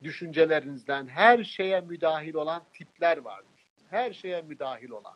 düşüncelerinizden 0.04 1.08
her 1.08 1.43
şeye 1.43 1.82
müdahil 1.82 2.34
olan 2.34 2.64
tipler 2.74 3.18
vardır. 3.18 3.50
Her 3.89 4.14
şeye 4.14 4.41
müdahil 4.41 4.89
olan. 4.89 5.14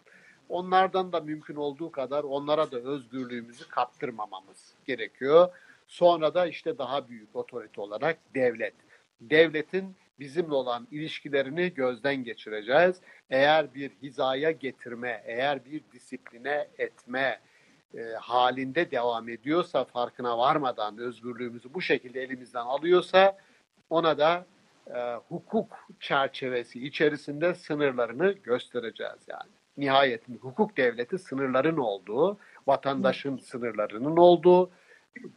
Onlardan 0.49 1.11
da 1.11 1.19
mümkün 1.19 1.55
olduğu 1.55 1.91
kadar 1.91 2.23
onlara 2.23 2.71
da 2.71 2.77
özgürlüğümüzü 2.77 3.67
kaptırmamamız 3.67 4.73
gerekiyor. 4.85 5.49
Sonra 5.87 6.33
da 6.33 6.47
işte 6.47 6.77
daha 6.77 7.09
büyük 7.09 7.35
otorite 7.35 7.81
olarak 7.81 8.17
devlet. 8.35 8.73
Devletin 9.21 9.95
bizimle 10.19 10.53
olan 10.53 10.87
ilişkilerini 10.91 11.73
gözden 11.73 12.23
geçireceğiz. 12.23 13.01
Eğer 13.29 13.73
bir 13.73 13.91
hizaya 14.03 14.51
getirme, 14.51 15.23
eğer 15.25 15.65
bir 15.65 15.81
disipline 15.93 16.67
etme 16.77 17.39
e, 17.93 18.01
halinde 18.19 18.91
devam 18.91 19.29
ediyorsa, 19.29 19.85
farkına 19.85 20.37
varmadan 20.37 20.97
özgürlüğümüzü 20.97 21.73
bu 21.73 21.81
şekilde 21.81 22.23
elimizden 22.23 22.65
alıyorsa 22.65 23.37
ona 23.89 24.17
da 24.17 24.45
e, 24.95 25.15
hukuk 25.29 25.87
çerçevesi 25.99 26.87
içerisinde 26.87 27.53
sınırlarını 27.53 28.31
göstereceğiz 28.31 29.27
yani. 29.27 29.51
Nihayetinde 29.77 30.37
hukuk 30.37 30.77
devleti 30.77 31.19
sınırların 31.19 31.77
olduğu, 31.77 32.37
vatandaşın 32.67 33.37
sınırlarının 33.37 34.17
olduğu, 34.17 34.71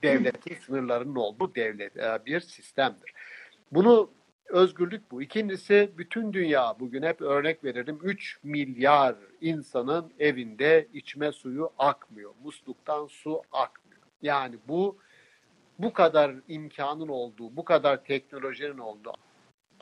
devletin 0.03 0.55
sınırlarının 0.55 1.16
olduğu 1.16 1.55
devlet 1.55 1.96
e, 1.96 2.18
bir 2.26 2.40
sistemdir. 2.40 3.12
Bunu 3.72 4.11
özgürlük 4.48 5.11
bu. 5.11 5.22
İkincisi 5.22 5.90
bütün 5.98 6.32
dünya 6.32 6.76
bugün 6.80 7.03
hep 7.03 7.20
örnek 7.20 7.64
veririm 7.64 7.98
3 8.03 8.38
milyar 8.42 9.16
insanın 9.40 10.12
evinde 10.18 10.88
içme 10.92 11.32
suyu 11.32 11.70
akmıyor. 11.78 12.34
Musluktan 12.44 13.07
su 13.07 13.42
akmıyor. 13.53 14.03
Yani 14.22 14.57
bu 14.68 14.98
bu 15.78 15.92
kadar 15.92 16.34
imkanın 16.48 17.09
olduğu, 17.09 17.57
bu 17.57 17.64
kadar 17.64 18.05
teknolojinin 18.05 18.78
olduğu, 18.78 19.12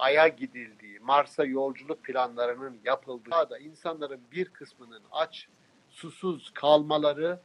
Ay'a 0.01 0.29
gidildiği, 0.29 1.01
Mars'a 1.01 1.45
yolculuk 1.45 2.05
planlarının 2.05 2.81
yapıldığı 2.85 3.51
da 3.51 3.59
insanların 3.59 4.21
bir 4.33 4.49
kısmının 4.49 5.03
aç, 5.13 5.49
susuz 5.91 6.51
kalmaları 6.55 7.41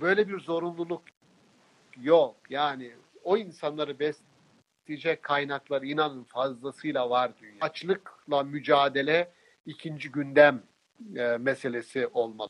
böyle 0.00 0.28
bir 0.28 0.40
zorunluluk 0.40 1.02
yok. 2.00 2.36
Yani 2.50 2.92
o 3.24 3.36
insanları 3.36 3.98
besleyecek 3.98 5.22
kaynaklar 5.22 5.82
inanın 5.82 6.24
fazlasıyla 6.24 7.10
var 7.10 7.32
dünya. 7.40 7.56
Açlıkla 7.60 8.42
mücadele 8.42 9.32
ikinci 9.66 10.12
gündem 10.12 10.62
e, 11.16 11.22
meselesi 11.22 12.06
olmalı. 12.06 12.48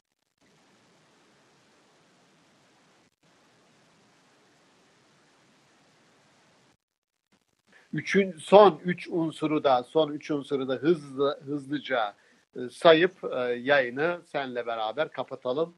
Üçün, 7.93 8.37
son 8.39 8.81
üç 8.85 9.09
unsuru 9.11 9.65
da 9.65 9.83
son 9.83 10.13
üç 10.13 10.31
unsuru 10.31 10.69
da 10.69 10.75
hızlı 10.75 11.41
hızlıca 11.45 12.15
e, 12.57 12.69
sayıp 12.71 13.13
e, 13.25 13.37
yayını 13.39 14.21
senle 14.27 14.67
beraber 14.67 15.11
kapatalım 15.11 15.75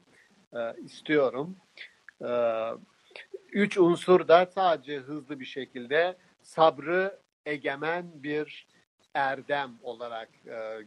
e, 0.53 0.59
istiyorum. 0.85 1.57
Üç 3.51 3.77
unsur 3.77 4.27
da 4.27 4.45
sadece 4.45 4.97
hızlı 4.97 5.39
bir 5.39 5.45
şekilde 5.45 6.17
sabrı 6.41 7.19
egemen 7.45 8.05
bir 8.15 8.67
erdem 9.13 9.71
olarak 9.83 10.29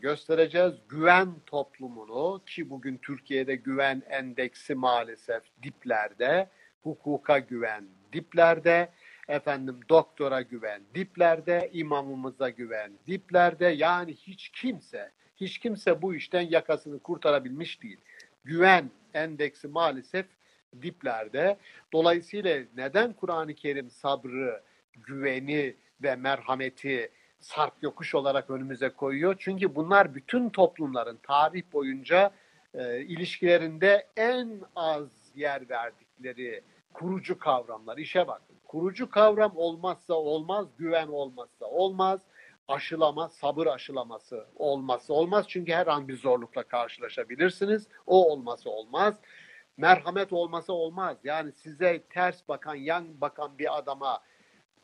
göstereceğiz. 0.00 0.74
Güven 0.88 1.34
toplumunu 1.46 2.42
ki 2.46 2.70
bugün 2.70 2.96
Türkiye'de 2.96 3.54
güven 3.54 4.02
endeksi 4.10 4.74
maalesef 4.74 5.42
diplerde, 5.62 6.48
hukuka 6.82 7.38
güven 7.38 7.84
diplerde, 8.12 8.88
efendim 9.28 9.80
doktora 9.88 10.42
güven 10.42 10.82
diplerde, 10.94 11.70
imamımıza 11.72 12.50
güven 12.50 12.92
diplerde. 13.06 13.66
Yani 13.66 14.14
hiç 14.14 14.48
kimse, 14.48 15.12
hiç 15.36 15.58
kimse 15.58 16.02
bu 16.02 16.14
işten 16.14 16.40
yakasını 16.40 16.98
kurtarabilmiş 16.98 17.82
değil. 17.82 17.98
Güven 18.44 18.90
endeksi 19.14 19.68
maalesef 19.68 20.26
diplerde. 20.82 21.56
Dolayısıyla 21.92 22.62
neden 22.76 23.12
Kur'an-ı 23.12 23.54
Kerim 23.54 23.90
sabrı, 23.90 24.62
güveni 24.92 25.74
ve 26.02 26.16
merhameti 26.16 27.10
sarp 27.40 27.82
yokuş 27.82 28.14
olarak 28.14 28.50
önümüze 28.50 28.88
koyuyor? 28.88 29.36
Çünkü 29.38 29.74
bunlar 29.74 30.14
bütün 30.14 30.50
toplumların 30.50 31.18
tarih 31.22 31.62
boyunca 31.72 32.30
e, 32.74 33.00
ilişkilerinde 33.00 34.06
en 34.16 34.60
az 34.76 35.08
yer 35.34 35.68
verdikleri 35.68 36.62
kurucu 36.98 37.38
kavramlar. 37.38 37.98
İşe 37.98 38.28
bakın. 38.28 38.56
Kurucu 38.68 39.10
kavram 39.10 39.52
olmazsa 39.56 40.14
olmaz, 40.14 40.66
güven 40.78 41.06
olmazsa 41.06 41.66
olmaz, 41.66 42.20
aşılama, 42.68 43.28
sabır 43.28 43.66
aşılaması 43.66 44.46
olmazsa 44.56 45.14
olmaz. 45.14 45.44
Çünkü 45.48 45.72
her 45.72 45.86
an 45.86 46.08
bir 46.08 46.16
zorlukla 46.16 46.62
karşılaşabilirsiniz. 46.62 47.88
O 48.06 48.32
olması 48.32 48.70
olmaz. 48.70 49.14
Merhamet 49.76 50.32
olması 50.32 50.72
olmaz. 50.72 51.16
Yani 51.24 51.52
size 51.52 52.02
ters 52.10 52.48
bakan, 52.48 52.74
yan 52.74 53.20
bakan 53.20 53.58
bir 53.58 53.78
adama 53.78 54.20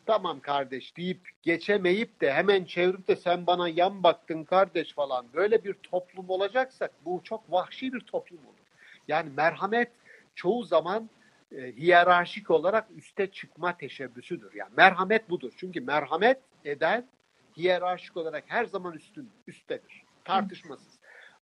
tamam 0.07 0.41
kardeş 0.41 0.97
deyip 0.97 1.29
geçemeyip 1.43 2.21
de 2.21 2.33
hemen 2.33 2.65
çevirip 2.65 3.09
de 3.09 3.17
sen 3.17 3.47
bana 3.47 3.69
yan 3.69 4.03
baktın 4.03 4.45
kardeş 4.45 4.95
falan 4.95 5.27
böyle 5.35 5.65
bir 5.65 5.75
toplum 5.75 6.31
olacaksak 6.31 6.91
bu 7.05 7.21
çok 7.25 7.53
vahşi 7.53 7.93
bir 7.93 8.01
toplum 8.01 8.39
olur. 8.39 8.65
Yani 9.09 9.31
merhamet 9.37 9.91
çoğu 10.35 10.65
zaman 10.65 11.11
e, 11.53 11.72
hiyerarşik 11.72 12.51
olarak 12.51 12.88
üste 12.97 13.30
çıkma 13.30 13.76
teşebbüsüdür. 13.76 14.55
Yani 14.55 14.72
merhamet 14.76 15.30
budur. 15.30 15.53
Çünkü 15.57 15.80
merhamet 15.80 16.40
eden 16.64 17.09
hiyerarşik 17.57 18.16
olarak 18.16 18.45
her 18.47 18.64
zaman 18.64 18.92
üstün, 18.92 19.30
üsttedir. 19.47 20.03
Tartışmasız. 20.24 20.99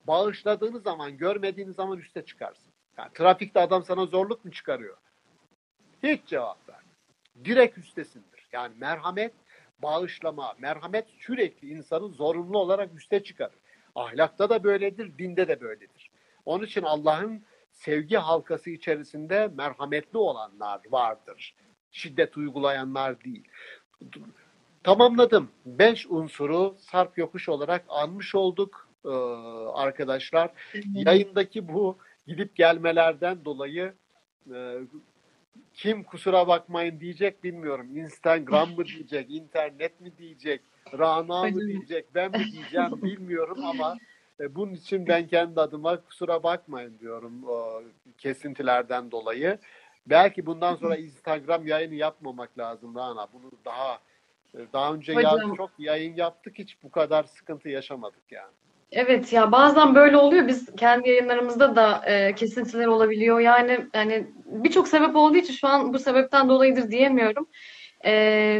Bağışladığınız 0.06 0.82
zaman, 0.82 1.16
görmediğiniz 1.16 1.76
zaman 1.76 1.98
üste 1.98 2.24
çıkarsın. 2.24 2.72
Yani 2.98 3.12
trafikte 3.14 3.60
adam 3.60 3.84
sana 3.84 4.06
zorluk 4.06 4.44
mu 4.44 4.50
çıkarıyor? 4.50 4.96
Hiç 6.02 6.26
cevap 6.26 6.68
ver. 6.68 6.80
Direkt 7.44 7.78
üstesindir. 7.78 8.48
Yani 8.52 8.74
merhamet, 8.78 9.32
bağışlama, 9.82 10.54
merhamet 10.58 11.06
sürekli 11.18 11.68
insanı 11.68 12.08
zorunlu 12.08 12.58
olarak 12.58 12.94
üste 12.94 13.22
çıkarır. 13.22 13.58
Ahlakta 13.94 14.50
da 14.50 14.64
böyledir, 14.64 15.18
dinde 15.18 15.48
de 15.48 15.60
böyledir. 15.60 16.10
Onun 16.44 16.64
için 16.64 16.82
Allah'ın 16.82 17.44
sevgi 17.80 18.16
halkası 18.16 18.70
içerisinde 18.70 19.50
merhametli 19.56 20.18
olanlar 20.18 20.80
vardır. 20.90 21.54
Şiddet 21.90 22.36
uygulayanlar 22.36 23.24
değil. 23.24 23.48
Tamamladım. 24.82 25.48
Beş 25.66 26.06
unsuru 26.06 26.76
sarp 26.78 27.18
yokuş 27.18 27.48
olarak 27.48 27.84
anmış 27.88 28.34
olduk 28.34 28.88
ee, 29.04 29.08
arkadaşlar. 29.74 30.50
Yayındaki 30.94 31.68
bu 31.68 31.96
gidip 32.26 32.56
gelmelerden 32.56 33.44
dolayı 33.44 33.94
e, 34.54 34.78
kim 35.74 36.02
kusura 36.02 36.48
bakmayın 36.48 37.00
diyecek 37.00 37.44
bilmiyorum. 37.44 37.96
Instagram 37.96 38.70
mı 38.70 38.84
diyecek, 38.84 39.30
internet 39.30 40.00
mi 40.00 40.12
diyecek, 40.18 40.60
Rana 40.98 41.44
mı 41.44 41.60
diyecek, 41.60 42.14
ben 42.14 42.30
mi 42.30 42.44
diyeceğim 42.52 43.02
bilmiyorum 43.02 43.64
ama 43.64 43.96
e, 43.96 44.09
bunun 44.50 44.74
için 44.74 45.06
ben 45.06 45.26
kendi 45.26 45.60
adıma 45.60 46.00
kusura 46.00 46.42
bakmayın 46.42 46.98
diyorum 46.98 47.32
kesintilerden 48.18 49.10
dolayı. 49.10 49.58
Belki 50.06 50.46
bundan 50.46 50.74
sonra 50.74 50.96
Instagram 50.96 51.66
yayını 51.66 51.94
yapmamak 51.94 52.58
lazım 52.58 52.94
Rana. 52.94 53.26
Bunu 53.32 53.50
daha 53.64 53.98
e, 54.54 54.58
daha 54.72 54.94
önce 54.94 55.14
Hocam. 55.14 55.54
çok 55.54 55.70
yayın 55.78 56.16
yaptık 56.16 56.58
hiç 56.58 56.82
bu 56.82 56.90
kadar 56.90 57.24
sıkıntı 57.24 57.68
yaşamadık 57.68 58.22
yani. 58.30 58.52
Evet 58.92 59.32
ya 59.32 59.52
bazen 59.52 59.94
böyle 59.94 60.16
oluyor. 60.16 60.48
Biz 60.48 60.76
kendi 60.76 61.08
yayınlarımızda 61.08 61.76
da 61.76 62.02
e, 62.06 62.34
kesintiler 62.34 62.86
olabiliyor. 62.86 63.40
Yani 63.40 63.86
yani 63.94 64.26
birçok 64.46 64.88
sebep 64.88 65.16
olduğu 65.16 65.36
için 65.36 65.54
şu 65.54 65.68
an 65.68 65.94
bu 65.94 65.98
sebepten 65.98 66.48
dolayıdır 66.48 66.90
diyemiyorum. 66.90 67.46
E, 68.00 68.12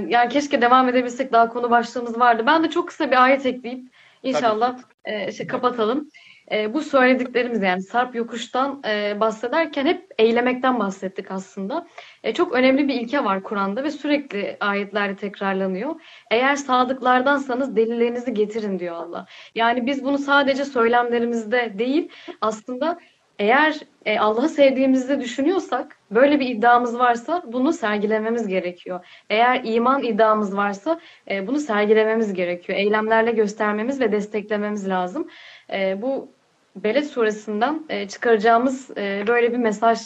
yani 0.09 0.29
keşke 0.29 0.63
devam 0.63 0.89
edebilsek 0.89 1.33
daha 1.33 1.49
konu 1.49 1.71
başlığımız 1.71 2.21
vardı. 2.21 2.43
Ben 2.47 2.65
de 2.65 2.71
çok 2.71 2.89
kısa 2.89 3.11
bir 3.11 3.25
ayet 3.25 3.47
ekleyip 3.47 3.89
inşallah 4.23 4.79
e, 5.05 5.33
şey, 5.33 5.47
kapatalım. 5.47 6.09
E, 6.53 6.75
bu 6.75 6.81
söylediklerimiz 6.81 7.63
yani 7.63 7.83
Sarp 7.83 8.15
Yokuş'tan 8.15 8.83
e, 8.89 9.21
bahsederken 9.21 9.87
hep 9.87 10.07
eylemekten 10.19 10.79
bahsettik 10.79 11.31
aslında. 11.31 11.87
E, 12.23 12.35
çok 12.35 12.53
önemli 12.53 12.89
bir 12.89 12.95
ilke 12.95 13.25
var 13.25 13.43
Kur'an'da 13.43 13.85
ve 13.85 13.91
sürekli 13.91 14.57
ayetlerde 14.61 15.17
tekrarlanıyor. 15.17 15.95
Eğer 16.31 16.57
sadıklardansanız 16.57 17.77
delillerinizi 17.77 18.35
getirin 18.35 18.79
diyor 18.79 18.97
Allah. 18.97 19.27
Yani 19.55 19.87
biz 19.87 20.05
bunu 20.05 20.19
sadece 20.19 20.65
söylemlerimizde 20.65 21.79
değil 21.79 22.09
aslında 22.41 22.99
eğer 23.41 23.81
e, 24.05 24.19
Allah'ı 24.19 24.49
sevdiğimizi 24.49 25.21
düşünüyorsak, 25.21 25.97
böyle 26.11 26.41
bir 26.41 26.49
iddiamız 26.49 26.99
varsa 26.99 27.43
bunu 27.47 27.73
sergilememiz 27.73 28.47
gerekiyor. 28.47 29.07
Eğer 29.31 29.61
iman 29.65 30.03
iddiamız 30.03 30.57
varsa 30.57 31.01
e, 31.31 31.47
bunu 31.47 31.59
sergilememiz 31.59 32.35
gerekiyor. 32.35 32.79
Eylemlerle 32.79 33.33
göstermemiz 33.33 34.01
ve 34.01 34.13
desteklememiz 34.13 34.89
lazım. 34.89 35.29
E, 35.73 36.03
bu 36.03 36.29
Beled 36.77 37.05
suresinden 37.05 37.83
e, 37.89 38.09
çıkaracağımız 38.09 38.91
e, 38.97 39.25
böyle 39.27 39.53
bir 39.53 39.59
mesaj 39.59 40.01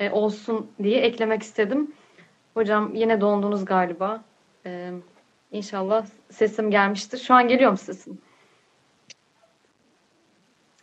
e, 0.00 0.10
olsun 0.10 0.70
diye 0.82 1.00
eklemek 1.00 1.42
istedim. 1.42 1.92
Hocam 2.54 2.94
yine 2.94 3.20
dondunuz 3.20 3.64
galiba. 3.64 4.24
E, 4.66 4.90
inşallah 5.52 6.06
sesim 6.30 6.70
gelmiştir. 6.70 7.18
Şu 7.18 7.34
an 7.34 7.48
geliyor 7.48 7.70
mu 7.70 7.76
sesim? 7.76 8.18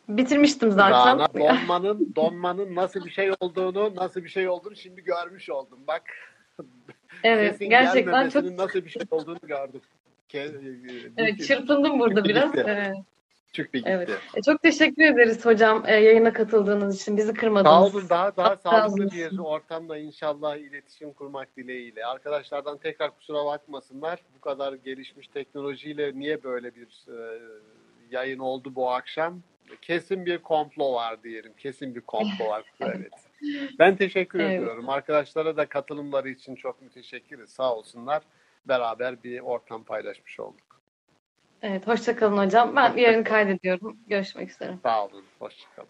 Bitirmiştim 0.09 0.71
zaten. 0.71 1.19
Rana 1.19 1.27
donmanın 1.33 2.13
donmanın 2.15 2.75
nasıl 2.75 3.05
bir 3.05 3.09
şey 3.11 3.31
olduğunu, 3.39 3.95
nasıl 3.95 4.23
bir 4.23 4.29
şey 4.29 4.49
olduğunu 4.49 4.75
şimdi 4.75 5.03
görmüş 5.03 5.49
oldum. 5.49 5.79
Bak. 5.87 6.03
Evet, 7.23 7.51
sesin 7.51 7.69
gerçekten 7.69 8.29
çok 8.29 8.43
nasıl 8.43 8.85
bir 8.85 8.89
şey 8.89 9.01
olduğunu 9.11 9.39
gördüm. 9.43 9.81
Ke- 10.29 11.11
evet, 11.17 11.47
çırpındım 11.47 11.99
burada 11.99 12.23
biraz. 12.23 12.51
gitti. 12.51 12.63
Evet, 12.67 12.95
gitti. 13.53 13.81
evet. 13.85 14.09
E, 14.35 14.41
Çok 14.41 14.61
teşekkür 14.61 15.03
ederiz 15.03 15.45
hocam 15.45 15.83
e, 15.87 15.95
yayına 15.95 16.33
katıldığınız 16.33 17.01
için. 17.01 17.17
Bizi 17.17 17.27
Sağ 17.27 17.33
kırmadınız. 17.33 17.95
olun. 17.95 18.09
Daha 18.09 18.37
daha 18.37 18.55
sağlıklı 18.55 19.11
bir 19.11 19.37
ortamda 19.37 19.97
inşallah 19.97 20.55
iletişim 20.57 21.13
kurmak 21.13 21.57
dileğiyle. 21.57 22.05
Arkadaşlardan 22.05 22.77
tekrar 22.77 23.11
kusura 23.17 23.45
bakmasınlar. 23.45 24.19
Bu 24.37 24.41
kadar 24.41 24.73
gelişmiş 24.73 25.27
teknolojiyle 25.27 26.19
niye 26.19 26.43
böyle 26.43 26.75
bir 26.75 27.05
e, 27.07 27.39
yayın 28.11 28.39
oldu 28.39 28.71
bu 28.75 28.91
akşam? 28.91 29.41
Kesin 29.81 30.25
bir 30.25 30.37
komplo 30.37 30.93
var 30.93 31.23
diyelim. 31.23 31.53
Kesin 31.57 31.95
bir 31.95 32.01
komplo 32.01 32.47
var. 32.47 32.63
Evet. 32.81 33.11
Ben 33.79 33.95
teşekkür 33.95 34.39
Evet. 34.39 34.59
ediyorum. 34.61 34.89
Arkadaşlara 34.89 35.57
da 35.57 35.65
katılımları 35.65 36.29
için 36.29 36.55
çok 36.55 36.81
müteşekkiriz. 36.81 37.49
Sağ 37.49 37.75
olsunlar. 37.75 38.23
beraber 38.65 39.23
bir 39.23 39.39
ortam 39.39 39.83
paylaşmış 39.83 40.39
olduk. 40.39 40.81
Evet, 41.61 41.87
hoşça 41.87 42.15
kalın 42.15 42.45
hocam. 42.45 42.75
Ben 42.75 42.97
yarın 42.97 43.23
kaydediyorum. 43.23 43.97
Görüşmek 44.07 44.51
üzere. 44.51 44.73
Sağ 44.83 45.05
olun. 45.05 45.23
Hoşçakalın. 45.39 45.89